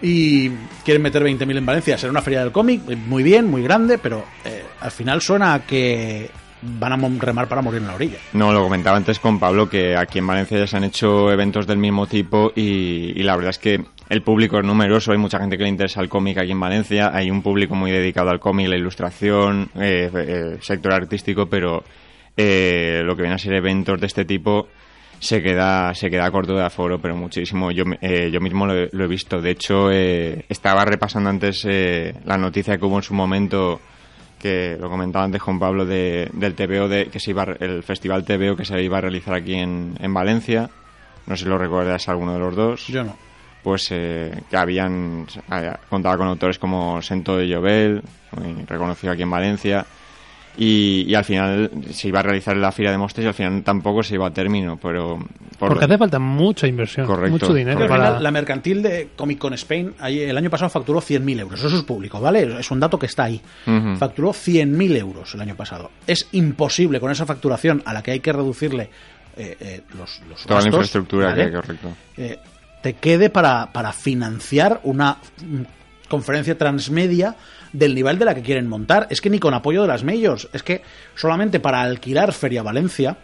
Y 0.00 0.50
quieren 0.84 1.02
meter 1.02 1.22
20.000 1.22 1.58
en 1.58 1.66
Valencia. 1.66 1.98
Será 1.98 2.10
una 2.10 2.22
feria 2.22 2.40
del 2.40 2.52
cómic, 2.52 2.82
muy 3.06 3.22
bien, 3.22 3.48
muy 3.48 3.62
grande, 3.62 3.98
pero 3.98 4.24
eh, 4.44 4.64
al 4.80 4.90
final 4.90 5.22
suena 5.22 5.54
a 5.54 5.60
que 5.60 6.28
van 6.62 6.92
a 6.92 7.08
remar 7.18 7.48
para 7.48 7.62
morir 7.62 7.80
en 7.80 7.88
la 7.88 7.94
orilla. 7.94 8.18
No, 8.32 8.52
lo 8.52 8.62
comentaba 8.62 8.96
antes 8.96 9.18
con 9.18 9.38
Pablo 9.38 9.68
que 9.68 9.96
aquí 9.96 10.18
en 10.18 10.26
Valencia 10.26 10.58
ya 10.58 10.66
se 10.66 10.76
han 10.76 10.84
hecho 10.84 11.30
eventos 11.30 11.66
del 11.66 11.78
mismo 11.78 12.06
tipo 12.06 12.52
y, 12.54 13.12
y 13.18 13.22
la 13.22 13.36
verdad 13.36 13.50
es 13.50 13.58
que 13.58 13.84
el 14.08 14.22
público 14.22 14.58
es 14.58 14.64
numeroso, 14.64 15.12
hay 15.12 15.18
mucha 15.18 15.38
gente 15.38 15.56
que 15.56 15.64
le 15.64 15.70
interesa 15.70 16.00
el 16.00 16.08
cómic 16.08 16.38
aquí 16.38 16.52
en 16.52 16.60
Valencia, 16.60 17.10
hay 17.14 17.30
un 17.30 17.42
público 17.42 17.74
muy 17.74 17.90
dedicado 17.90 18.30
al 18.30 18.40
cómic, 18.40 18.68
la 18.68 18.76
ilustración, 18.76 19.70
eh, 19.74 20.10
eh, 20.14 20.58
sector 20.60 20.92
artístico, 20.92 21.46
pero 21.46 21.82
eh, 22.36 23.02
lo 23.04 23.16
que 23.16 23.22
viene 23.22 23.34
a 23.34 23.38
ser 23.38 23.54
eventos 23.54 24.00
de 24.00 24.06
este 24.06 24.24
tipo 24.24 24.68
se 25.22 25.40
queda 25.40 25.94
se 25.94 26.10
queda 26.10 26.30
corto 26.32 26.54
de 26.54 26.64
aforo, 26.64 27.00
pero 27.00 27.14
muchísimo. 27.14 27.70
Yo, 27.70 27.84
eh, 28.00 28.28
yo 28.32 28.40
mismo 28.40 28.66
lo, 28.66 28.86
lo 28.90 29.04
he 29.04 29.06
visto. 29.06 29.40
De 29.40 29.52
hecho, 29.52 29.88
eh, 29.92 30.44
estaba 30.48 30.84
repasando 30.84 31.30
antes 31.30 31.64
eh, 31.64 32.12
la 32.24 32.36
noticia 32.36 32.76
que 32.76 32.84
hubo 32.84 32.96
en 32.96 33.04
su 33.04 33.14
momento 33.14 33.80
que 34.42 34.76
lo 34.78 34.90
comentaba 34.90 35.24
antes 35.24 35.40
con 35.40 35.58
Pablo 35.58 35.86
de, 35.86 36.28
del 36.32 36.54
TVO 36.54 36.88
de, 36.88 37.06
que 37.06 37.20
se 37.20 37.30
iba 37.30 37.44
el 37.60 37.82
festival 37.82 38.24
TVO 38.24 38.56
que 38.56 38.64
se 38.64 38.82
iba 38.82 38.98
a 38.98 39.00
realizar 39.00 39.34
aquí 39.34 39.54
en, 39.54 39.94
en 40.00 40.12
Valencia. 40.12 40.68
No 41.26 41.36
sé 41.36 41.44
si 41.44 41.48
lo 41.48 41.56
recuerdas 41.56 42.08
alguno 42.08 42.34
de 42.34 42.38
los 42.40 42.56
dos. 42.56 42.86
Yo 42.88 43.04
no. 43.04 43.16
pues 43.62 43.88
eh, 43.92 44.42
que 44.50 44.56
habían 44.56 45.26
eh, 45.50 45.72
contaba 45.88 46.18
con 46.18 46.26
autores 46.26 46.58
como 46.58 47.00
Sento 47.00 47.36
de 47.36 47.46
Llobel 47.46 48.02
muy 48.32 48.64
reconocido 48.64 49.12
aquí 49.12 49.22
en 49.22 49.30
Valencia 49.30 49.86
y, 50.56 51.04
y 51.08 51.14
al 51.14 51.24
final 51.24 51.70
se 51.92 52.08
iba 52.08 52.20
a 52.20 52.22
realizar 52.22 52.56
la 52.56 52.72
fira 52.72 52.90
de 52.90 52.98
Mostres 52.98 53.24
y 53.24 53.28
al 53.28 53.34
final 53.34 53.62
tampoco 53.62 54.02
se 54.02 54.14
iba 54.14 54.26
a 54.26 54.30
término 54.30 54.76
pero 54.80 55.18
por- 55.58 55.68
Porque 55.70 55.84
hace 55.86 55.96
falta 55.98 56.18
mucha 56.18 56.66
inversión, 56.66 57.06
Correcto, 57.06 57.30
mucho 57.32 57.54
dinero 57.54 57.86
para... 57.88 58.18
la 58.20 58.30
mercantil 58.30 58.82
de 58.82 59.08
Comic 59.16 59.38
Con 59.38 59.54
Spain 59.54 59.94
el 60.02 60.36
año 60.36 60.50
pasado 60.50 60.68
facturó 60.70 61.00
100.000 61.00 61.40
euros. 61.40 61.62
Eso 61.64 61.76
es 61.76 61.82
público, 61.84 62.20
¿vale? 62.20 62.58
Es 62.60 62.70
un 62.70 62.80
dato 62.80 62.98
que 62.98 63.06
está 63.06 63.24
ahí. 63.24 63.40
Ujú. 63.66 63.96
Facturó 63.96 64.30
100.000 64.30 64.96
euros 64.98 65.34
el 65.34 65.40
año 65.40 65.54
pasado. 65.54 65.90
Es 66.06 66.28
imposible 66.32 66.98
con 67.00 67.10
esa 67.10 67.24
facturación 67.26 67.82
a 67.86 67.92
la 67.92 68.02
que 68.02 68.10
hay 68.10 68.20
que 68.20 68.32
reducirle 68.32 68.90
eh, 69.36 69.56
eh, 69.60 69.80
los, 69.96 70.20
los 70.28 70.44
toda 70.44 70.60
la 70.60 70.66
infraestructura 70.66 71.26
¿vale? 71.28 71.36
que 71.36 71.46
hay 71.48 71.52
correcto 71.54 71.88
eh, 72.18 72.38
te 72.82 72.92
quede 72.94 73.30
para, 73.30 73.72
para 73.72 73.92
financiar 73.92 74.80
una 74.82 75.16
conferencia 76.12 76.56
transmedia 76.56 77.34
del 77.72 77.94
nivel 77.94 78.18
de 78.18 78.24
la 78.26 78.34
que 78.34 78.42
quieren 78.42 78.68
montar. 78.68 79.06
Es 79.10 79.20
que 79.20 79.30
ni 79.30 79.38
con 79.40 79.54
apoyo 79.54 79.82
de 79.82 79.88
las 79.88 80.04
majors, 80.04 80.48
es 80.52 80.62
que 80.62 80.82
solamente 81.16 81.58
para 81.58 81.80
alquilar 81.82 82.32
Feria 82.32 82.62
Valencia 82.62 83.16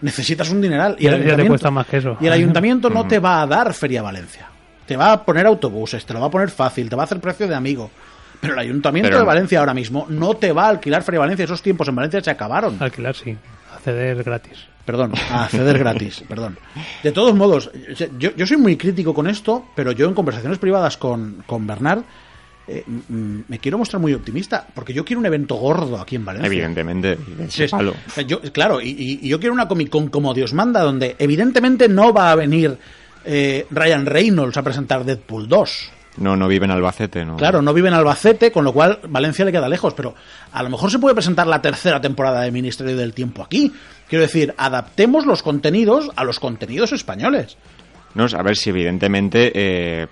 necesitas 0.00 0.48
un 0.50 0.60
dineral. 0.60 0.96
Y 0.98 1.06
el 1.06 1.12
Ya- 1.12 1.18
ya 1.18 1.18
te 1.18 1.24
ayuntamiento, 1.26 1.50
cuesta 1.52 1.70
más 1.70 1.86
que 1.86 1.96
eso. 1.98 2.16
Y 2.20 2.26
el 2.26 2.32
ayuntamiento 2.32 2.88
no 2.90 3.06
te 3.08 3.18
va 3.18 3.42
a 3.42 3.46
dar 3.46 3.74
Feria 3.74 4.00
Valencia. 4.02 4.46
Te 4.86 4.96
va 4.96 5.12
a 5.12 5.24
poner 5.24 5.44
autobuses, 5.46 6.06
te 6.06 6.14
lo 6.14 6.20
va 6.20 6.26
a 6.28 6.30
poner 6.30 6.50
fácil, 6.50 6.88
te 6.88 6.96
va 6.96 7.02
a 7.02 7.04
hacer 7.04 7.20
precio 7.20 7.46
de 7.46 7.54
amigo. 7.54 7.90
Pero 8.40 8.52
el 8.54 8.60
ayuntamiento 8.60 9.08
Pero- 9.08 9.18
de 9.18 9.24
Valencia 9.26 9.58
ahora 9.60 9.74
mismo 9.74 10.06
no 10.08 10.34
te 10.34 10.52
va 10.52 10.66
a 10.66 10.68
alquilar 10.70 11.02
Feria 11.02 11.20
Valencia. 11.20 11.44
Esos 11.44 11.60
tiempos 11.60 11.88
en 11.88 11.96
Valencia 11.96 12.20
se 12.22 12.30
acabaron. 12.30 12.76
Alquilar, 12.80 13.14
sí. 13.16 13.36
Acceder 13.74 14.22
gratis. 14.22 14.58
Perdón, 14.84 15.12
acceder 15.30 15.76
gratis, 15.78 16.24
perdón. 16.28 16.56
De 17.02 17.12
todos 17.12 17.34
modos, 17.34 17.70
yo, 18.18 18.30
yo 18.34 18.46
soy 18.46 18.56
muy 18.56 18.76
crítico 18.78 19.12
con 19.12 19.26
esto, 19.28 19.66
pero 19.74 19.92
yo 19.92 20.06
en 20.08 20.14
conversaciones 20.14 20.58
privadas 20.58 20.96
con, 20.96 21.42
con 21.46 21.66
Bernard 21.66 22.04
eh, 22.68 22.84
me 23.08 23.58
quiero 23.58 23.78
mostrar 23.78 24.00
muy 24.00 24.12
optimista, 24.14 24.66
porque 24.74 24.92
yo 24.92 25.04
quiero 25.04 25.20
un 25.20 25.26
evento 25.26 25.54
gordo 25.56 25.98
aquí 26.00 26.16
en 26.16 26.24
Valencia. 26.24 26.46
evidentemente 26.46 27.18
Sí, 27.48 27.66
yo- 28.26 28.40
claro, 28.52 28.80
y 28.82 29.26
yo 29.26 29.38
quiero 29.40 29.54
una 29.54 29.66
Comic 29.68 29.88
Con 29.88 30.08
como 30.08 30.34
Dios 30.34 30.52
manda, 30.52 30.82
donde 30.82 31.16
evidentemente 31.18 31.88
no 31.88 32.12
va 32.12 32.30
a 32.30 32.34
venir 32.34 32.76
eh, 33.24 33.66
Ryan 33.70 34.06
Reynolds 34.06 34.56
a 34.56 34.62
presentar 34.62 35.04
Deadpool 35.04 35.48
2. 35.48 35.90
no 36.18 36.36
no 36.36 36.48
vive 36.48 36.64
en 36.66 36.70
Albacete 36.72 37.24
no 37.24 37.36
Claro, 37.36 37.62
no 37.62 37.72
vive 37.74 37.88
en 37.88 37.94
Albacete, 37.94 38.50
con 38.52 38.64
lo 38.64 38.72
cual 38.72 38.98
Valencia 39.08 39.44
le 39.44 39.52
queda 39.52 39.68
lejos, 39.68 39.94
pero 39.94 40.14
a 40.52 40.62
lo 40.62 40.68
mejor 40.70 40.90
se 40.90 40.98
puede 40.98 41.14
presentar 41.14 41.46
la 41.46 41.60
tercera 41.62 42.00
temporada 42.00 42.40
de 42.42 42.50
Ministerio 42.50 42.96
del 42.96 43.12
Tiempo 43.14 43.42
aquí. 43.42 43.72
Quiero 44.08 44.22
decir, 44.22 44.54
adaptemos 44.56 45.26
los 45.26 45.42
contenidos 45.42 46.10
a 46.16 46.24
los 46.24 46.40
contenidos 46.40 46.92
españoles. 46.92 47.56
No, 48.14 48.24
a 48.24 48.42
ver 48.42 48.56
si 48.56 48.70
evidentemente, 48.70 49.52
eh, 49.54 50.06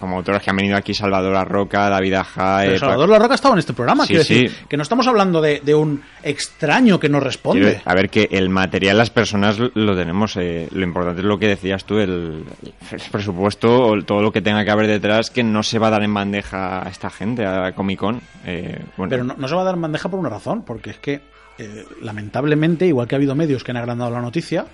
como 0.00 0.16
autores 0.16 0.42
que 0.42 0.50
han 0.50 0.56
venido 0.56 0.76
aquí, 0.76 0.94
Salvador 0.94 1.36
Arroca, 1.36 1.88
David 1.90 2.14
Aja... 2.14 2.66
Eh, 2.66 2.78
Salvador 2.78 3.08
La 3.10 3.18
Roca 3.18 3.32
ha 3.32 3.34
estado 3.36 3.54
en 3.54 3.58
este 3.60 3.72
programa, 3.74 4.06
Sí, 4.06 4.14
decir, 4.14 4.50
que 4.68 4.76
no 4.76 4.82
estamos 4.82 5.06
hablando 5.06 5.40
de, 5.40 5.60
de 5.60 5.74
un 5.74 6.02
extraño 6.22 6.98
que 6.98 7.08
nos 7.08 7.22
responde. 7.22 7.60
quiero- 7.62 7.80
a 7.84 7.94
ver, 7.94 8.08
que 8.10 8.28
el 8.32 8.48
material, 8.48 8.96
las 8.98 9.10
personas 9.10 9.58
lo- 9.58 9.96
tenemos. 9.96 10.36
eh, 10.36 10.66
lo 10.72 10.82
importante 10.82 11.20
es 11.20 11.26
lo 11.26 11.38
que 11.38 11.48
decías 11.48 11.84
tú, 11.84 11.98
el, 11.98 12.44
el 12.90 13.00
presupuesto, 13.12 13.86
o 13.86 14.02
todo 14.02 14.22
lo 14.22 14.32
que 14.32 14.40
tenga 14.42 14.64
que 14.64 14.70
haber 14.70 14.86
detrás, 14.86 15.30
que 15.30 15.42
no 15.44 15.62
se 15.62 15.78
va 15.78 15.88
a 15.88 15.90
dar 15.90 16.02
en 16.02 16.14
bandeja 16.14 16.84
a 16.86 16.88
esta 16.88 17.10
gente, 17.10 17.44
a 17.46 17.72
Comic 17.72 17.98
Con. 17.98 18.20
Eh, 18.46 18.82
bueno, 18.96 19.10
Pero 19.10 19.24
no, 19.24 19.34
no 19.36 19.46
se 19.46 19.54
va 19.54 19.60
a 19.60 19.64
dar 19.64 19.74
en 19.74 19.82
bandeja 19.82 20.08
por 20.08 20.18
una 20.18 20.30
razón, 20.30 20.62
porque 20.64 20.90
es 20.90 20.98
que, 20.98 21.20
eh, 21.58 21.84
lamentablemente, 22.00 22.86
igual 22.86 23.06
que 23.06 23.14
ha 23.14 23.18
habido 23.18 23.34
medios 23.34 23.62
que 23.62 23.70
han 23.70 23.76
agrandado 23.76 24.10
la 24.10 24.20
noticia, 24.20 24.66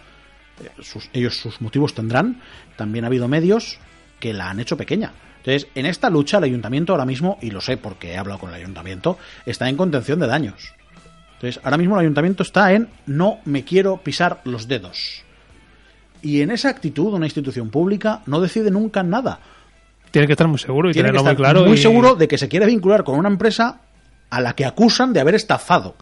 sus- 0.83 1.09
ellos 1.13 1.37
sus 1.37 1.61
motivos 1.61 1.95
tendrán, 1.95 2.41
también 2.77 3.05
ha 3.05 3.09
habido 3.09 3.29
medios 3.29 3.79
que 4.21 4.33
la 4.33 4.51
han 4.51 4.61
hecho 4.61 4.77
pequeña. 4.77 5.13
Entonces, 5.39 5.69
en 5.75 5.87
esta 5.87 6.11
lucha 6.11 6.39
el 6.39 6.45
ayuntamiento 6.45 6.93
ahora 6.93 7.05
mismo, 7.07 7.39
y 7.41 7.51
lo 7.51 7.61
sé 7.61 7.77
porque 7.77 8.13
he 8.13 8.17
hablado 8.19 8.41
con 8.41 8.51
el 8.51 8.57
ayuntamiento, 8.57 9.19
está 9.47 9.69
en 9.69 9.77
contención 9.77 10.19
de 10.21 10.27
daños. 10.27 10.75
Entonces, 11.35 11.61
ahora 11.65 11.77
mismo 11.79 11.95
el 11.95 12.01
ayuntamiento 12.01 12.43
está 12.43 12.73
en 12.73 12.89
no 13.07 13.39
me 13.45 13.65
quiero 13.65 13.99
pisar 13.99 14.41
los 14.45 14.67
dedos. 14.67 15.23
Y 16.21 16.41
en 16.43 16.51
esa 16.51 16.69
actitud, 16.69 17.15
una 17.15 17.27
institución 17.27 17.71
pública 17.71 18.23
no 18.27 18.41
decide 18.41 18.71
nunca 18.73 19.05
nada 19.05 19.39
Tiene 20.11 20.27
que 20.27 20.33
estar 20.33 20.49
muy 20.49 20.59
seguro 20.59 20.91
y 20.91 20.93
tiene 20.93 21.11
que 21.11 21.13
tenerlo 21.19 21.31
estar 21.31 21.37
muy 21.39 21.45
claro. 21.45 21.67
muy 21.69 21.79
y- 21.79 21.83
seguro 21.83 22.15
de 22.17 22.27
que 22.27 22.39
se 22.39 22.49
quiere 22.49 22.67
vincular 22.67 23.05
con 23.05 23.17
una 23.19 23.29
empresa 23.29 23.81
a 24.31 24.41
la 24.41 24.55
que 24.55 24.65
acusan 24.67 25.13
de 25.13 25.21
haber 25.21 25.37
estafado. 25.37 25.95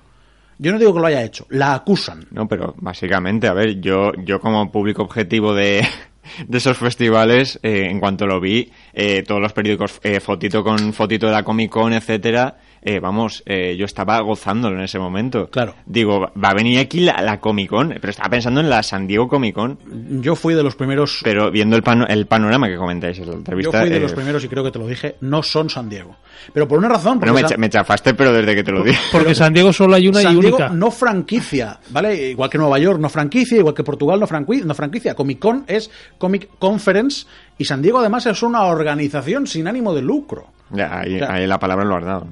Yo 0.58 0.72
no 0.72 0.78
digo 0.78 0.94
que 0.94 1.00
lo 1.00 1.06
haya 1.06 1.22
hecho, 1.22 1.46
la 1.50 1.74
acusan. 1.74 2.26
No, 2.30 2.48
pero 2.48 2.74
básicamente, 2.78 3.46
a 3.46 3.52
ver, 3.52 3.80
yo, 3.80 4.12
yo 4.24 4.40
como 4.40 4.70
público 4.72 5.02
objetivo 5.02 5.54
de, 5.54 5.86
de 6.48 6.58
esos 6.58 6.78
festivales, 6.78 7.58
eh, 7.62 7.88
en 7.90 8.00
cuanto 8.00 8.26
lo 8.26 8.40
vi, 8.40 8.70
eh, 8.92 9.22
todos 9.22 9.40
los 9.40 9.52
periódicos, 9.52 10.00
eh, 10.02 10.20
fotito 10.20 10.64
con 10.64 10.92
fotito 10.92 11.26
de 11.26 11.32
la 11.32 11.42
Comic 11.42 11.70
Con, 11.70 11.92
etcétera, 11.92 12.56
eh, 12.82 13.00
vamos, 13.00 13.42
eh, 13.46 13.76
yo 13.78 13.84
estaba 13.84 14.20
gozándolo 14.20 14.76
en 14.76 14.84
ese 14.84 14.98
momento. 14.98 15.48
Claro. 15.50 15.74
Digo, 15.86 16.30
va 16.42 16.48
a 16.50 16.54
venir 16.54 16.78
aquí 16.78 17.00
la, 17.00 17.20
la 17.22 17.40
Comic 17.40 17.68
Con, 17.70 17.88
pero 18.00 18.10
estaba 18.10 18.28
pensando 18.30 18.60
en 18.60 18.70
la 18.70 18.82
San 18.82 19.06
Diego 19.06 19.28
Comic 19.28 19.54
Con, 19.54 19.78
Yo 20.22 20.36
fui 20.36 20.54
de 20.54 20.62
los 20.62 20.76
primeros. 20.76 21.20
pero 21.24 21.50
viendo 21.50 21.76
el, 21.76 21.82
pano- 21.82 22.06
el 22.06 22.26
panorama 22.26 22.68
que 22.68 22.76
comentáis 22.76 23.18
en 23.18 23.26
la 23.26 23.32
Yo 23.32 23.38
entrevista... 23.38 23.80
fui 23.80 23.90
de 23.90 23.96
eh, 23.96 24.00
los 24.00 24.12
primeros 24.12 24.44
y 24.44 24.48
creo 24.48 24.62
que 24.64 24.70
te 24.70 24.78
lo 24.78 24.86
dije, 24.86 25.16
no 25.20 25.42
son 25.42 25.68
San 25.70 25.88
Diego. 25.88 26.16
Pero 26.52 26.68
por 26.68 26.78
una 26.78 26.88
razón, 26.88 27.18
Bueno, 27.18 27.34
me, 27.34 27.40
San- 27.40 27.50
cha- 27.50 27.56
me 27.56 27.68
chafaste, 27.70 28.14
pero 28.14 28.32
desde 28.32 28.54
que 28.54 28.62
te 28.62 28.70
lo 28.72 28.82
dije. 28.84 29.00
Porque 29.10 29.34
San 29.34 29.52
Diego 29.52 29.72
solo 29.72 29.94
hay 29.96 30.06
una 30.08 30.20
San 30.20 30.36
y 30.36 30.40
Diego 30.40 30.56
única. 30.58 30.72
no 30.72 30.90
franquicia, 30.90 31.80
¿vale? 31.90 32.30
Igual 32.30 32.50
que 32.50 32.58
Nueva 32.58 32.78
York 32.78 33.00
no 33.00 33.08
franquicia, 33.08 33.58
igual 33.58 33.74
que 33.74 33.82
Portugal 33.82 34.20
no, 34.20 34.26
franqui- 34.28 34.62
no 34.64 34.74
franquicia. 34.74 35.14
Comic 35.14 35.38
Con 35.38 35.64
es 35.66 35.90
Comic 36.18 36.48
Conference 36.58 37.26
y 37.58 37.64
San 37.64 37.82
Diego 37.82 37.98
además 38.00 38.26
es 38.26 38.42
una 38.42 38.62
organización 38.64 39.46
sin 39.46 39.66
ánimo 39.66 39.94
de 39.94 40.02
lucro. 40.02 40.46
Ya, 40.70 40.98
ahí, 41.00 41.20
ahí 41.20 41.46
la 41.46 41.58
palabra 41.58 41.84
lo 41.84 41.96
has 41.96 42.04
dado. 42.04 42.26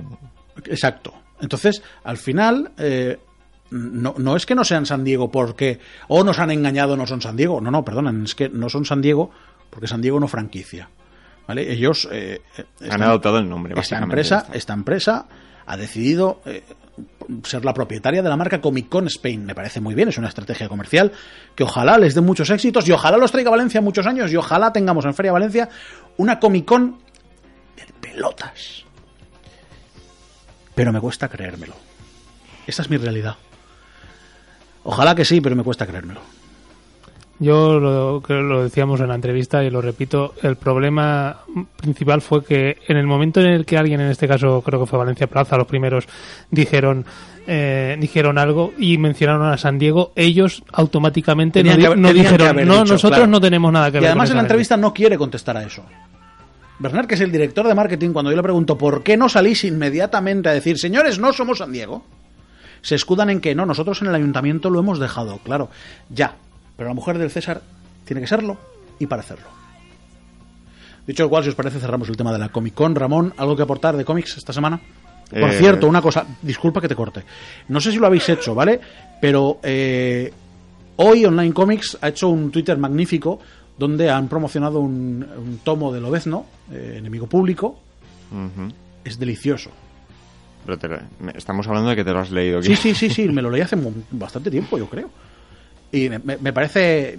Exacto. 0.66 1.14
Entonces, 1.40 1.82
al 2.04 2.16
final, 2.16 2.72
eh, 2.78 3.18
no, 3.70 4.14
no 4.18 4.36
es 4.36 4.46
que 4.46 4.54
no 4.54 4.64
sean 4.64 4.86
San 4.86 5.04
Diego 5.04 5.30
porque 5.30 5.80
o 6.08 6.22
nos 6.22 6.38
han 6.38 6.50
engañado 6.50 6.96
no 6.96 7.06
son 7.06 7.20
San 7.20 7.36
Diego. 7.36 7.60
No, 7.60 7.70
no, 7.70 7.84
perdonen, 7.84 8.24
es 8.24 8.34
que 8.34 8.48
no 8.48 8.68
son 8.68 8.84
San 8.84 9.02
Diego 9.02 9.30
porque 9.70 9.88
San 9.88 10.00
Diego 10.00 10.20
no 10.20 10.28
franquicia. 10.28 10.88
¿Vale? 11.46 11.70
Ellos 11.70 12.08
eh, 12.10 12.40
eh, 12.56 12.88
Han 12.90 13.02
adoptado 13.02 13.38
el 13.38 13.48
nombre, 13.48 13.74
esta 13.78 13.98
empresa, 13.98 14.46
esta 14.52 14.72
empresa 14.72 15.26
ha 15.66 15.76
decidido 15.76 16.40
eh, 16.46 16.62
ser 17.42 17.64
la 17.64 17.74
propietaria 17.74 18.22
de 18.22 18.28
la 18.28 18.36
marca 18.36 18.60
Comic 18.60 18.88
Con 18.88 19.06
Spain. 19.08 19.44
Me 19.44 19.54
parece 19.54 19.80
muy 19.80 19.94
bien, 19.94 20.08
es 20.08 20.16
una 20.16 20.28
estrategia 20.28 20.68
comercial 20.68 21.12
que 21.54 21.64
ojalá 21.64 21.98
les 21.98 22.14
dé 22.14 22.20
muchos 22.22 22.48
éxitos 22.48 22.88
y 22.88 22.92
ojalá 22.92 23.18
los 23.18 23.30
traiga 23.30 23.48
a 23.48 23.52
Valencia 23.52 23.82
muchos 23.82 24.06
años 24.06 24.32
y 24.32 24.36
ojalá 24.36 24.72
tengamos 24.72 25.04
en 25.04 25.14
Feria 25.14 25.32
Valencia 25.32 25.68
una 26.16 26.38
Comic 26.38 26.64
Con 26.64 26.98
de 27.76 27.92
pelotas. 28.00 28.83
Pero 30.74 30.92
me 30.92 31.00
cuesta 31.00 31.28
creérmelo. 31.28 31.74
Esta 32.66 32.82
es 32.82 32.90
mi 32.90 32.96
realidad. 32.96 33.36
Ojalá 34.84 35.14
que 35.14 35.24
sí, 35.24 35.40
pero 35.40 35.56
me 35.56 35.62
cuesta 35.62 35.86
creérmelo. 35.86 36.20
Yo 37.40 37.80
lo, 37.80 38.22
lo 38.28 38.62
decíamos 38.62 39.00
en 39.00 39.08
la 39.08 39.16
entrevista 39.16 39.64
y 39.64 39.70
lo 39.70 39.80
repito, 39.80 40.34
el 40.42 40.54
problema 40.56 41.40
principal 41.76 42.20
fue 42.20 42.44
que 42.44 42.78
en 42.86 42.96
el 42.96 43.06
momento 43.06 43.40
en 43.40 43.46
el 43.46 43.66
que 43.66 43.76
alguien, 43.76 44.00
en 44.00 44.10
este 44.10 44.28
caso 44.28 44.62
creo 44.62 44.80
que 44.80 44.86
fue 44.86 44.98
Valencia 45.00 45.26
Plaza, 45.26 45.56
los 45.56 45.66
primeros 45.66 46.06
dijeron 46.50 47.04
eh, 47.46 47.96
dijeron 48.00 48.38
algo 48.38 48.72
y 48.78 48.98
mencionaron 48.98 49.48
a 49.48 49.58
San 49.58 49.78
Diego, 49.78 50.12
ellos 50.16 50.62
automáticamente 50.72 51.62
no, 51.62 51.72
Tenían 51.72 51.94
que 52.02 52.12
dijeron, 52.14 52.56
no, 52.56 52.62
dicho, 52.62 52.92
nosotros 52.94 53.18
claro. 53.18 53.26
no 53.26 53.40
tenemos 53.40 53.72
nada 53.72 53.90
que 53.90 53.98
Y 53.98 54.00
ver 54.00 54.10
además 54.10 54.30
con 54.30 54.32
en 54.32 54.36
la 54.36 54.40
esa 54.40 54.46
entrevista 54.46 54.76
no 54.76 54.94
quiere 54.94 55.18
contestar 55.18 55.56
a 55.56 55.64
eso. 55.64 55.84
Bernard, 56.84 57.06
que 57.06 57.14
es 57.16 57.20
el 57.20 57.32
director 57.32 57.66
de 57.66 57.74
marketing, 57.74 58.10
cuando 58.12 58.30
yo 58.30 58.36
le 58.36 58.42
pregunto 58.42 58.78
por 58.78 59.02
qué 59.02 59.16
no 59.16 59.28
salís 59.28 59.64
inmediatamente 59.64 60.48
a 60.48 60.52
decir, 60.52 60.78
señores, 60.78 61.18
no 61.18 61.32
somos 61.32 61.58
San 61.58 61.72
Diego, 61.72 62.04
se 62.82 62.94
escudan 62.94 63.30
en 63.30 63.40
que 63.40 63.54
no, 63.54 63.66
nosotros 63.66 64.00
en 64.02 64.08
el 64.08 64.14
ayuntamiento 64.14 64.70
lo 64.70 64.78
hemos 64.78 64.98
dejado, 64.98 65.38
claro, 65.38 65.70
ya. 66.10 66.36
Pero 66.76 66.88
la 66.88 66.94
mujer 66.94 67.18
del 67.18 67.30
César 67.30 67.62
tiene 68.04 68.20
que 68.20 68.26
serlo 68.26 68.56
y 68.98 69.06
parecerlo. 69.06 69.46
Dicho 71.06 71.22
lo 71.24 71.28
cual, 71.28 71.42
si 71.44 71.50
os 71.50 71.54
parece, 71.54 71.78
cerramos 71.80 72.08
el 72.08 72.16
tema 72.16 72.32
de 72.32 72.38
la 72.38 72.48
Comic 72.48 72.74
Con. 72.74 72.94
Ramón, 72.94 73.34
¿algo 73.36 73.56
que 73.56 73.62
aportar 73.62 73.96
de 73.96 74.04
cómics 74.04 74.36
esta 74.38 74.52
semana? 74.52 74.80
Por 75.30 75.50
Eh, 75.50 75.58
cierto, 75.58 75.86
una 75.86 76.00
cosa, 76.02 76.26
disculpa 76.42 76.80
que 76.80 76.88
te 76.88 76.94
corte. 76.96 77.22
No 77.68 77.80
sé 77.80 77.90
si 77.92 77.98
lo 77.98 78.06
habéis 78.06 78.28
hecho, 78.28 78.54
¿vale? 78.54 78.80
Pero 79.20 79.58
eh, 79.62 80.32
hoy 80.96 81.24
Online 81.24 81.52
Comics 81.52 81.98
ha 82.00 82.08
hecho 82.08 82.28
un 82.28 82.50
Twitter 82.50 82.76
magnífico 82.78 83.38
donde 83.78 84.10
han 84.10 84.28
promocionado 84.28 84.80
un, 84.80 85.26
un 85.36 85.58
tomo 85.64 85.92
de 85.92 86.00
Lobezno, 86.00 86.46
eh, 86.70 86.96
enemigo 86.98 87.26
público. 87.26 87.78
Ujú. 88.30 88.68
Es 89.04 89.18
delicioso. 89.18 89.70
Pero 90.64 90.78
te 90.78 90.88
estamos 91.36 91.66
hablando 91.68 91.90
de 91.90 91.96
que 91.96 92.04
te 92.04 92.12
lo 92.12 92.20
has 92.20 92.30
leído. 92.30 92.62
Sí, 92.62 92.74
sí, 92.76 92.94
sí, 92.94 93.10
sí, 93.10 93.28
me 93.28 93.42
lo 93.42 93.50
leí 93.50 93.60
hace 93.60 93.76
bastante 94.12 94.50
tiempo, 94.50 94.78
yo 94.78 94.86
creo. 94.88 95.10
Y 95.92 96.08
me, 96.08 96.18
me- 96.18 96.52
parece 96.52 97.18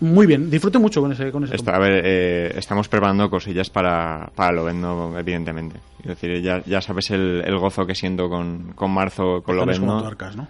muy 0.00 0.26
bien, 0.26 0.50
disfruté 0.50 0.78
mucho 0.78 1.00
con 1.00 1.10
ese, 1.12 1.32
con 1.32 1.42
ese 1.44 1.56
Está- 1.56 1.74
a 1.76 1.78
ver, 1.78 2.02
eh, 2.04 2.52
estamos 2.56 2.88
preparando 2.88 3.28
cosillas 3.28 3.70
para, 3.70 4.30
para 4.34 4.52
lo 4.52 4.64
vendo, 4.64 5.18
evidentemente. 5.18 5.80
Es 6.00 6.06
decir, 6.06 6.40
ya, 6.42 6.62
ya 6.64 6.80
sabes 6.80 7.10
el, 7.10 7.42
el 7.44 7.58
gozo 7.58 7.86
que 7.86 7.94
siento 7.94 8.28
con, 8.28 8.72
con 8.74 8.90
marzo, 8.92 9.42
con 9.42 9.56
Pezones 9.56 9.80
como 9.80 10.00
tuercas, 10.02 10.36
¿no? 10.36 10.46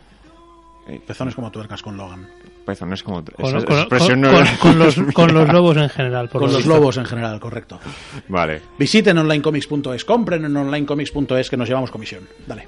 Eh, 0.89 1.01
Pezones 1.07 1.35
como 1.35 1.51
tuercas 1.51 1.83
con 1.83 1.97
Logan. 1.97 2.29
Pezones 2.71 3.03
como. 3.03 3.25
Con, 3.25 3.35
esa- 3.47 3.59
esa 3.59 3.67
con- 3.67 3.79
expresión 3.79 4.23
con- 4.23 4.33
no- 4.33 4.37
con- 4.39 4.57
con 4.59 4.79
los, 4.79 4.95
con 5.15 5.35
los 5.35 5.53
lobos 5.53 5.77
en 5.77 5.89
general. 5.89 6.29
por 6.29 6.41
Con 6.41 6.49
lo 6.51 6.55
los 6.55 6.65
visto. 6.65 6.75
lobos 6.79 6.97
en 6.97 7.05
general, 7.05 7.41
correcto. 7.41 7.81
Vale. 8.29 8.63
Visiten 8.79 9.19
onlinecomics.es, 9.19 10.05
compren 10.05 10.45
en 10.45 10.57
onlinecomics.es 10.57 11.51
que 11.51 11.57
nos 11.57 11.69
llevamos 11.69 11.91
comisión. 11.91 12.23
Dale. 12.47 12.67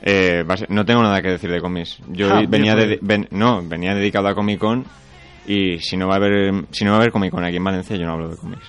Eh, 0.00 0.44
no 0.68 0.84
tengo 0.86 1.02
nada 1.02 1.20
que 1.20 1.28
decir 1.32 1.50
de 1.50 1.60
cómics. 1.60 1.98
Yo 2.08 2.32
Ah, 2.32 2.42
venía, 2.48 2.74
bien, 2.74 2.88
de, 2.90 2.98
ven- 3.02 3.28
no, 3.32 3.62
venía 3.62 3.94
dedicado 3.94 4.28
a 4.28 4.34
Comic 4.34 4.58
Con 4.60 4.84
y 5.46 5.78
si 5.80 5.96
no 5.96 6.06
va 6.08 6.14
a 6.14 6.16
haber 6.18 6.64
si 6.70 6.84
no 6.84 6.92
va 6.92 6.98
a 6.98 7.00
haber 7.00 7.12
Comic 7.12 7.30
Con 7.32 7.44
aquí 7.44 7.56
en 7.56 7.64
Valencia 7.64 7.96
yo 7.96 8.06
no 8.06 8.12
hablo 8.12 8.28
de 8.28 8.36
cómics. 8.36 8.64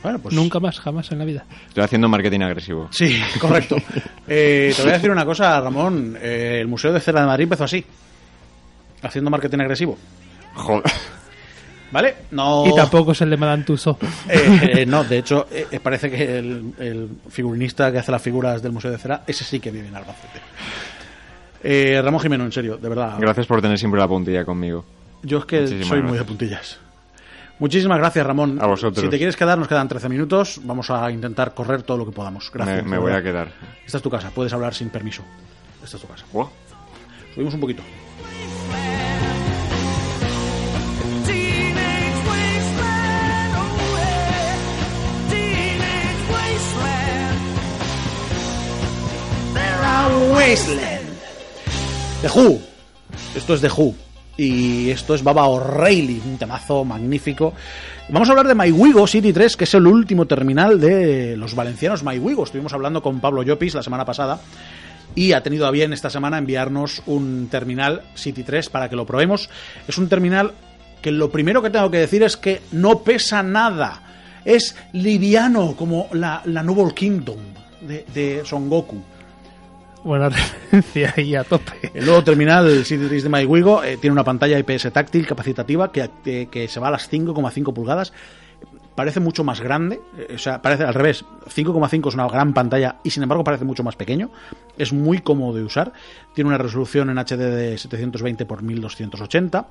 Bueno, 0.00 0.20
pues 0.20 0.32
Nunca 0.32 0.60
más, 0.60 0.78
jamás 0.78 1.10
en 1.10 1.18
la 1.18 1.24
vida. 1.24 1.44
Estoy 1.66 1.82
haciendo 1.82 2.08
marketing 2.08 2.40
agresivo. 2.40 2.88
Sí, 2.92 3.20
correcto. 3.40 3.76
Eh, 4.30 4.74
te 4.76 4.82
voy 4.82 4.90
a 4.90 4.94
decir 4.94 5.10
una 5.10 5.24
cosa, 5.24 5.58
Ramón. 5.58 6.14
Eh, 6.20 6.58
el 6.60 6.68
Museo 6.68 6.92
de 6.92 7.00
Cera 7.00 7.22
de 7.22 7.26
Madrid 7.26 7.44
empezó 7.44 7.64
así. 7.64 7.82
Haciendo 9.02 9.30
marketing 9.30 9.60
agresivo. 9.60 9.96
Joder. 10.54 10.84
¿Vale? 11.90 12.16
No. 12.32 12.66
Y 12.66 12.74
tampoco 12.74 13.12
es 13.12 13.20
el 13.22 13.30
de 13.30 13.36
Madame 13.36 13.64
Tussauds. 13.64 13.98
Eh, 14.28 14.72
eh, 14.80 14.86
no, 14.86 15.04
de 15.04 15.18
hecho, 15.18 15.46
eh, 15.50 15.80
parece 15.82 16.10
que 16.10 16.38
el, 16.38 16.74
el 16.78 17.08
figurinista 17.30 17.90
que 17.90 17.98
hace 17.98 18.12
las 18.12 18.20
figuras 18.20 18.62
del 18.62 18.72
Museo 18.72 18.90
de 18.90 18.98
Cera, 18.98 19.22
ese 19.26 19.44
sí 19.44 19.58
que 19.58 19.70
vive 19.70 19.88
en 19.88 19.96
Albacete. 19.96 20.40
Eh, 21.62 22.00
Ramón 22.02 22.20
Jimeno, 22.20 22.44
en 22.44 22.52
serio, 22.52 22.76
de 22.76 22.88
verdad. 22.88 23.16
Gracias 23.18 23.46
por 23.46 23.60
tener 23.60 23.78
siempre 23.78 24.00
la 24.00 24.06
puntilla 24.08 24.44
conmigo. 24.44 24.84
Yo 25.22 25.38
es 25.38 25.44
que 25.46 25.60
Muchísimas 25.62 25.88
soy 25.88 26.02
muy 26.02 26.18
de 26.18 26.24
puntillas. 26.24 26.78
Muchísimas 27.58 27.98
gracias, 27.98 28.24
Ramón. 28.24 28.58
A 28.60 28.66
vosotros. 28.66 29.04
Si 29.04 29.10
te 29.10 29.16
quieres 29.16 29.36
quedar, 29.36 29.58
nos 29.58 29.66
quedan 29.66 29.88
13 29.88 30.08
minutos. 30.08 30.60
Vamos 30.62 30.90
a 30.90 31.10
intentar 31.10 31.54
correr 31.54 31.82
todo 31.82 31.96
lo 31.96 32.06
que 32.06 32.12
podamos. 32.12 32.50
Gracias. 32.52 32.84
me 32.84 32.98
voy 32.98 33.12
a 33.12 33.22
quedar. 33.22 33.48
Esta 33.84 33.96
es 33.96 34.02
tu 34.02 34.10
casa, 34.10 34.30
puedes 34.30 34.52
hablar 34.52 34.74
sin 34.74 34.90
permiso. 34.90 35.22
Esta 35.82 35.96
es 35.96 36.02
tu 36.02 36.08
casa. 36.08 36.24
Subimos 37.34 37.54
un 37.54 37.60
poquito. 37.60 37.82
Wasteland. 50.48 51.06
The 52.22 52.28
Who. 52.28 52.58
Esto 53.36 53.52
es 53.52 53.60
The 53.60 53.68
Who. 53.68 53.94
Y 54.38 54.88
esto 54.88 55.14
es 55.14 55.22
Baba 55.22 55.46
O'Reilly, 55.46 56.22
un 56.24 56.38
temazo 56.38 56.86
magnífico. 56.86 57.52
Vamos 58.08 58.28
a 58.28 58.32
hablar 58.32 58.48
de 58.48 58.54
MyWigo 58.54 59.06
City 59.06 59.34
3, 59.34 59.58
que 59.58 59.64
es 59.64 59.74
el 59.74 59.86
último 59.86 60.24
terminal 60.24 60.80
de 60.80 61.36
los 61.36 61.54
valencianos 61.54 62.02
MyWigo. 62.02 62.44
Estuvimos 62.44 62.72
hablando 62.72 63.02
con 63.02 63.20
Pablo 63.20 63.42
Llopis 63.42 63.74
la 63.74 63.82
semana 63.82 64.06
pasada 64.06 64.40
y 65.14 65.32
ha 65.32 65.42
tenido 65.42 65.66
a 65.66 65.70
bien 65.70 65.92
esta 65.92 66.08
semana 66.08 66.38
enviarnos 66.38 67.02
un 67.04 67.48
terminal 67.50 68.04
City 68.14 68.42
3 68.42 68.70
para 68.70 68.88
que 68.88 68.96
lo 68.96 69.04
probemos. 69.04 69.50
Es 69.86 69.98
un 69.98 70.08
terminal 70.08 70.52
que 71.02 71.10
lo 71.10 71.30
primero 71.30 71.60
que 71.60 71.68
tengo 71.68 71.90
que 71.90 71.98
decir 71.98 72.22
es 72.22 72.38
que 72.38 72.62
no 72.72 73.00
pesa 73.00 73.42
nada. 73.42 74.00
Es 74.46 74.76
liviano 74.94 75.76
como 75.76 76.08
la, 76.12 76.40
la 76.46 76.62
Noble 76.62 76.94
Kingdom 76.94 77.36
de, 77.82 78.06
de 78.14 78.46
Son 78.46 78.70
Goku. 78.70 79.02
Buena 80.04 80.28
referencia 80.28 81.14
ahí 81.16 81.34
a 81.34 81.44
tope. 81.44 81.90
El 81.94 82.06
nuevo 82.06 82.22
terminal 82.22 82.84
City 82.84 83.06
3 83.08 83.24
de 83.24 83.28
MyWigo 83.28 83.82
eh, 83.82 83.96
tiene 83.96 84.12
una 84.12 84.24
pantalla 84.24 84.58
IPS 84.58 84.92
táctil 84.92 85.26
capacitativa 85.26 85.90
que, 85.90 86.08
eh, 86.24 86.48
que 86.50 86.68
se 86.68 86.80
va 86.80 86.88
a 86.88 86.92
las 86.92 87.10
5,5 87.10 87.72
pulgadas. 87.72 88.12
Parece 88.94 89.20
mucho 89.20 89.44
más 89.44 89.60
grande, 89.60 90.00
eh, 90.16 90.34
o 90.34 90.38
sea, 90.38 90.60
parece 90.62 90.84
al 90.84 90.94
revés. 90.94 91.24
5,5 91.46 92.08
es 92.08 92.14
una 92.14 92.28
gran 92.28 92.52
pantalla 92.52 92.96
y 93.04 93.10
sin 93.10 93.22
embargo 93.22 93.44
parece 93.44 93.64
mucho 93.64 93.82
más 93.82 93.96
pequeño. 93.96 94.30
Es 94.76 94.92
muy 94.92 95.20
cómodo 95.20 95.56
de 95.56 95.64
usar. 95.64 95.92
Tiene 96.34 96.48
una 96.48 96.58
resolución 96.58 97.10
en 97.10 97.18
HD 97.18 97.38
de 97.38 97.78
720 97.78 98.44
x 98.44 98.62
1280. 98.62 99.66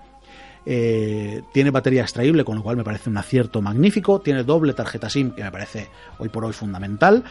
Eh, 0.70 1.44
tiene 1.54 1.72
batería 1.72 2.02
extraíble, 2.02 2.44
con 2.44 2.58
lo 2.58 2.62
cual 2.62 2.76
me 2.76 2.84
parece 2.84 3.10
un 3.10 3.16
acierto 3.18 3.62
magnífico. 3.62 4.20
Tiene 4.20 4.44
doble 4.44 4.74
tarjeta 4.74 5.10
SIM, 5.10 5.32
que 5.32 5.42
me 5.42 5.50
parece 5.50 5.88
hoy 6.20 6.28
por 6.28 6.44
hoy 6.44 6.52
fundamental. 6.52 7.24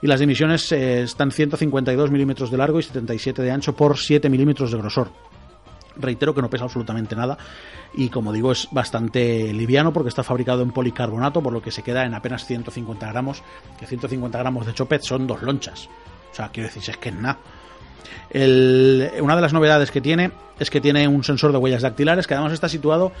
Y 0.00 0.06
las 0.06 0.20
dimensiones 0.20 0.70
eh, 0.70 1.02
están 1.02 1.32
152 1.32 2.12
milímetros 2.12 2.52
de 2.52 2.56
largo 2.56 2.78
y 2.78 2.84
77 2.84 3.42
de 3.42 3.50
ancho 3.50 3.74
por 3.74 3.98
7 3.98 4.30
milímetros 4.30 4.70
de 4.70 4.78
grosor. 4.78 5.10
Reitero 5.96 6.36
que 6.36 6.42
no 6.42 6.48
pesa 6.48 6.64
absolutamente 6.64 7.16
nada 7.16 7.36
y 7.96 8.08
como 8.08 8.32
digo 8.32 8.50
es 8.50 8.66
bastante 8.72 9.52
liviano 9.52 9.92
porque 9.92 10.08
está 10.08 10.24
fabricado 10.24 10.62
en 10.62 10.72
policarbonato 10.72 11.40
por 11.40 11.52
lo 11.52 11.62
que 11.62 11.70
se 11.70 11.84
queda 11.84 12.04
en 12.04 12.14
apenas 12.14 12.44
150 12.46 13.08
gramos, 13.12 13.44
que 13.78 13.86
150 13.86 14.36
gramos 14.36 14.66
de 14.66 14.74
chopet 14.74 15.02
son 15.02 15.28
dos 15.28 15.42
lonchas. 15.42 15.88
O 16.32 16.34
sea, 16.34 16.48
quiero 16.48 16.68
decir, 16.68 16.82
es 16.88 16.96
que 16.96 17.10
es 17.10 17.14
nada. 17.14 17.38
Una 18.32 19.36
de 19.36 19.42
las 19.42 19.52
novedades 19.52 19.90
que 19.90 20.00
tiene 20.00 20.30
es 20.58 20.70
que 20.70 20.80
tiene 20.80 21.08
un 21.08 21.24
sensor 21.24 21.52
de 21.52 21.58
huellas 21.58 21.82
dactilares 21.82 22.26
que 22.26 22.34
además 22.34 22.52
está 22.52 22.68
situado 22.68 23.12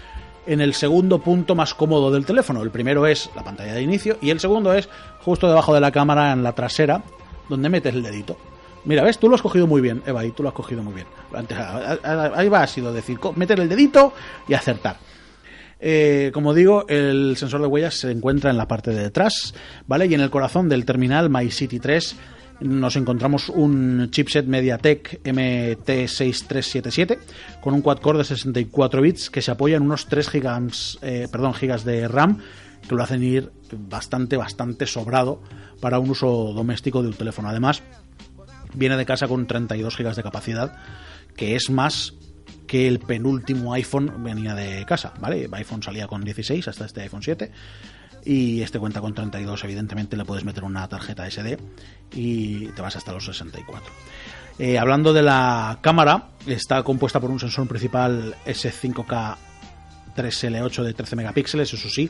en 0.46 0.60
el 0.60 0.74
segundo 0.74 1.20
punto 1.20 1.54
más 1.54 1.74
cómodo 1.74 2.10
del 2.10 2.26
teléfono. 2.26 2.62
El 2.62 2.70
primero 2.70 3.06
es 3.06 3.30
la 3.34 3.44
pantalla 3.44 3.74
de 3.74 3.82
inicio 3.82 4.18
y 4.20 4.30
el 4.30 4.40
segundo 4.40 4.72
es 4.72 4.88
justo 5.20 5.48
debajo 5.48 5.74
de 5.74 5.80
la 5.80 5.90
cámara 5.90 6.32
en 6.32 6.42
la 6.42 6.52
trasera, 6.52 7.02
donde 7.48 7.68
metes 7.68 7.94
el 7.94 8.02
dedito. 8.02 8.36
Mira, 8.84 9.02
ves, 9.02 9.18
tú 9.18 9.28
lo 9.28 9.34
has 9.34 9.42
cogido 9.42 9.66
muy 9.66 9.80
bien, 9.80 10.02
Eva, 10.06 10.24
y 10.26 10.30
tú 10.32 10.42
lo 10.42 10.50
has 10.50 10.54
cogido 10.54 10.82
muy 10.82 10.92
bien. 10.92 11.06
Ahí 12.04 12.48
va, 12.48 12.62
ha 12.62 12.66
sido 12.66 12.92
decir, 12.92 13.18
meter 13.34 13.58
el 13.60 13.68
dedito 13.68 14.12
y 14.46 14.52
acertar. 14.52 14.96
Eh, 15.80 16.30
como 16.32 16.54
digo, 16.54 16.86
el 16.88 17.36
sensor 17.36 17.60
de 17.60 17.66
huellas 17.66 17.94
se 17.94 18.10
encuentra 18.10 18.50
en 18.50 18.58
la 18.58 18.68
parte 18.68 18.90
de 18.90 19.02
detrás, 19.02 19.54
¿vale? 19.86 20.06
Y 20.06 20.14
en 20.14 20.20
el 20.20 20.30
corazón 20.30 20.68
del 20.68 20.84
terminal 20.84 21.30
MyCity 21.30 21.80
3 21.80 22.16
nos 22.64 22.96
encontramos 22.96 23.50
un 23.50 24.08
chipset 24.10 24.46
MediaTek 24.46 25.22
MT6377 25.22 27.18
con 27.60 27.74
un 27.74 27.82
quad-core 27.82 28.18
de 28.18 28.24
64 28.24 29.02
bits 29.02 29.28
que 29.28 29.42
se 29.42 29.50
apoya 29.50 29.76
en 29.76 29.82
unos 29.82 30.06
3 30.06 30.30
gigas, 30.30 30.98
eh, 31.02 31.28
perdón, 31.30 31.52
gigas 31.52 31.84
de 31.84 32.08
RAM 32.08 32.38
que 32.88 32.94
lo 32.94 33.02
hacen 33.02 33.22
ir 33.22 33.52
bastante, 33.70 34.38
bastante 34.38 34.86
sobrado 34.86 35.42
para 35.80 35.98
un 35.98 36.08
uso 36.08 36.52
doméstico 36.54 37.02
de 37.02 37.08
un 37.08 37.14
teléfono. 37.14 37.50
Además, 37.50 37.82
viene 38.72 38.96
de 38.96 39.04
casa 39.04 39.28
con 39.28 39.46
32 39.46 39.94
gigas 39.94 40.16
de 40.16 40.22
capacidad, 40.22 40.74
que 41.36 41.56
es 41.56 41.68
más 41.68 42.14
que 42.66 42.88
el 42.88 42.98
penúltimo 42.98 43.74
iPhone 43.74 44.24
venía 44.24 44.54
de 44.54 44.86
casa, 44.86 45.12
¿vale? 45.20 45.48
iPhone 45.52 45.82
salía 45.82 46.06
con 46.06 46.24
16 46.24 46.66
hasta 46.66 46.86
este 46.86 47.02
iPhone 47.02 47.22
7 47.22 47.52
y 48.24 48.62
este 48.62 48.78
cuenta 48.78 49.00
con 49.00 49.14
32, 49.14 49.64
evidentemente 49.64 50.16
le 50.16 50.24
puedes 50.24 50.44
meter 50.44 50.64
una 50.64 50.88
tarjeta 50.88 51.30
SD 51.30 51.58
y 52.12 52.66
te 52.68 52.82
vas 52.82 52.96
hasta 52.96 53.12
los 53.12 53.24
64. 53.24 53.92
Eh, 54.58 54.78
hablando 54.78 55.12
de 55.12 55.22
la 55.22 55.78
cámara, 55.80 56.28
está 56.46 56.82
compuesta 56.82 57.20
por 57.20 57.30
un 57.30 57.40
sensor 57.40 57.66
principal 57.66 58.34
S5K 58.46 59.36
3L8 60.14 60.82
de 60.84 60.94
13 60.94 61.16
megapíxeles, 61.16 61.72
eso 61.72 61.88
sí, 61.88 62.08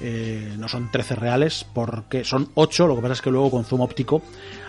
eh, 0.00 0.54
no 0.58 0.68
son 0.68 0.90
13 0.90 1.14
reales, 1.14 1.64
porque 1.72 2.24
son 2.24 2.50
8, 2.54 2.86
lo 2.88 2.96
que 2.96 3.02
pasa 3.02 3.14
es 3.14 3.22
que 3.22 3.30
luego 3.30 3.52
con 3.52 3.64
zoom 3.64 3.80
óptico 3.80 4.22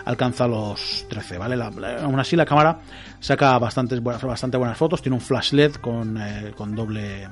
alcanza 0.04 0.46
los 0.46 1.04
13, 1.08 1.38
¿vale? 1.38 1.60
Aún 2.00 2.20
así 2.20 2.36
la 2.36 2.46
cámara 2.46 2.78
saca 3.18 3.58
bastantes 3.58 4.00
bastante 4.02 4.56
buenas 4.56 4.78
fotos, 4.78 5.02
tiene 5.02 5.16
un 5.16 5.20
flash 5.20 5.52
LED 5.52 5.74
con, 5.74 6.16
eh, 6.16 6.52
con 6.56 6.76
doble 6.76 7.28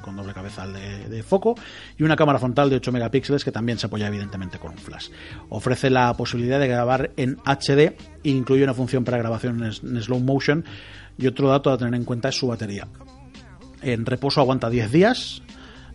con 0.00 0.16
doble 0.16 0.32
cabezal 0.32 0.72
de, 0.72 1.08
de 1.08 1.22
foco 1.22 1.54
y 1.98 2.02
una 2.02 2.16
cámara 2.16 2.38
frontal 2.38 2.70
de 2.70 2.76
8 2.76 2.92
megapíxeles 2.92 3.44
que 3.44 3.52
también 3.52 3.78
se 3.78 3.86
apoya 3.86 4.08
evidentemente 4.08 4.58
con 4.58 4.72
un 4.72 4.78
flash. 4.78 5.08
Ofrece 5.48 5.90
la 5.90 6.14
posibilidad 6.14 6.58
de 6.58 6.68
grabar 6.68 7.10
en 7.16 7.36
HD 7.44 7.80
e 7.80 7.96
incluye 8.24 8.64
una 8.64 8.74
función 8.74 9.04
para 9.04 9.18
grabación 9.18 9.62
en, 9.64 10.02
slow 10.02 10.20
motion 10.20 10.64
y 11.18 11.26
otro 11.26 11.48
dato 11.48 11.70
a 11.70 11.78
tener 11.78 11.94
en 11.94 12.04
cuenta 12.04 12.28
es 12.28 12.36
su 12.36 12.46
batería. 12.46 12.86
En 13.82 14.06
reposo 14.06 14.40
aguanta 14.40 14.70
10 14.70 14.90
días. 14.90 15.42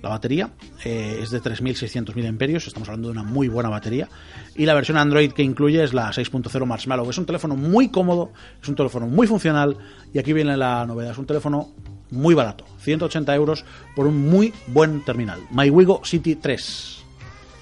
La 0.01 0.07
batería 0.07 0.51
eh, 0.85 1.19
es 1.21 1.29
de 1.29 1.41
3.600 1.41 2.15
mAh, 2.15 2.57
estamos 2.57 2.87
hablando 2.87 3.09
de 3.09 3.11
una 3.11 3.23
muy 3.23 3.49
buena 3.49 3.67
batería. 3.67 4.07
Y 4.55 4.65
la 4.65 4.73
versión 4.73 4.97
Android 4.97 5.33
que 5.33 5.43
incluye 5.43 5.83
es 5.83 5.93
la 5.93 6.09
6.0 6.09 6.65
Marshmallow, 6.65 7.09
es 7.09 7.17
un 7.17 7.25
teléfono 7.25 7.57
muy 7.57 7.89
cómodo, 7.89 8.31
es 8.61 8.69
un 8.69 8.75
teléfono 8.75 9.07
muy 9.07 9.27
funcional. 9.27 9.77
Y 10.13 10.19
aquí 10.19 10.31
viene 10.31 10.55
la 10.55 10.85
novedad: 10.85 11.11
es 11.11 11.17
un 11.17 11.25
teléfono 11.25 11.73
muy 12.11 12.33
barato, 12.35 12.65
180 12.79 13.33
euros 13.35 13.65
por 13.95 14.07
un 14.07 14.29
muy 14.29 14.53
buen 14.67 15.01
terminal. 15.01 15.39
MyWigo 15.51 16.01
City 16.03 16.35
3. 16.35 17.03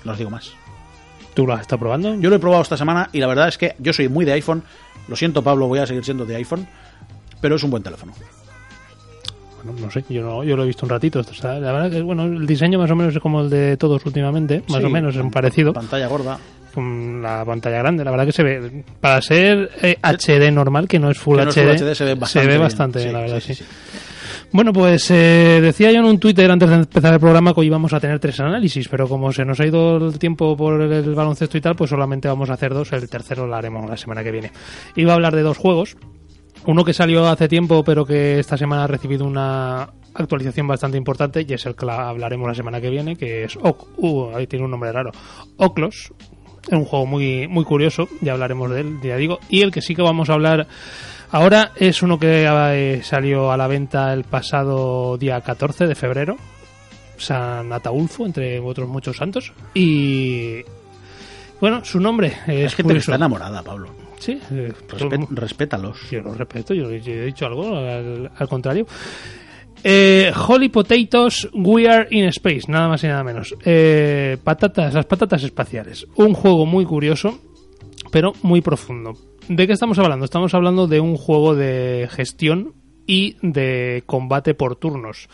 No 0.05 0.11
os 0.13 0.17
digo 0.17 0.29
más. 0.29 0.51
¿Tú 1.33 1.45
lo 1.45 1.53
has 1.53 1.61
estado 1.61 1.79
probando? 1.79 2.15
Yo 2.15 2.29
lo 2.29 2.35
he 2.35 2.39
probado 2.39 2.63
esta 2.63 2.77
semana 2.77 3.09
y 3.13 3.19
la 3.19 3.27
verdad 3.27 3.47
es 3.47 3.57
que 3.57 3.75
yo 3.79 3.93
soy 3.93 4.09
muy 4.09 4.25
de 4.25 4.33
iPhone. 4.33 4.63
Lo 5.07 5.15
siento, 5.15 5.43
Pablo, 5.43 5.67
voy 5.67 5.79
a 5.79 5.85
seguir 5.85 6.03
siendo 6.03 6.25
de 6.25 6.35
iPhone, 6.35 6.67
pero 7.41 7.55
es 7.55 7.63
un 7.63 7.69
buen 7.71 7.83
teléfono. 7.83 8.13
Bueno, 9.63 9.79
no 9.81 9.91
sé, 9.91 10.03
yo, 10.09 10.21
no, 10.23 10.43
yo 10.43 10.55
lo 10.55 10.63
he 10.63 10.67
visto 10.67 10.85
un 10.85 10.89
ratito. 10.89 11.19
o 11.19 11.23
sea, 11.23 11.59
la 11.59 11.71
verdad 11.71 11.91
que 11.91 12.01
bueno, 12.01 12.23
el 12.23 12.45
diseño 12.45 12.79
más 12.79 12.89
o 12.91 12.95
menos 12.95 13.15
es 13.15 13.21
como 13.21 13.41
el 13.41 13.49
de 13.49 13.77
todos 13.77 14.05
últimamente, 14.05 14.63
más 14.69 14.79
Sí, 14.79 14.85
o 14.85 14.89
menos 14.89 15.15
es 15.15 15.21
un 15.21 15.31
parecido. 15.31 15.73
Pantalla 15.73 16.07
gorda. 16.07 16.39
Con 16.73 17.21
la 17.23 17.43
pantalla 17.43 17.79
grande, 17.79 18.03
la 18.03 18.11
verdad 18.11 18.25
que 18.27 18.31
se 18.31 18.43
ve, 18.43 18.83
para 19.01 19.19
ser 19.21 19.71
eh, 19.81 19.97
HD 20.01 20.51
normal, 20.51 20.87
que 20.87 20.99
no 20.99 21.09
es 21.09 21.17
Full 21.17 21.37
Que 21.39 21.45
no 21.45 21.49
es 21.49 21.57
HD, 21.57 21.61
Full 21.61 21.87
HD, 21.87 22.25
se 22.27 22.45
ve 22.45 22.57
bastante 22.59 23.01
Sí, 23.01 23.09
la 23.09 23.19
verdad, 23.21 23.39
sí, 23.39 23.55
sí. 23.55 23.63
Bueno, 24.53 24.71
pues 24.71 25.11
eh, 25.11 25.59
decía 25.61 25.91
yo 25.91 25.99
en 25.99 26.05
un 26.05 26.19
Twitter 26.19 26.49
antes 26.49 26.69
de 26.69 26.75
empezar 26.75 27.13
el 27.13 27.19
programa 27.19 27.53
que 27.53 27.59
hoy 27.59 27.67
íbamos 27.67 27.91
a 27.93 27.99
tener 27.99 28.19
tres 28.19 28.39
análisis, 28.39 28.87
pero 28.87 29.07
como 29.07 29.31
se 29.33 29.43
nos 29.43 29.59
ha 29.59 29.65
ido 29.65 29.97
el 29.97 30.17
tiempo 30.17 30.55
por 30.55 30.81
el 30.81 31.13
baloncesto 31.13 31.57
y 31.57 31.61
tal, 31.61 31.75
pues 31.75 31.89
solamente 31.89 32.29
vamos 32.29 32.49
a 32.49 32.53
hacer 32.53 32.73
dos, 32.73 32.93
el 32.93 33.09
tercero 33.09 33.45
lo 33.45 33.55
haremos 33.55 33.89
la 33.89 33.97
semana 33.97 34.23
que 34.23 34.31
viene. 34.31 34.51
Iba 34.95 35.11
a 35.11 35.15
hablar 35.15 35.35
de 35.35 35.41
dos 35.41 35.57
juegos, 35.57 35.97
uno 36.65 36.85
que 36.85 36.93
salió 36.93 37.27
hace 37.27 37.47
tiempo 37.47 37.83
pero 37.83 38.05
que 38.05 38.39
esta 38.39 38.57
semana 38.57 38.85
ha 38.85 38.87
recibido 38.87 39.25
una 39.25 39.89
actualización 40.13 40.67
bastante 40.67 40.97
importante 40.97 41.45
y 41.47 41.53
es 41.53 41.65
el 41.65 41.75
que 41.75 41.85
la 41.85 42.07
hablaremos 42.07 42.47
la 42.47 42.55
semana 42.55 42.79
que 42.79 42.89
viene, 42.89 43.17
que 43.17 43.43
es 43.43 43.57
Oc 43.61 43.87
uh, 43.97 44.35
ahí 44.35 44.47
tiene 44.47 44.65
un 44.65 44.71
nombre 44.71 44.91
raro, 44.91 45.11
Oclos. 45.57 46.13
Es 46.67 46.73
un 46.73 46.83
juego 46.83 47.05
muy, 47.05 47.47
muy 47.47 47.63
curioso, 47.63 48.09
ya 48.19 48.33
hablaremos 48.33 48.69
de 48.71 48.81
él, 48.81 48.97
ya 49.01 49.15
digo. 49.15 49.39
Y 49.49 49.61
el 49.61 49.71
que 49.71 49.81
sí 49.81 49.95
que 49.95 50.01
vamos 50.01 50.29
a 50.29 50.33
hablar 50.33 50.67
ahora 51.31 51.71
es 51.75 52.01
uno 52.01 52.17
que 52.19 52.45
eh, 52.47 53.01
salió 53.03 53.51
a 53.51 53.57
la 53.57 53.67
venta 53.67 54.13
el 54.13 54.23
pasado 54.23 55.17
día 55.17 55.41
14 55.41 55.87
de 55.87 55.95
febrero, 55.95 56.37
San 57.17 57.71
Ataulfo, 57.73 58.25
entre 58.25 58.59
otros 58.59 58.87
muchos 58.87 59.17
santos. 59.17 59.53
Y 59.73 60.61
bueno, 61.59 61.83
su 61.83 61.99
nombre 61.99 62.33
es, 62.47 62.71
Es 62.71 62.75
que 62.75 62.83
te 62.83 62.97
está 62.97 63.15
enamorada, 63.15 63.61
Pablo. 63.63 63.89
Sí, 64.19 64.39
eh, 64.51 64.73
Respet- 64.89 65.27
respétalos. 65.29 66.09
yo 66.09 66.21
lo 66.21 66.33
respeto, 66.33 66.73
yo, 66.73 66.91
yo 66.91 67.13
he 67.13 67.25
dicho 67.25 67.45
algo 67.45 67.77
al, 67.77 68.31
al 68.35 68.47
contrario. 68.49 68.85
Eh, 69.83 70.31
Holy 70.47 70.69
Potatoes, 70.69 71.47
We 71.53 71.87
Are 71.87 72.07
in 72.09 72.25
Space, 72.25 72.63
nada 72.67 72.87
más 72.87 73.03
y 73.03 73.07
nada 73.07 73.23
menos. 73.23 73.53
Eh, 73.63 74.37
patatas, 74.43 74.93
las 74.93 75.05
patatas 75.05 75.43
espaciales. 75.43 76.07
Un 76.15 76.33
juego 76.33 76.65
muy 76.65 76.83
curioso, 76.83 77.37
pero 78.11 78.33
muy 78.41 78.61
profundo. 78.61 79.13
¿De 79.47 79.65
qué 79.67 79.73
estamos 79.73 79.97
hablando? 79.99 80.25
Estamos 80.25 80.53
hablando 80.53 80.87
de 80.87 80.99
un 80.99 81.15
juego 81.17 81.55
de 81.55 82.07
gestión 82.11 82.73
y 83.05 83.37
de 83.41 84.03
combate 84.05 84.53
por 84.53 84.75
turnos. 84.75 85.29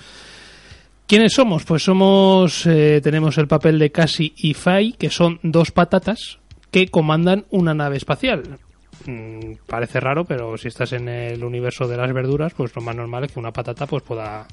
¿Quiénes 1.08 1.34
somos? 1.34 1.64
Pues 1.66 1.84
somos, 1.84 2.66
eh, 2.66 3.02
tenemos 3.04 3.38
el 3.38 3.48
papel 3.48 3.78
de 3.80 3.92
Cassie 3.92 4.34
y 4.38 4.54
Fai, 4.54 4.94
que 4.94 5.10
son 5.10 5.40
dos 5.44 5.72
patatas 5.72 6.40
que 6.72 6.88
comandan 6.88 7.46
una 7.50 7.74
nave 7.74 7.98
espacial. 7.98 8.58
Mm, 9.06 9.56
parece 9.68 10.00
raro, 10.00 10.24
pero 10.24 10.58
si 10.58 10.70
estás 10.70 10.94
en 10.94 11.10
el 11.10 11.44
universo 11.44 11.88
de 11.88 11.98
las 11.98 12.12
verduras, 12.14 12.54
pues 12.56 12.74
lo 12.76 12.82
más 12.82 12.96
normal 12.96 13.26
es 13.26 13.32
que 13.34 13.40
una 13.40 13.52
patata 13.52 13.86
pues 13.86 14.02
pueda 14.04 14.48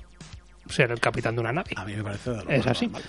ser 0.69 0.91
el 0.91 1.01
capitán 1.01 1.35
de 1.37 1.41
una 1.43 1.53
nave. 1.53 1.71
A 1.77 1.85
mí 1.85 1.95
me 1.95 2.03
parece 2.03 2.31
de 2.31 2.45
lo 2.45 2.51
Es 2.51 2.67
así. 2.67 2.87
normal. 2.87 3.03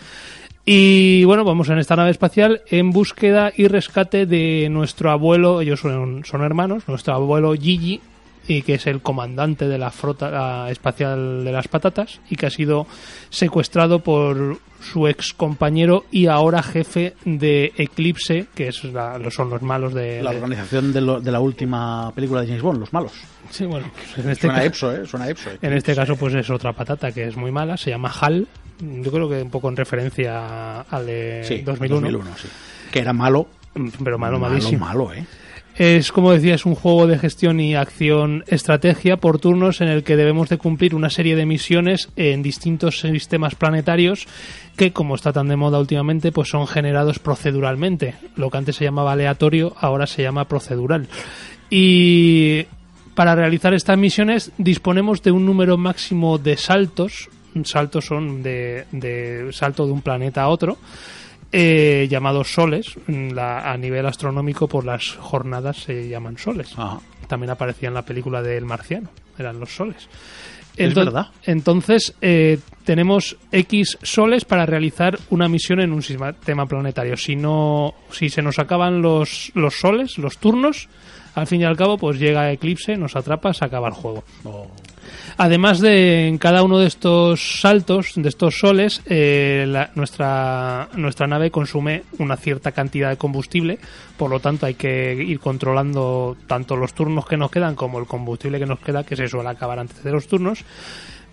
Y 0.65 1.23
bueno, 1.25 1.43
vamos 1.43 1.69
en 1.69 1.79
esta 1.79 1.95
nave 1.95 2.11
espacial 2.11 2.61
en 2.67 2.91
búsqueda 2.91 3.51
y 3.55 3.67
rescate 3.67 4.25
de 4.25 4.67
nuestro 4.69 5.09
abuelo, 5.11 5.61
ellos 5.61 5.79
son, 5.79 6.23
son 6.23 6.41
hermanos, 6.43 6.83
nuestro 6.87 7.15
abuelo 7.15 7.53
Gigi, 7.53 7.99
y 8.47 8.61
que 8.63 8.75
es 8.75 8.85
el 8.87 9.01
comandante 9.01 9.67
de 9.67 9.77
la 9.77 9.91
flota 9.91 10.69
espacial 10.69 11.43
de 11.43 11.51
las 11.51 11.67
patatas, 11.67 12.19
y 12.29 12.35
que 12.35 12.45
ha 12.45 12.49
sido 12.51 12.85
secuestrado 13.29 13.99
por 13.99 14.57
su 14.81 15.07
ex 15.07 15.33
compañero 15.33 16.05
y 16.11 16.25
ahora 16.27 16.61
jefe 16.63 17.13
de 17.23 17.71
Eclipse, 17.77 18.47
que 18.55 18.67
es 18.67 18.83
la- 18.83 19.19
son 19.29 19.49
los 19.51 19.61
malos 19.61 19.93
de... 19.93 20.21
La 20.23 20.31
organización 20.31 20.91
de, 20.91 21.01
lo- 21.01 21.19
de 21.21 21.31
la 21.31 21.39
última 21.39 22.11
película 22.15 22.41
de 22.41 22.47
James 22.47 22.63
Bond, 22.63 22.79
Los 22.79 22.93
Malos. 22.93 23.11
Sí, 23.51 23.65
bueno, 23.65 23.87
pues 23.95 24.25
en 24.25 24.31
este 24.31 24.47
Suena 24.47 24.59
ca- 24.59 24.65
Epso, 24.65 24.91
¿eh? 24.95 25.05
Suena 25.05 25.29
Epso. 25.29 25.49
en 25.61 25.73
este 25.73 25.95
caso, 25.95 26.15
pues 26.15 26.33
es 26.33 26.49
otra 26.49 26.73
patata 26.73 27.11
que 27.11 27.25
es 27.27 27.35
muy 27.37 27.51
mala, 27.51 27.77
se 27.77 27.91
llama 27.91 28.11
HAL. 28.19 28.47
Yo 28.81 29.11
creo 29.11 29.29
que 29.29 29.41
un 29.41 29.49
poco 29.49 29.69
en 29.69 29.75
referencia 29.77 30.81
al 30.81 31.05
de 31.05 31.43
Sí, 31.43 31.59
2001. 31.61 32.09
sí. 32.37 32.47
Que 32.91 32.99
era 32.99 33.13
malo. 33.13 33.47
Pero 34.03 34.17
malo, 34.17 34.37
malo, 34.39 34.49
malísimo. 34.55 34.85
malo, 34.85 35.13
¿eh? 35.13 35.25
Es, 35.77 36.11
como 36.11 36.33
decía, 36.33 36.53
es 36.55 36.65
un 36.65 36.75
juego 36.75 37.07
de 37.07 37.17
gestión 37.17 37.61
y 37.61 37.75
acción 37.75 38.43
estrategia 38.47 39.15
por 39.15 39.39
turnos 39.39 39.79
en 39.79 39.87
el 39.87 40.03
que 40.03 40.17
debemos 40.17 40.49
de 40.49 40.57
cumplir 40.57 40.93
una 40.93 41.09
serie 41.09 41.37
de 41.37 41.45
misiones 41.45 42.09
en 42.17 42.43
distintos 42.43 42.99
sistemas 42.99 43.55
planetarios 43.55 44.27
que, 44.75 44.91
como 44.91 45.15
está 45.15 45.31
tan 45.31 45.47
de 45.47 45.55
moda 45.55 45.79
últimamente, 45.79 46.33
pues 46.33 46.49
son 46.49 46.67
generados 46.67 47.19
proceduralmente. 47.19 48.15
Lo 48.35 48.49
que 48.49 48.57
antes 48.57 48.75
se 48.75 48.83
llamaba 48.83 49.13
aleatorio, 49.13 49.73
ahora 49.79 50.07
se 50.07 50.21
llama 50.23 50.43
procedural. 50.45 51.07
Y 51.69 52.65
para 53.15 53.33
realizar 53.35 53.73
estas 53.73 53.97
misiones 53.97 54.51
disponemos 54.57 55.23
de 55.23 55.31
un 55.31 55.45
número 55.45 55.77
máximo 55.77 56.37
de 56.37 56.57
saltos. 56.57 57.29
Saltos 57.63 58.05
son 58.05 58.41
de, 58.43 58.85
de 58.91 59.49
salto 59.51 59.85
de 59.85 59.91
un 59.91 60.01
planeta 60.01 60.43
a 60.43 60.47
otro 60.49 60.77
eh, 61.51 62.07
llamados 62.09 62.53
soles. 62.53 62.95
La- 63.07 63.71
a 63.71 63.77
nivel 63.77 64.05
astronómico, 64.05 64.67
por 64.67 64.85
las 64.85 65.15
jornadas 65.15 65.77
se 65.77 66.07
llaman 66.07 66.37
soles. 66.37 66.73
Ajá. 66.77 66.99
También 67.27 67.49
aparecía 67.51 67.87
en 67.89 67.93
la 67.95 68.03
película 68.03 68.41
de 68.41 68.57
El 68.57 68.65
Marciano, 68.65 69.09
eran 69.37 69.59
los 69.59 69.75
soles. 69.75 70.07
Es 70.77 70.93
verdad. 70.95 71.27
Entonces, 71.43 72.15
eh, 72.21 72.57
tenemos 72.85 73.35
X 73.51 73.97
soles 74.01 74.45
para 74.45 74.65
realizar 74.65 75.19
una 75.29 75.49
misión 75.49 75.81
en 75.81 75.91
un 75.91 76.01
sistema 76.01 76.65
planetario. 76.65 77.17
Si 77.17 77.35
no, 77.35 77.93
si 78.11 78.29
se 78.29 78.41
nos 78.41 78.57
acaban 78.57 79.01
los, 79.01 79.51
los 79.53 79.75
soles, 79.79 80.17
los 80.17 80.37
turnos, 80.37 80.87
Al 81.35 81.47
fin 81.47 81.61
y 81.61 81.63
al 81.65 81.77
cabo, 81.77 81.97
pues 81.97 82.19
llega 82.19 82.51
Eclipse, 82.51 82.97
nos 82.97 83.15
atrapa, 83.15 83.53
se 83.53 83.63
acaba 83.63 83.87
el 83.89 83.93
juego. 83.93 84.23
Además 85.37 85.79
de 85.79 86.27
en 86.27 86.37
cada 86.37 86.63
uno 86.63 86.79
de 86.79 86.87
estos 86.87 87.61
saltos, 87.61 88.13
de 88.15 88.29
estos 88.29 88.59
soles, 88.59 89.01
eh, 89.05 89.65
nuestra, 89.95 90.89
nuestra 90.95 91.27
nave 91.27 91.51
consume 91.51 92.03
una 92.19 92.37
cierta 92.37 92.71
cantidad 92.71 93.09
de 93.09 93.17
combustible, 93.17 93.79
por 94.17 94.29
lo 94.29 94.39
tanto 94.39 94.65
hay 94.65 94.75
que 94.75 95.13
ir 95.13 95.39
controlando 95.39 96.37
tanto 96.47 96.75
los 96.75 96.93
turnos 96.93 97.25
que 97.25 97.37
nos 97.37 97.51
quedan 97.51 97.75
como 97.75 97.99
el 97.99 98.05
combustible 98.05 98.59
que 98.59 98.65
nos 98.65 98.79
queda, 98.79 99.03
que 99.03 99.15
se 99.15 99.27
suele 99.27 99.49
acabar 99.49 99.79
antes 99.79 100.03
de 100.03 100.11
los 100.11 100.27
turnos 100.27 100.63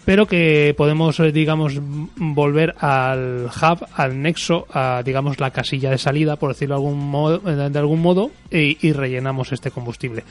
pero 0.08 0.24
que 0.24 0.72
podemos, 0.74 1.20
eh, 1.20 1.32
digamos, 1.32 1.78
volver 2.16 2.74
al 2.78 3.44
hub, 3.44 3.86
al 3.92 4.22
nexo, 4.22 4.66
a, 4.72 5.02
digamos, 5.04 5.38
la 5.38 5.50
casilla 5.50 5.90
de 5.90 5.98
salida, 5.98 6.36
por 6.36 6.48
decirlo 6.48 6.76
de 6.76 6.80
algún 6.80 7.10
modo, 7.10 7.42
eh, 7.46 7.68
de 7.68 7.78
algún 7.78 8.00
modo 8.00 8.30
y, 8.50 8.78
y 8.80 8.94
rellenamos 8.94 9.52
este 9.52 9.70
combustible. 9.70 10.24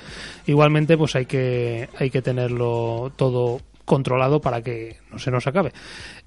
Igualmente, 0.47 0.97
pues 0.97 1.15
hay 1.15 1.27
que, 1.27 1.89
hay 1.95 2.09
que 2.09 2.23
tenerlo 2.23 3.11
todo 3.15 3.61
controlado 3.85 4.41
para 4.41 4.63
que 4.63 4.97
no 5.11 5.19
se 5.19 5.29
nos 5.29 5.45
acabe. 5.45 5.73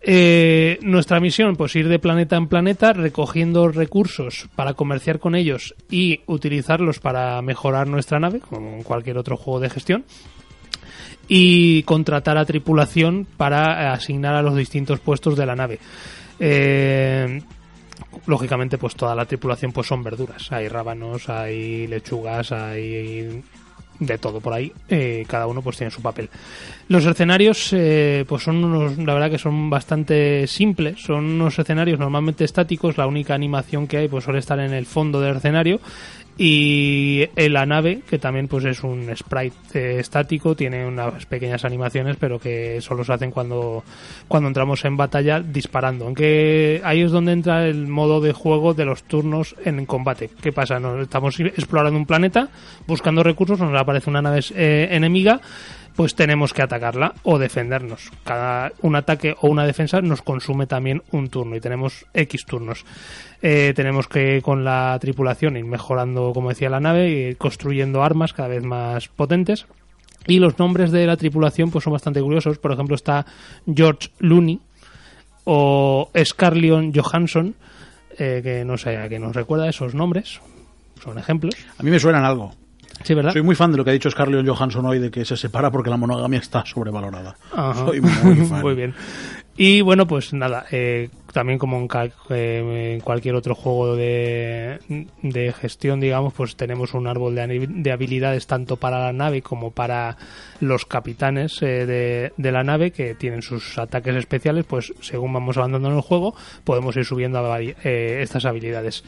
Eh, 0.01 0.79
nuestra 0.83 1.19
misión, 1.19 1.57
pues 1.57 1.75
ir 1.75 1.89
de 1.89 1.99
planeta 1.99 2.37
en 2.37 2.47
planeta 2.47 2.93
recogiendo 2.93 3.67
recursos 3.67 4.49
para 4.55 4.75
comerciar 4.75 5.19
con 5.19 5.35
ellos 5.35 5.75
y 5.91 6.21
utilizarlos 6.27 7.01
para 7.01 7.43
mejorar 7.43 7.89
nuestra 7.89 8.21
nave, 8.21 8.39
como 8.39 8.77
en 8.77 8.85
cualquier 8.85 9.19
otro 9.19 9.37
juego 9.37 9.59
de 9.59 9.71
gestión 9.71 10.05
y 11.33 11.85
contratar 11.85 12.37
a 12.37 12.45
tripulación 12.45 13.25
para 13.37 13.85
eh, 13.85 13.87
asignar 13.87 14.35
a 14.35 14.43
los 14.43 14.57
distintos 14.57 14.99
puestos 14.99 15.37
de 15.37 15.47
la 15.47 15.55
nave. 15.55 15.79
Eh, 16.41 17.41
lógicamente, 18.27 18.79
pues 18.79 18.97
toda 18.97 19.15
la 19.15 19.27
tripulación 19.27 19.71
pues 19.71 19.87
son 19.87 20.03
verduras. 20.03 20.51
Hay 20.51 20.67
rábanos, 20.67 21.29
hay 21.29 21.87
lechugas, 21.87 22.51
hay 22.51 23.45
de 24.01 24.19
todo 24.19 24.41
por 24.41 24.55
ahí. 24.55 24.73
Eh, 24.89 25.25
cada 25.29 25.47
uno 25.47 25.63
pues 25.63 25.77
tiene 25.77 25.93
su 25.93 26.03
papel. 26.03 26.29
Los 26.89 27.07
escenarios, 27.07 27.73
eh, 27.75 28.25
pues 28.27 28.43
son 28.43 28.65
unos, 28.65 28.99
la 28.99 29.15
verdad 29.15 29.31
que 29.31 29.39
son 29.39 29.71
bastante 29.71 30.49
simples. 30.49 31.01
Son 31.01 31.25
unos 31.25 31.57
escenarios 31.59 32.01
normalmente 32.01 32.45
estáticos. 32.45 32.99
La 32.99 33.07
única 33.07 33.35
animación 33.35 33.87
que 33.87 33.99
hay 33.99 34.09
pues 34.09 34.25
suele 34.25 34.41
estar 34.41 34.59
en 34.59 34.73
el 34.73 34.87
fondo 34.87 35.21
del 35.21 35.37
escenario 35.37 35.81
y 36.39 37.29
en 37.37 37.53
la 37.53 37.67
nave 37.67 38.03
que 38.09 38.19
también 38.19 38.49
pues 38.49 38.65
es 38.65 38.83
un 38.83 39.15
sprite 39.15 39.57
eh, 39.75 40.01
estático 40.01 40.55
tiene 40.55 40.87
unas 40.87 41.27
pequeñas 41.27 41.65
animaciones 41.65 42.17
pero 42.19 42.39
que 42.39 42.81
solo 42.81 43.05
se 43.05 43.13
hacen 43.13 43.31
cuando 43.31 43.85
cuando 44.29 44.49
entramos 44.49 44.85
en 44.85 44.97
batalla 44.97 45.41
disparando. 45.41 46.07
Aunque 46.07 46.81
ahí 46.85 47.03
es 47.03 47.11
donde 47.11 47.33
entra 47.33 47.67
el 47.67 47.87
modo 47.89 48.21
de 48.21 48.33
juego 48.33 48.75
de 48.75 48.85
los 48.85 49.03
turnos 49.03 49.55
en 49.65 49.85
combate. 49.87 50.31
Qué 50.41 50.53
pasa 50.53 50.81
nos 50.81 51.01
estamos 51.01 51.39
explorando 51.41 51.99
un 51.99 52.07
planeta 52.07 52.49
buscando 52.87 53.23
recursos 53.23 53.61
nos 53.61 53.79
aparece 53.79 54.11
una 54.11 54.23
nave 54.23 54.41
eh, 54.55 54.89
enemiga 54.91 55.41
pues 56.01 56.15
tenemos 56.15 56.55
que 56.55 56.63
atacarla 56.63 57.13
o 57.25 57.39
defendernos. 57.39 58.11
Cada 58.25 58.73
un 58.81 58.97
ataque 58.97 59.37
o 59.39 59.49
una 59.49 59.67
defensa 59.67 60.01
nos 60.01 60.23
consume 60.23 60.67
también 60.67 61.03
un 61.13 61.29
turno 61.29 61.57
y 61.57 61.61
tenemos 61.61 62.07
X 62.15 62.47
turnos. 62.47 62.87
Eh, 63.43 63.75
tenemos 63.77 64.09
que 64.09 64.41
con 64.41 64.65
la 64.65 64.97
tripulación 64.99 65.59
ir 65.59 65.67
mejorando, 65.67 66.33
como 66.33 66.49
decía 66.49 66.71
la 66.71 66.81
nave, 66.81 67.11
ir 67.11 67.37
construyendo 67.37 68.03
armas 68.03 68.33
cada 68.33 68.49
vez 68.49 68.65
más 68.65 69.09
potentes. 69.09 69.67
Y 70.27 70.39
los 70.39 70.59
nombres 70.59 70.91
de 70.91 71.07
la 71.07 71.19
tripulación 71.19 71.71
pues 71.71 71.85
son 71.85 71.93
bastante 71.93 72.23
curiosos. 72.23 72.57
Por 72.57 72.73
ejemplo 72.73 72.97
está 72.97 73.27
George 73.67 74.09
Looney 74.21 74.59
o 75.45 76.11
Scarlion 76.17 76.95
Johansson, 76.95 77.55
eh, 78.17 78.41
que 78.43 78.65
no 78.65 78.79
sé, 78.79 78.97
a 78.97 79.07
que 79.11 79.19
nos 79.19 79.37
recuerda 79.37 79.69
esos 79.69 79.95
nombres. 79.95 80.41
Son 81.05 81.19
ejemplos. 81.19 81.55
A 81.77 81.83
mí 81.83 81.91
me 81.91 82.01
suenan 82.01 82.25
algo. 82.25 82.55
Sí, 83.03 83.15
¿verdad? 83.15 83.33
Soy 83.33 83.43
muy 83.43 83.55
fan 83.55 83.71
de 83.73 83.79
lo 83.79 83.85
que 83.85 83.91
ha 83.91 83.95
dicho 83.95 84.11
Scarlett 84.11 84.47
Johansson 84.47 84.85
hoy 84.87 84.99
de 84.99 85.11
que 85.11 85.25
se 85.25 85.37
separa 85.37 85.71
porque 85.71 85.91
la 85.91 85.97
monogamia 85.97 86.39
está 86.39 86.65
sobrevalorada. 86.67 87.37
Ajá. 87.53 87.87
Soy 87.87 88.01
muy 88.01 88.37
fan. 88.47 88.61
Muy 88.61 88.75
bien. 88.75 88.95
Y 89.57 89.83
bueno, 89.83 90.07
pues 90.07 90.33
nada, 90.33 90.65
eh, 90.71 91.11
también 91.35 91.59
como 91.59 91.77
en, 91.79 91.87
cal- 91.89 92.13
eh, 92.31 92.95
en 92.95 93.01
cualquier 93.01 93.35
otro 93.35 93.55
juego 93.55 93.95
de, 93.95 94.79
de 95.23 95.53
gestión, 95.53 96.01
digamos, 96.01 96.33
pues 96.33 96.57
tenemos 96.57 96.95
un 96.95 97.07
árbol 97.07 97.35
de, 97.35 97.67
de 97.69 97.93
habilidades 97.93 98.47
tanto 98.47 98.77
para 98.77 98.99
la 99.01 99.13
nave 99.13 99.43
como 99.43 99.71
para 99.71 100.17
los 100.61 100.87
capitanes 100.87 101.61
eh, 101.61 101.85
de, 101.85 102.33
de 102.39 102.53
la 102.53 102.65
nave 102.65 102.91
que 102.91 103.15
tienen 103.15 103.43
sus 103.43 103.77
ataques 103.77 104.15
especiales, 104.17 104.65
pues 104.67 104.95
según 105.01 105.33
vamos 105.35 105.59
avanzando 105.59 105.89
en 105.91 105.97
el 105.97 106.01
juego, 106.03 106.35
podemos 106.65 106.97
ir 106.97 107.05
subiendo 107.05 107.39
a 107.53 107.61
eh, 107.61 107.75
estas 108.23 108.47
habilidades. 108.47 109.05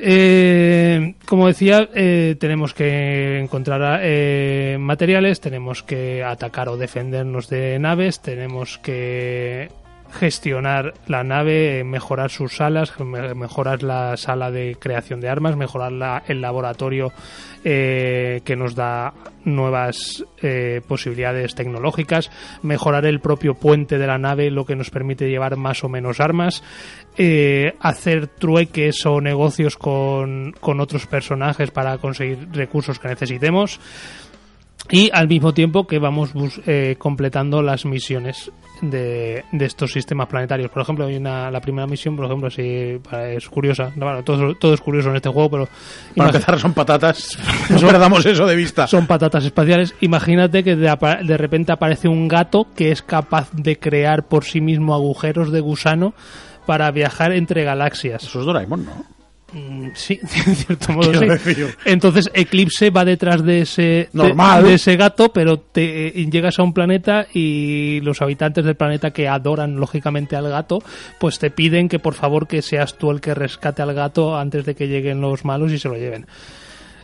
Eh, 0.00 1.14
como 1.26 1.48
decía, 1.48 1.88
eh, 1.92 2.36
tenemos 2.38 2.72
que 2.72 3.40
encontrar 3.40 4.00
eh, 4.02 4.76
materiales, 4.78 5.40
tenemos 5.40 5.82
que 5.82 6.22
atacar 6.22 6.68
o 6.68 6.76
defendernos 6.76 7.48
de 7.48 7.78
naves, 7.80 8.20
tenemos 8.20 8.78
que 8.78 9.70
gestionar 10.10 10.94
la 11.06 11.22
nave, 11.24 11.84
mejorar 11.84 12.30
sus 12.30 12.56
salas, 12.56 12.98
me- 13.00 13.34
mejorar 13.34 13.82
la 13.82 14.16
sala 14.16 14.50
de 14.50 14.76
creación 14.78 15.20
de 15.20 15.28
armas, 15.28 15.56
mejorar 15.56 15.92
la- 15.92 16.22
el 16.28 16.40
laboratorio 16.40 17.12
eh, 17.64 18.40
que 18.44 18.56
nos 18.56 18.74
da 18.74 19.12
nuevas 19.44 20.24
eh, 20.42 20.80
posibilidades 20.86 21.54
tecnológicas, 21.54 22.30
mejorar 22.62 23.04
el 23.06 23.20
propio 23.20 23.54
puente 23.54 23.98
de 23.98 24.06
la 24.06 24.16
nave, 24.18 24.50
lo 24.50 24.64
que 24.64 24.76
nos 24.76 24.90
permite 24.90 25.28
llevar 25.28 25.56
más 25.56 25.82
o 25.84 25.88
menos 25.88 26.20
armas, 26.20 26.62
eh, 27.16 27.74
hacer 27.80 28.28
trueques 28.28 29.04
o 29.06 29.20
negocios 29.20 29.76
con, 29.76 30.54
con 30.60 30.80
otros 30.80 31.06
personajes 31.06 31.70
para 31.70 31.98
conseguir 31.98 32.48
recursos 32.52 32.98
que 32.98 33.08
necesitemos 33.08 33.80
y 34.90 35.10
al 35.12 35.28
mismo 35.28 35.52
tiempo 35.54 35.86
que 35.86 35.98
vamos 35.98 36.32
bus- 36.32 36.60
eh, 36.66 36.96
completando 36.98 37.62
las 37.62 37.84
misiones 37.84 38.50
de, 38.80 39.44
de 39.52 39.64
estos 39.64 39.92
sistemas 39.92 40.28
planetarios. 40.28 40.70
Por 40.70 40.82
ejemplo, 40.82 41.06
hay 41.06 41.16
una, 41.16 41.50
la 41.50 41.60
primera 41.60 41.86
misión, 41.86 42.14
por 42.16 42.26
ejemplo, 42.26 42.48
si 42.50 42.62
es 42.62 43.48
curiosa. 43.48 43.90
No, 43.96 44.06
bueno, 44.06 44.22
todo, 44.22 44.54
todo 44.54 44.72
es 44.74 44.80
curioso 44.80 45.10
en 45.10 45.16
este 45.16 45.28
juego, 45.28 45.50
pero 45.50 45.68
Para 46.16 46.30
empezar 46.30 46.58
son 46.58 46.72
patatas. 46.74 47.36
No 47.70 47.80
perdamos 47.86 48.24
eso 48.24 48.46
de 48.46 48.56
vista. 48.56 48.86
son 48.86 49.06
patatas 49.06 49.44
espaciales. 49.44 49.94
Imagínate 50.00 50.62
que 50.64 50.76
de, 50.76 50.96
de 51.24 51.36
repente 51.36 51.72
aparece 51.72 52.08
un 52.08 52.28
gato 52.28 52.66
que 52.76 52.90
es 52.92 53.02
capaz 53.02 53.50
de 53.52 53.78
crear 53.78 54.26
por 54.28 54.44
sí 54.44 54.60
mismo 54.60 54.94
agujeros 54.94 55.50
de 55.52 55.60
gusano 55.60 56.14
para 56.66 56.90
viajar 56.90 57.32
entre 57.32 57.64
galaxias. 57.64 58.22
Eso 58.22 58.40
es 58.40 58.46
Doraemon, 58.46 58.84
¿no? 58.84 59.17
Mm, 59.52 59.88
Sí, 59.94 60.20
en 60.46 60.54
cierto 60.56 60.92
modo 60.92 61.12
sí. 61.14 61.54
Entonces 61.86 62.30
Eclipse 62.34 62.90
va 62.90 63.04
detrás 63.04 63.42
de 63.42 63.62
ese 63.62 63.82
de- 63.82 64.08
Normal. 64.12 64.64
de, 64.64 64.74
ese 64.74 64.96
gato, 64.96 65.32
pero 65.32 65.58
te 65.58 66.08
eh, 66.08 66.26
llegas 66.30 66.58
a 66.58 66.62
un 66.62 66.74
planeta 66.74 67.26
y 67.32 68.00
los 68.02 68.20
habitantes 68.20 68.64
del 68.64 68.74
planeta 68.76 69.10
que 69.10 69.26
adoran 69.26 69.76
lógicamente 69.76 70.36
al 70.36 70.48
gato, 70.50 70.80
pues 71.18 71.38
te 71.38 71.50
piden 71.50 71.88
que 71.88 71.98
por 71.98 72.14
favor 72.14 72.46
que 72.46 72.60
seas 72.60 72.98
tú 72.98 73.10
el 73.10 73.20
que 73.22 73.34
rescate 73.34 73.80
al 73.80 73.94
gato 73.94 74.36
antes 74.36 74.66
de 74.66 74.74
que 74.74 74.86
lleguen 74.88 75.20
los 75.22 75.44
malos 75.46 75.72
y 75.72 75.78
se 75.78 75.88
lo 75.88 75.96
lleven. 75.96 76.26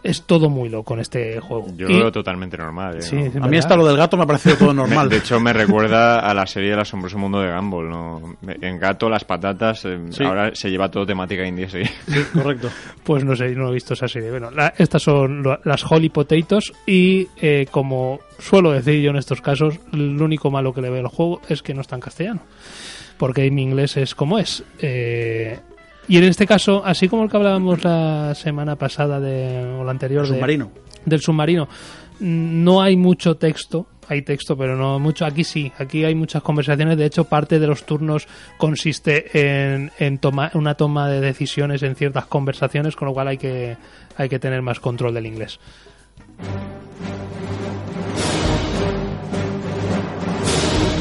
Es 0.05 0.23
todo 0.25 0.51
muy 0.51 0.69
loco 0.69 0.93
en 0.95 1.01
este 1.01 1.41
juego. 1.41 1.67
Yo 1.77 1.89
Y- 1.89 1.95
lo 1.95 1.99
veo 2.01 2.13
totalmente 2.13 2.57
normal. 2.59 2.99
¿eh? 2.99 3.03
Sí, 3.03 3.17
¿no? 3.17 3.25
es 3.25 3.37
A 3.37 3.49
mí 3.49 3.57
hasta 3.57 3.75
lo 3.75 3.87
del 3.87 3.97
gato 3.97 4.17
me 4.19 4.25
ha 4.25 4.27
parecido 4.27 4.57
todo 4.57 4.75
normal. 4.75 5.09
de 5.09 5.17
hecho, 5.17 5.41
me 5.41 5.53
recuerda 5.55 6.21
a 6.21 6.35
la 6.35 6.47
serie 6.47 6.75
El 6.75 6.81
asombroso 6.81 7.17
mundo 7.19 7.41
de 7.41 7.51
Gumball. 7.53 7.89
¿no? 7.89 8.37
En 8.47 8.79
Gato, 8.79 9.09
las 9.09 9.25
patatas, 9.25 9.85
eh, 9.87 9.99
Sí. 10.11 10.23
ahora 10.23 10.55
se 10.55 10.71
lleva 10.71 10.91
todo 10.91 11.07
temática 11.07 11.47
india. 11.47 11.69
Sí. 11.71 11.83
Sí, 12.07 12.23
correcto. 12.35 12.69
Pues 13.03 13.25
no 13.25 13.35
sé, 13.35 13.49
no 13.55 13.71
he 13.71 13.73
visto 13.73 13.95
esa 13.95 14.07
serie. 14.07 14.31
Bueno, 14.31 14.51
la- 14.51 14.75
estas 14.77 15.03
son 15.03 15.43
lo- 15.43 15.59
las 15.65 15.91
Holy 15.91 16.11
Potatoes 16.11 16.73
y 16.87 17.27
eh, 17.41 17.67
como 17.71 18.21
suelo 18.39 18.73
decir 18.73 19.01
yo 19.01 19.11
en 19.11 19.17
estos 19.17 19.41
casos, 19.41 19.81
lo 19.93 20.25
único 20.25 20.51
malo 20.51 20.75
que 20.75 20.83
le 20.83 20.91
veo 20.91 21.01
al 21.01 21.09
juego 21.09 21.41
es 21.49 21.63
que 21.63 21.73
no 21.73 21.81
está 21.81 21.95
en 21.97 22.03
castellano. 22.03 22.41
Porque 23.17 23.51
mi 23.51 23.63
inglés 23.63 23.97
es 23.97 24.15
como 24.15 24.39
es. 24.39 24.65
Eh, 24.81 25.59
y 26.09 26.17
en 26.19 26.25
este 26.25 26.47
caso, 26.47 26.83
así 26.85 27.09
como 27.09 27.25
el 27.25 27.31
que 27.31 27.37
hablábamos 27.37 27.83
la 27.85 28.35
semana 28.35 28.77
pasada 28.77 29.21
de, 29.21 29.65
o 29.79 29.85
la 29.85 29.91
anterior 29.91 30.27
Submarino. 30.27 30.71
del 31.05 31.21
submarino, 31.21 31.69
no 32.21 32.83
hay 32.83 32.97
mucho 32.97 33.37
texto. 33.37 33.87
Hay 34.07 34.21
texto, 34.21 34.55
pero 34.55 34.77
no 34.77 34.99
mucho. 34.99 35.25
Aquí 35.25 35.45
sí, 35.45 35.73
aquí 35.79 36.05
hay 36.05 36.15
muchas 36.15 36.43
conversaciones. 36.43 36.99
De 36.99 37.07
hecho, 37.07 37.25
parte 37.25 37.59
de 37.59 37.67
los 37.67 37.87
turnos 37.87 38.29
consiste 38.59 39.31
en, 39.73 39.91
en 39.99 40.19
toma- 40.19 40.51
una 40.53 40.75
toma 40.75 41.09
de 41.09 41.23
decisiones 41.23 41.83
en 41.83 41.95
ciertas 41.97 42.27
conversaciones, 42.27 42.97
con 42.97 43.09
lo 43.09 43.15
cual 43.15 43.29
hay 43.29 43.39
que, 43.39 43.79
hay 44.19 44.29
que 44.29 44.39
tener 44.39 44.61
más 44.61 44.79
control 44.79 45.15
del 45.15 45.25
inglés. 45.25 45.59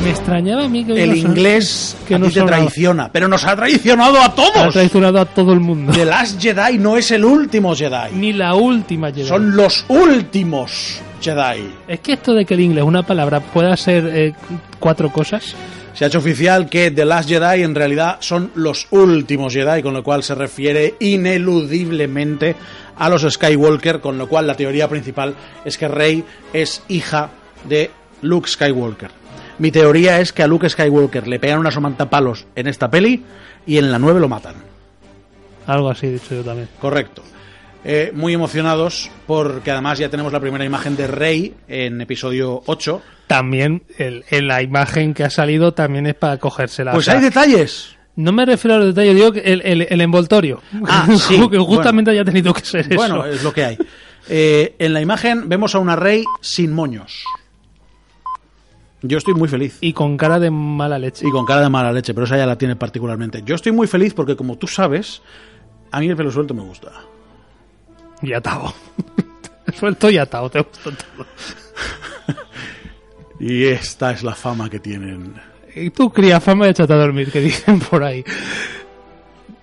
Me 0.04 0.10
extrañaba 0.10 0.66
a 0.66 0.68
mí 0.68 0.84
que 0.84 1.01
El 1.01 1.16
inglés 1.16 1.95
que 2.08 2.16
a 2.16 2.18
ti 2.18 2.24
te 2.26 2.32
sonaba. 2.32 2.58
traiciona, 2.58 3.10
pero 3.12 3.28
nos 3.30 3.45
ha 3.45 3.56
traicionado 3.56 4.18
a 4.20 4.26
ha 4.26 4.36
todos. 4.36 4.74
traicionado 4.74 5.20
a 5.20 5.26
todo 5.26 5.54
el 5.54 5.62
mundo. 5.62 5.93
The 5.93 6.06
Last 6.06 6.41
Jedi 6.41 6.78
no 6.78 6.97
es 6.97 7.10
el 7.12 7.24
último 7.24 7.74
Jedi. 7.76 8.14
Ni 8.14 8.34
la 8.34 8.54
última 8.56 9.12
Jedi. 9.12 9.28
Son 9.28 9.56
los 9.56 9.86
últimos 9.88 10.99
Jedi. 11.22 11.70
Es 11.88 12.01
que 12.01 12.14
esto 12.14 12.34
de 12.34 12.43
que 12.43 12.54
el 12.54 12.60
inglés, 12.60 12.84
una 12.84 13.04
palabra, 13.04 13.39
pueda 13.39 13.78
ser 13.78 14.06
eh, 14.14 14.34
cuatro 14.80 15.10
cosas. 15.12 15.56
Se 15.93 16.04
ha 16.04 16.08
hecho 16.08 16.18
oficial 16.20 16.70
que 16.70 16.91
The 16.91 17.06
Last 17.06 17.30
Jedi 17.30 17.64
en 17.64 17.74
realidad 17.76 18.18
son 18.20 18.51
los 18.56 18.88
últimos 18.91 19.54
Jedi, 19.54 19.82
con 19.82 19.93
lo 19.93 20.04
cual 20.04 20.24
se 20.24 20.36
refiere 20.36 20.95
ineludiblemente 20.99 22.56
a 22.97 23.08
los 23.10 23.22
Skywalker, 23.22 24.01
con 24.01 24.18
lo 24.18 24.28
cual 24.28 24.47
la 24.47 24.56
teoría 24.56 24.89
principal 24.89 25.34
es 25.64 25.78
que 25.78 25.88
Rey 25.88 26.24
es 26.51 26.82
hija 26.89 27.30
de 27.70 27.89
Luke 28.22 28.49
Skywalker. 28.49 29.22
Mi 29.60 29.72
teoría 29.72 30.20
es 30.20 30.34
que 30.34 30.43
a 30.43 30.47
Luke 30.47 30.70
Skywalker 30.70 31.28
le 31.28 31.39
pegan 31.39 31.60
una 31.60 31.72
palos 32.10 32.45
en 32.56 32.68
esta 32.68 32.89
peli 32.89 33.24
y 33.66 33.78
en 33.78 33.91
la 33.91 33.99
9 33.99 34.20
lo 34.20 34.28
matan. 34.30 34.56
Algo 35.68 35.89
así, 35.89 36.08
dicho 36.08 36.36
yo 36.36 36.43
también. 36.43 36.68
Correcto. 36.80 37.24
Eh, 37.86 38.12
muy 38.14 38.34
emocionados 38.34 39.12
porque 39.28 39.72
además 39.72 39.99
ya 39.99 40.10
tenemos 40.10 40.32
la 40.32 40.39
primera 40.39 40.64
imagen 40.64 40.95
de 40.95 41.08
Rey 41.08 41.54
en 41.68 41.99
episodio 42.01 42.62
8. 42.66 43.01
También 43.28 43.84
el- 43.97 44.24
en 44.30 44.47
la 44.47 44.62
imagen 44.62 45.14
que 45.14 45.24
ha 45.24 45.30
salido 45.30 45.74
también 45.74 46.08
es 46.08 46.16
para 46.16 46.38
cogérsela. 46.38 46.91
Pues 46.93 47.10
hay 47.10 47.20
detalles. 47.22 47.95
No 48.16 48.32
me 48.32 48.45
refiero 48.45 48.76
a 48.76 48.78
los 48.80 48.88
detalles, 48.88 49.16
digo 49.16 49.32
que 49.32 49.39
el, 49.41 49.62
el- 49.66 49.88
el 49.89 50.01
envoltorio. 50.01 50.62
Ah, 50.88 51.08
sí, 51.18 51.36
que 51.49 51.58
justamente 51.58 52.12
haya 52.12 52.24
tenido 52.24 52.54
que 52.54 52.64
ser 52.64 52.88
Bueno, 52.95 53.26
eso. 53.26 53.36
es 53.36 53.43
lo 53.43 53.54
que 53.54 53.66
hay. 53.66 53.78
Eh, 54.30 54.76
en 54.80 54.93
la 54.93 55.01
imagen 55.01 55.49
vemos 55.49 55.76
a 55.76 55.80
una 55.80 55.95
Rey 55.95 56.24
sin 56.41 56.72
moños. 56.74 57.24
Yo 59.04 59.18
estoy 59.18 59.34
muy 59.34 59.49
feliz. 59.49 59.78
Y 59.82 59.91
con 59.91 60.18
cara 60.18 60.39
de 60.39 60.49
mala 60.49 60.97
leche. 60.97 61.28
Y 61.28 61.32
con 61.32 61.45
cara 61.45 61.62
de 61.62 61.70
mala 61.70 61.91
leche, 61.91 62.14
pero 62.14 62.26
esa 62.26 62.38
ya 62.38 62.45
la 62.45 62.58
tiene 62.58 62.78
particularmente. 62.78 63.43
Yo 63.45 63.54
estoy 63.56 63.74
muy 63.74 63.86
feliz 63.86 64.14
porque, 64.14 64.38
como 64.38 64.58
tú 64.58 64.66
sabes, 64.66 65.22
a 65.91 65.99
mí 65.99 66.08
el 66.08 66.16
pelo 66.16 66.32
suelto 66.32 66.54
me 66.54 66.64
gusta. 66.64 66.91
Y 68.22 68.34
atado. 68.34 68.74
Suelto 69.78 70.10
y 70.10 70.18
atado, 70.18 70.49
te 70.49 70.62
gusta 70.62 70.91
todo. 70.91 71.26
Y 73.39 73.66
esta 73.66 74.12
es 74.12 74.24
la 74.24 74.36
fama 74.36 74.70
que 74.70 74.80
tienen. 74.80 75.34
Y 75.76 75.89
tú 75.89 76.14
cría 76.14 76.39
fama 76.39 76.66
de 76.66 76.72
échate 76.72 76.93
a 76.93 76.97
dormir, 76.97 77.30
que 77.30 77.41
dicen 77.41 77.80
por 77.80 78.01
ahí. 78.01 78.24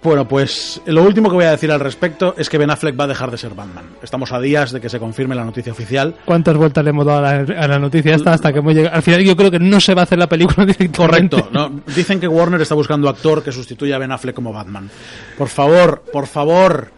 Bueno, 0.03 0.26
pues 0.26 0.80
lo 0.86 1.03
último 1.03 1.28
que 1.28 1.34
voy 1.34 1.44
a 1.44 1.51
decir 1.51 1.70
al 1.70 1.78
respecto 1.80 2.34
es 2.38 2.48
que 2.48 2.57
Ben 2.57 2.70
Affleck 2.70 2.98
va 2.98 3.05
a 3.05 3.09
dejar 3.09 3.30
de 3.30 3.36
ser 3.36 3.55
Batman. 3.55 3.84
Estamos 4.03 4.32
a 4.32 4.40
días 4.40 4.72
de 4.72 4.80
que 4.80 4.88
se 4.88 4.98
confirme 4.98 5.34
la 5.34 5.44
noticia 5.44 5.72
oficial. 5.72 6.16
¿Cuántas 6.24 6.57
vueltas 6.57 6.82
le 6.82 6.90
hemos 6.90 7.05
dado 7.05 7.18
a 7.18 7.22
la, 7.42 7.62
a 7.62 7.68
la 7.68 7.78
noticia 7.78 8.14
esta 8.14 8.32
hasta 8.32 8.51
que 8.51 8.61
hemos 8.61 8.74
llegado? 8.74 8.96
Al 8.96 9.03
final 9.03 9.22
yo 9.22 9.36
creo 9.36 9.51
que 9.51 9.59
no 9.59 9.78
se 9.78 9.92
va 9.92 10.01
a 10.01 10.05
hacer 10.05 10.18
la 10.18 10.26
película 10.26 10.64
directamente. 10.66 10.96
Correcto. 11.36 11.48
¿no? 11.53 11.82
Dicen 11.94 12.18
que 12.18 12.26
Warner 12.26 12.62
está 12.62 12.74
buscando 12.74 13.11
actor 13.11 13.42
que 13.42 13.53
sustituya 13.53 13.96
a 13.96 13.98
Ben 13.98 14.11
Affleck 14.11 14.34
como 14.34 14.55
Batman. 14.55 14.88
Por 15.36 15.48
favor, 15.48 16.03
por 16.11 16.26
favor, 16.26 16.90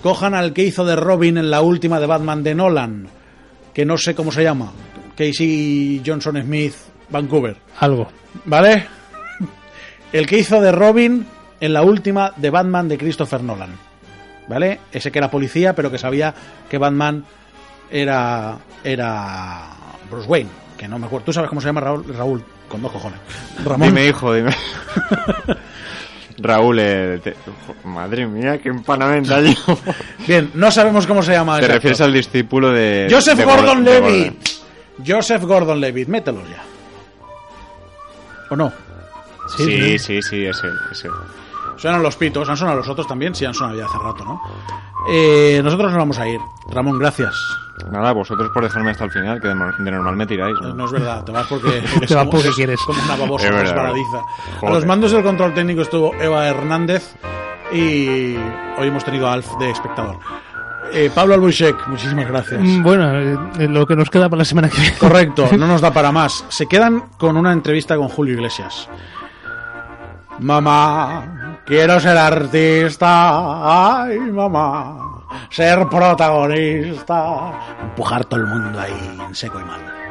cojan 0.00 0.34
al 0.34 0.52
que 0.52 0.62
hizo 0.62 0.84
de 0.84 0.94
Robin 0.94 1.38
en 1.38 1.50
la 1.50 1.62
última 1.62 1.98
de 1.98 2.06
Batman 2.06 2.44
de 2.44 2.54
Nolan, 2.54 3.08
que 3.74 3.84
no 3.84 3.98
sé 3.98 4.14
cómo 4.14 4.30
se 4.30 4.44
llama. 4.44 4.70
Casey 5.16 6.00
Johnson 6.06 6.40
Smith, 6.40 6.74
Vancouver. 7.10 7.56
Algo. 7.80 8.06
¿Vale? 8.44 8.86
El 10.12 10.26
que 10.26 10.38
hizo 10.38 10.60
de 10.60 10.70
Robin 10.70 11.26
en 11.60 11.72
la 11.72 11.82
última 11.82 12.32
de 12.36 12.50
Batman 12.50 12.88
de 12.88 12.98
Christopher 12.98 13.42
Nolan. 13.42 13.70
¿Vale? 14.48 14.78
Ese 14.92 15.10
que 15.10 15.18
era 15.18 15.30
policía, 15.30 15.74
pero 15.74 15.90
que 15.90 15.98
sabía 15.98 16.32
que 16.70 16.78
Batman 16.78 17.24
era. 17.90 18.56
era. 18.84 19.70
Bruce 20.10 20.28
Wayne. 20.28 20.50
Que 20.78 20.86
no 20.86 20.98
me 20.98 21.06
acuerdo. 21.06 21.24
¿Tú 21.26 21.32
sabes 21.32 21.48
cómo 21.48 21.60
se 21.60 21.66
llama 21.66 21.80
Raúl? 21.80 22.04
Raúl, 22.16 22.44
con 22.68 22.80
dos 22.82 22.92
cojones. 22.92 23.18
Ramón. 23.64 23.88
Dime, 23.88 24.06
hijo, 24.06 24.32
dime. 24.32 24.54
Raúl, 26.38 26.78
eh, 26.80 27.18
te- 27.24 27.34
madre 27.84 28.26
mía, 28.26 28.58
qué 28.58 28.68
empanamenta 28.68 29.40
yo. 29.40 29.52
Bien, 30.28 30.50
no 30.54 30.70
sabemos 30.70 31.06
cómo 31.06 31.22
se 31.22 31.32
llama. 31.32 31.58
Te 31.60 31.66
refieres 31.68 32.00
al 32.02 32.12
discípulo 32.12 32.70
de. 32.72 33.08
Joseph 33.10 33.38
de 33.38 33.44
Gordon 33.44 33.82
de 33.84 34.00
Levitt. 34.00 34.48
Joseph 35.06 35.42
Gordon 35.42 35.80
Levitt, 35.80 36.08
mételo 36.08 36.42
ya. 36.42 36.62
¿O 38.50 38.56
no? 38.56 38.72
Sí, 39.56 39.98
sí, 39.98 40.20
sí, 40.22 40.44
ese, 40.44 40.68
ese. 40.92 41.08
Suenan 41.76 42.02
los 42.02 42.16
pitos, 42.16 42.48
han 42.48 42.56
sonado 42.56 42.78
los 42.78 42.88
otros 42.88 43.06
también, 43.06 43.34
sí 43.34 43.44
han 43.44 43.54
sonado 43.54 43.76
ya 43.78 43.84
hace 43.86 43.98
rato, 43.98 44.24
¿no? 44.24 44.40
Eh, 45.10 45.60
nosotros 45.62 45.90
nos 45.92 45.98
vamos 45.98 46.18
a 46.18 46.26
ir. 46.28 46.40
Ramón, 46.70 46.98
gracias. 46.98 47.34
Nada, 47.90 48.12
vosotros 48.12 48.50
por 48.52 48.64
dejarme 48.64 48.90
hasta 48.92 49.04
el 49.04 49.10
final, 49.10 49.40
que 49.40 49.48
de, 49.48 49.54
nor- 49.54 49.76
de 49.76 49.90
normal 49.90 50.16
me 50.16 50.26
tiráis. 50.26 50.56
¿no? 50.62 50.72
No 50.74 50.84
es 50.86 50.92
verdad, 50.92 51.22
te 51.24 51.30
vas 51.32 51.46
porque 51.46 51.82
Te 52.08 52.14
vas 52.14 52.24
porque 52.26 52.44
eres 52.46 52.54
quieres. 52.56 52.80
como 52.80 53.00
una 53.02 53.16
babosa 53.16 53.46
Es 53.46 53.52
verdad. 53.52 53.72
resbaladiza. 53.74 54.18
A 54.62 54.70
los 54.70 54.86
mandos 54.86 55.12
del 55.12 55.22
control 55.22 55.52
técnico 55.54 55.82
estuvo 55.82 56.14
Eva 56.14 56.46
Hernández 56.48 57.14
y 57.72 58.34
hoy 58.78 58.88
hemos 58.88 59.04
tenido 59.04 59.28
a 59.28 59.34
Alf 59.34 59.56
de 59.58 59.70
espectador. 59.70 60.18
Eh, 60.92 61.10
Pablo 61.14 61.34
Albuchek, 61.34 61.86
muchísimas 61.88 62.26
gracias. 62.28 62.60
Mm, 62.62 62.82
Bueno, 62.82 63.18
eh, 63.58 63.68
lo 63.68 63.86
que 63.86 63.94
nos 63.96 64.08
queda 64.08 64.28
para 64.30 64.38
la 64.38 64.44
semana 64.44 64.68
que 64.70 64.80
viene. 64.80 64.96
Correcto, 64.96 65.48
no 65.58 65.66
nos 65.66 65.80
da 65.82 65.92
para 65.92 66.10
más. 66.10 66.44
Se 66.48 66.66
quedan 66.66 67.04
con 67.18 67.36
una 67.36 67.52
entrevista 67.52 67.96
con 67.96 68.08
Julio 68.08 68.34
Iglesias. 68.34 68.88
Mamá, 70.38 71.45
quiero 71.66 72.00
ser 72.00 72.16
artista. 72.16 74.02
Ay, 74.02 74.18
mamá, 74.18 75.22
ser 75.50 75.86
protagonista. 75.88 77.52
Empujar 77.82 78.24
todo 78.24 78.40
el 78.40 78.46
mundo 78.46 78.80
ahí 78.80 79.18
en 79.28 79.34
seco 79.34 79.60
y 79.60 79.64
mal. 79.64 80.05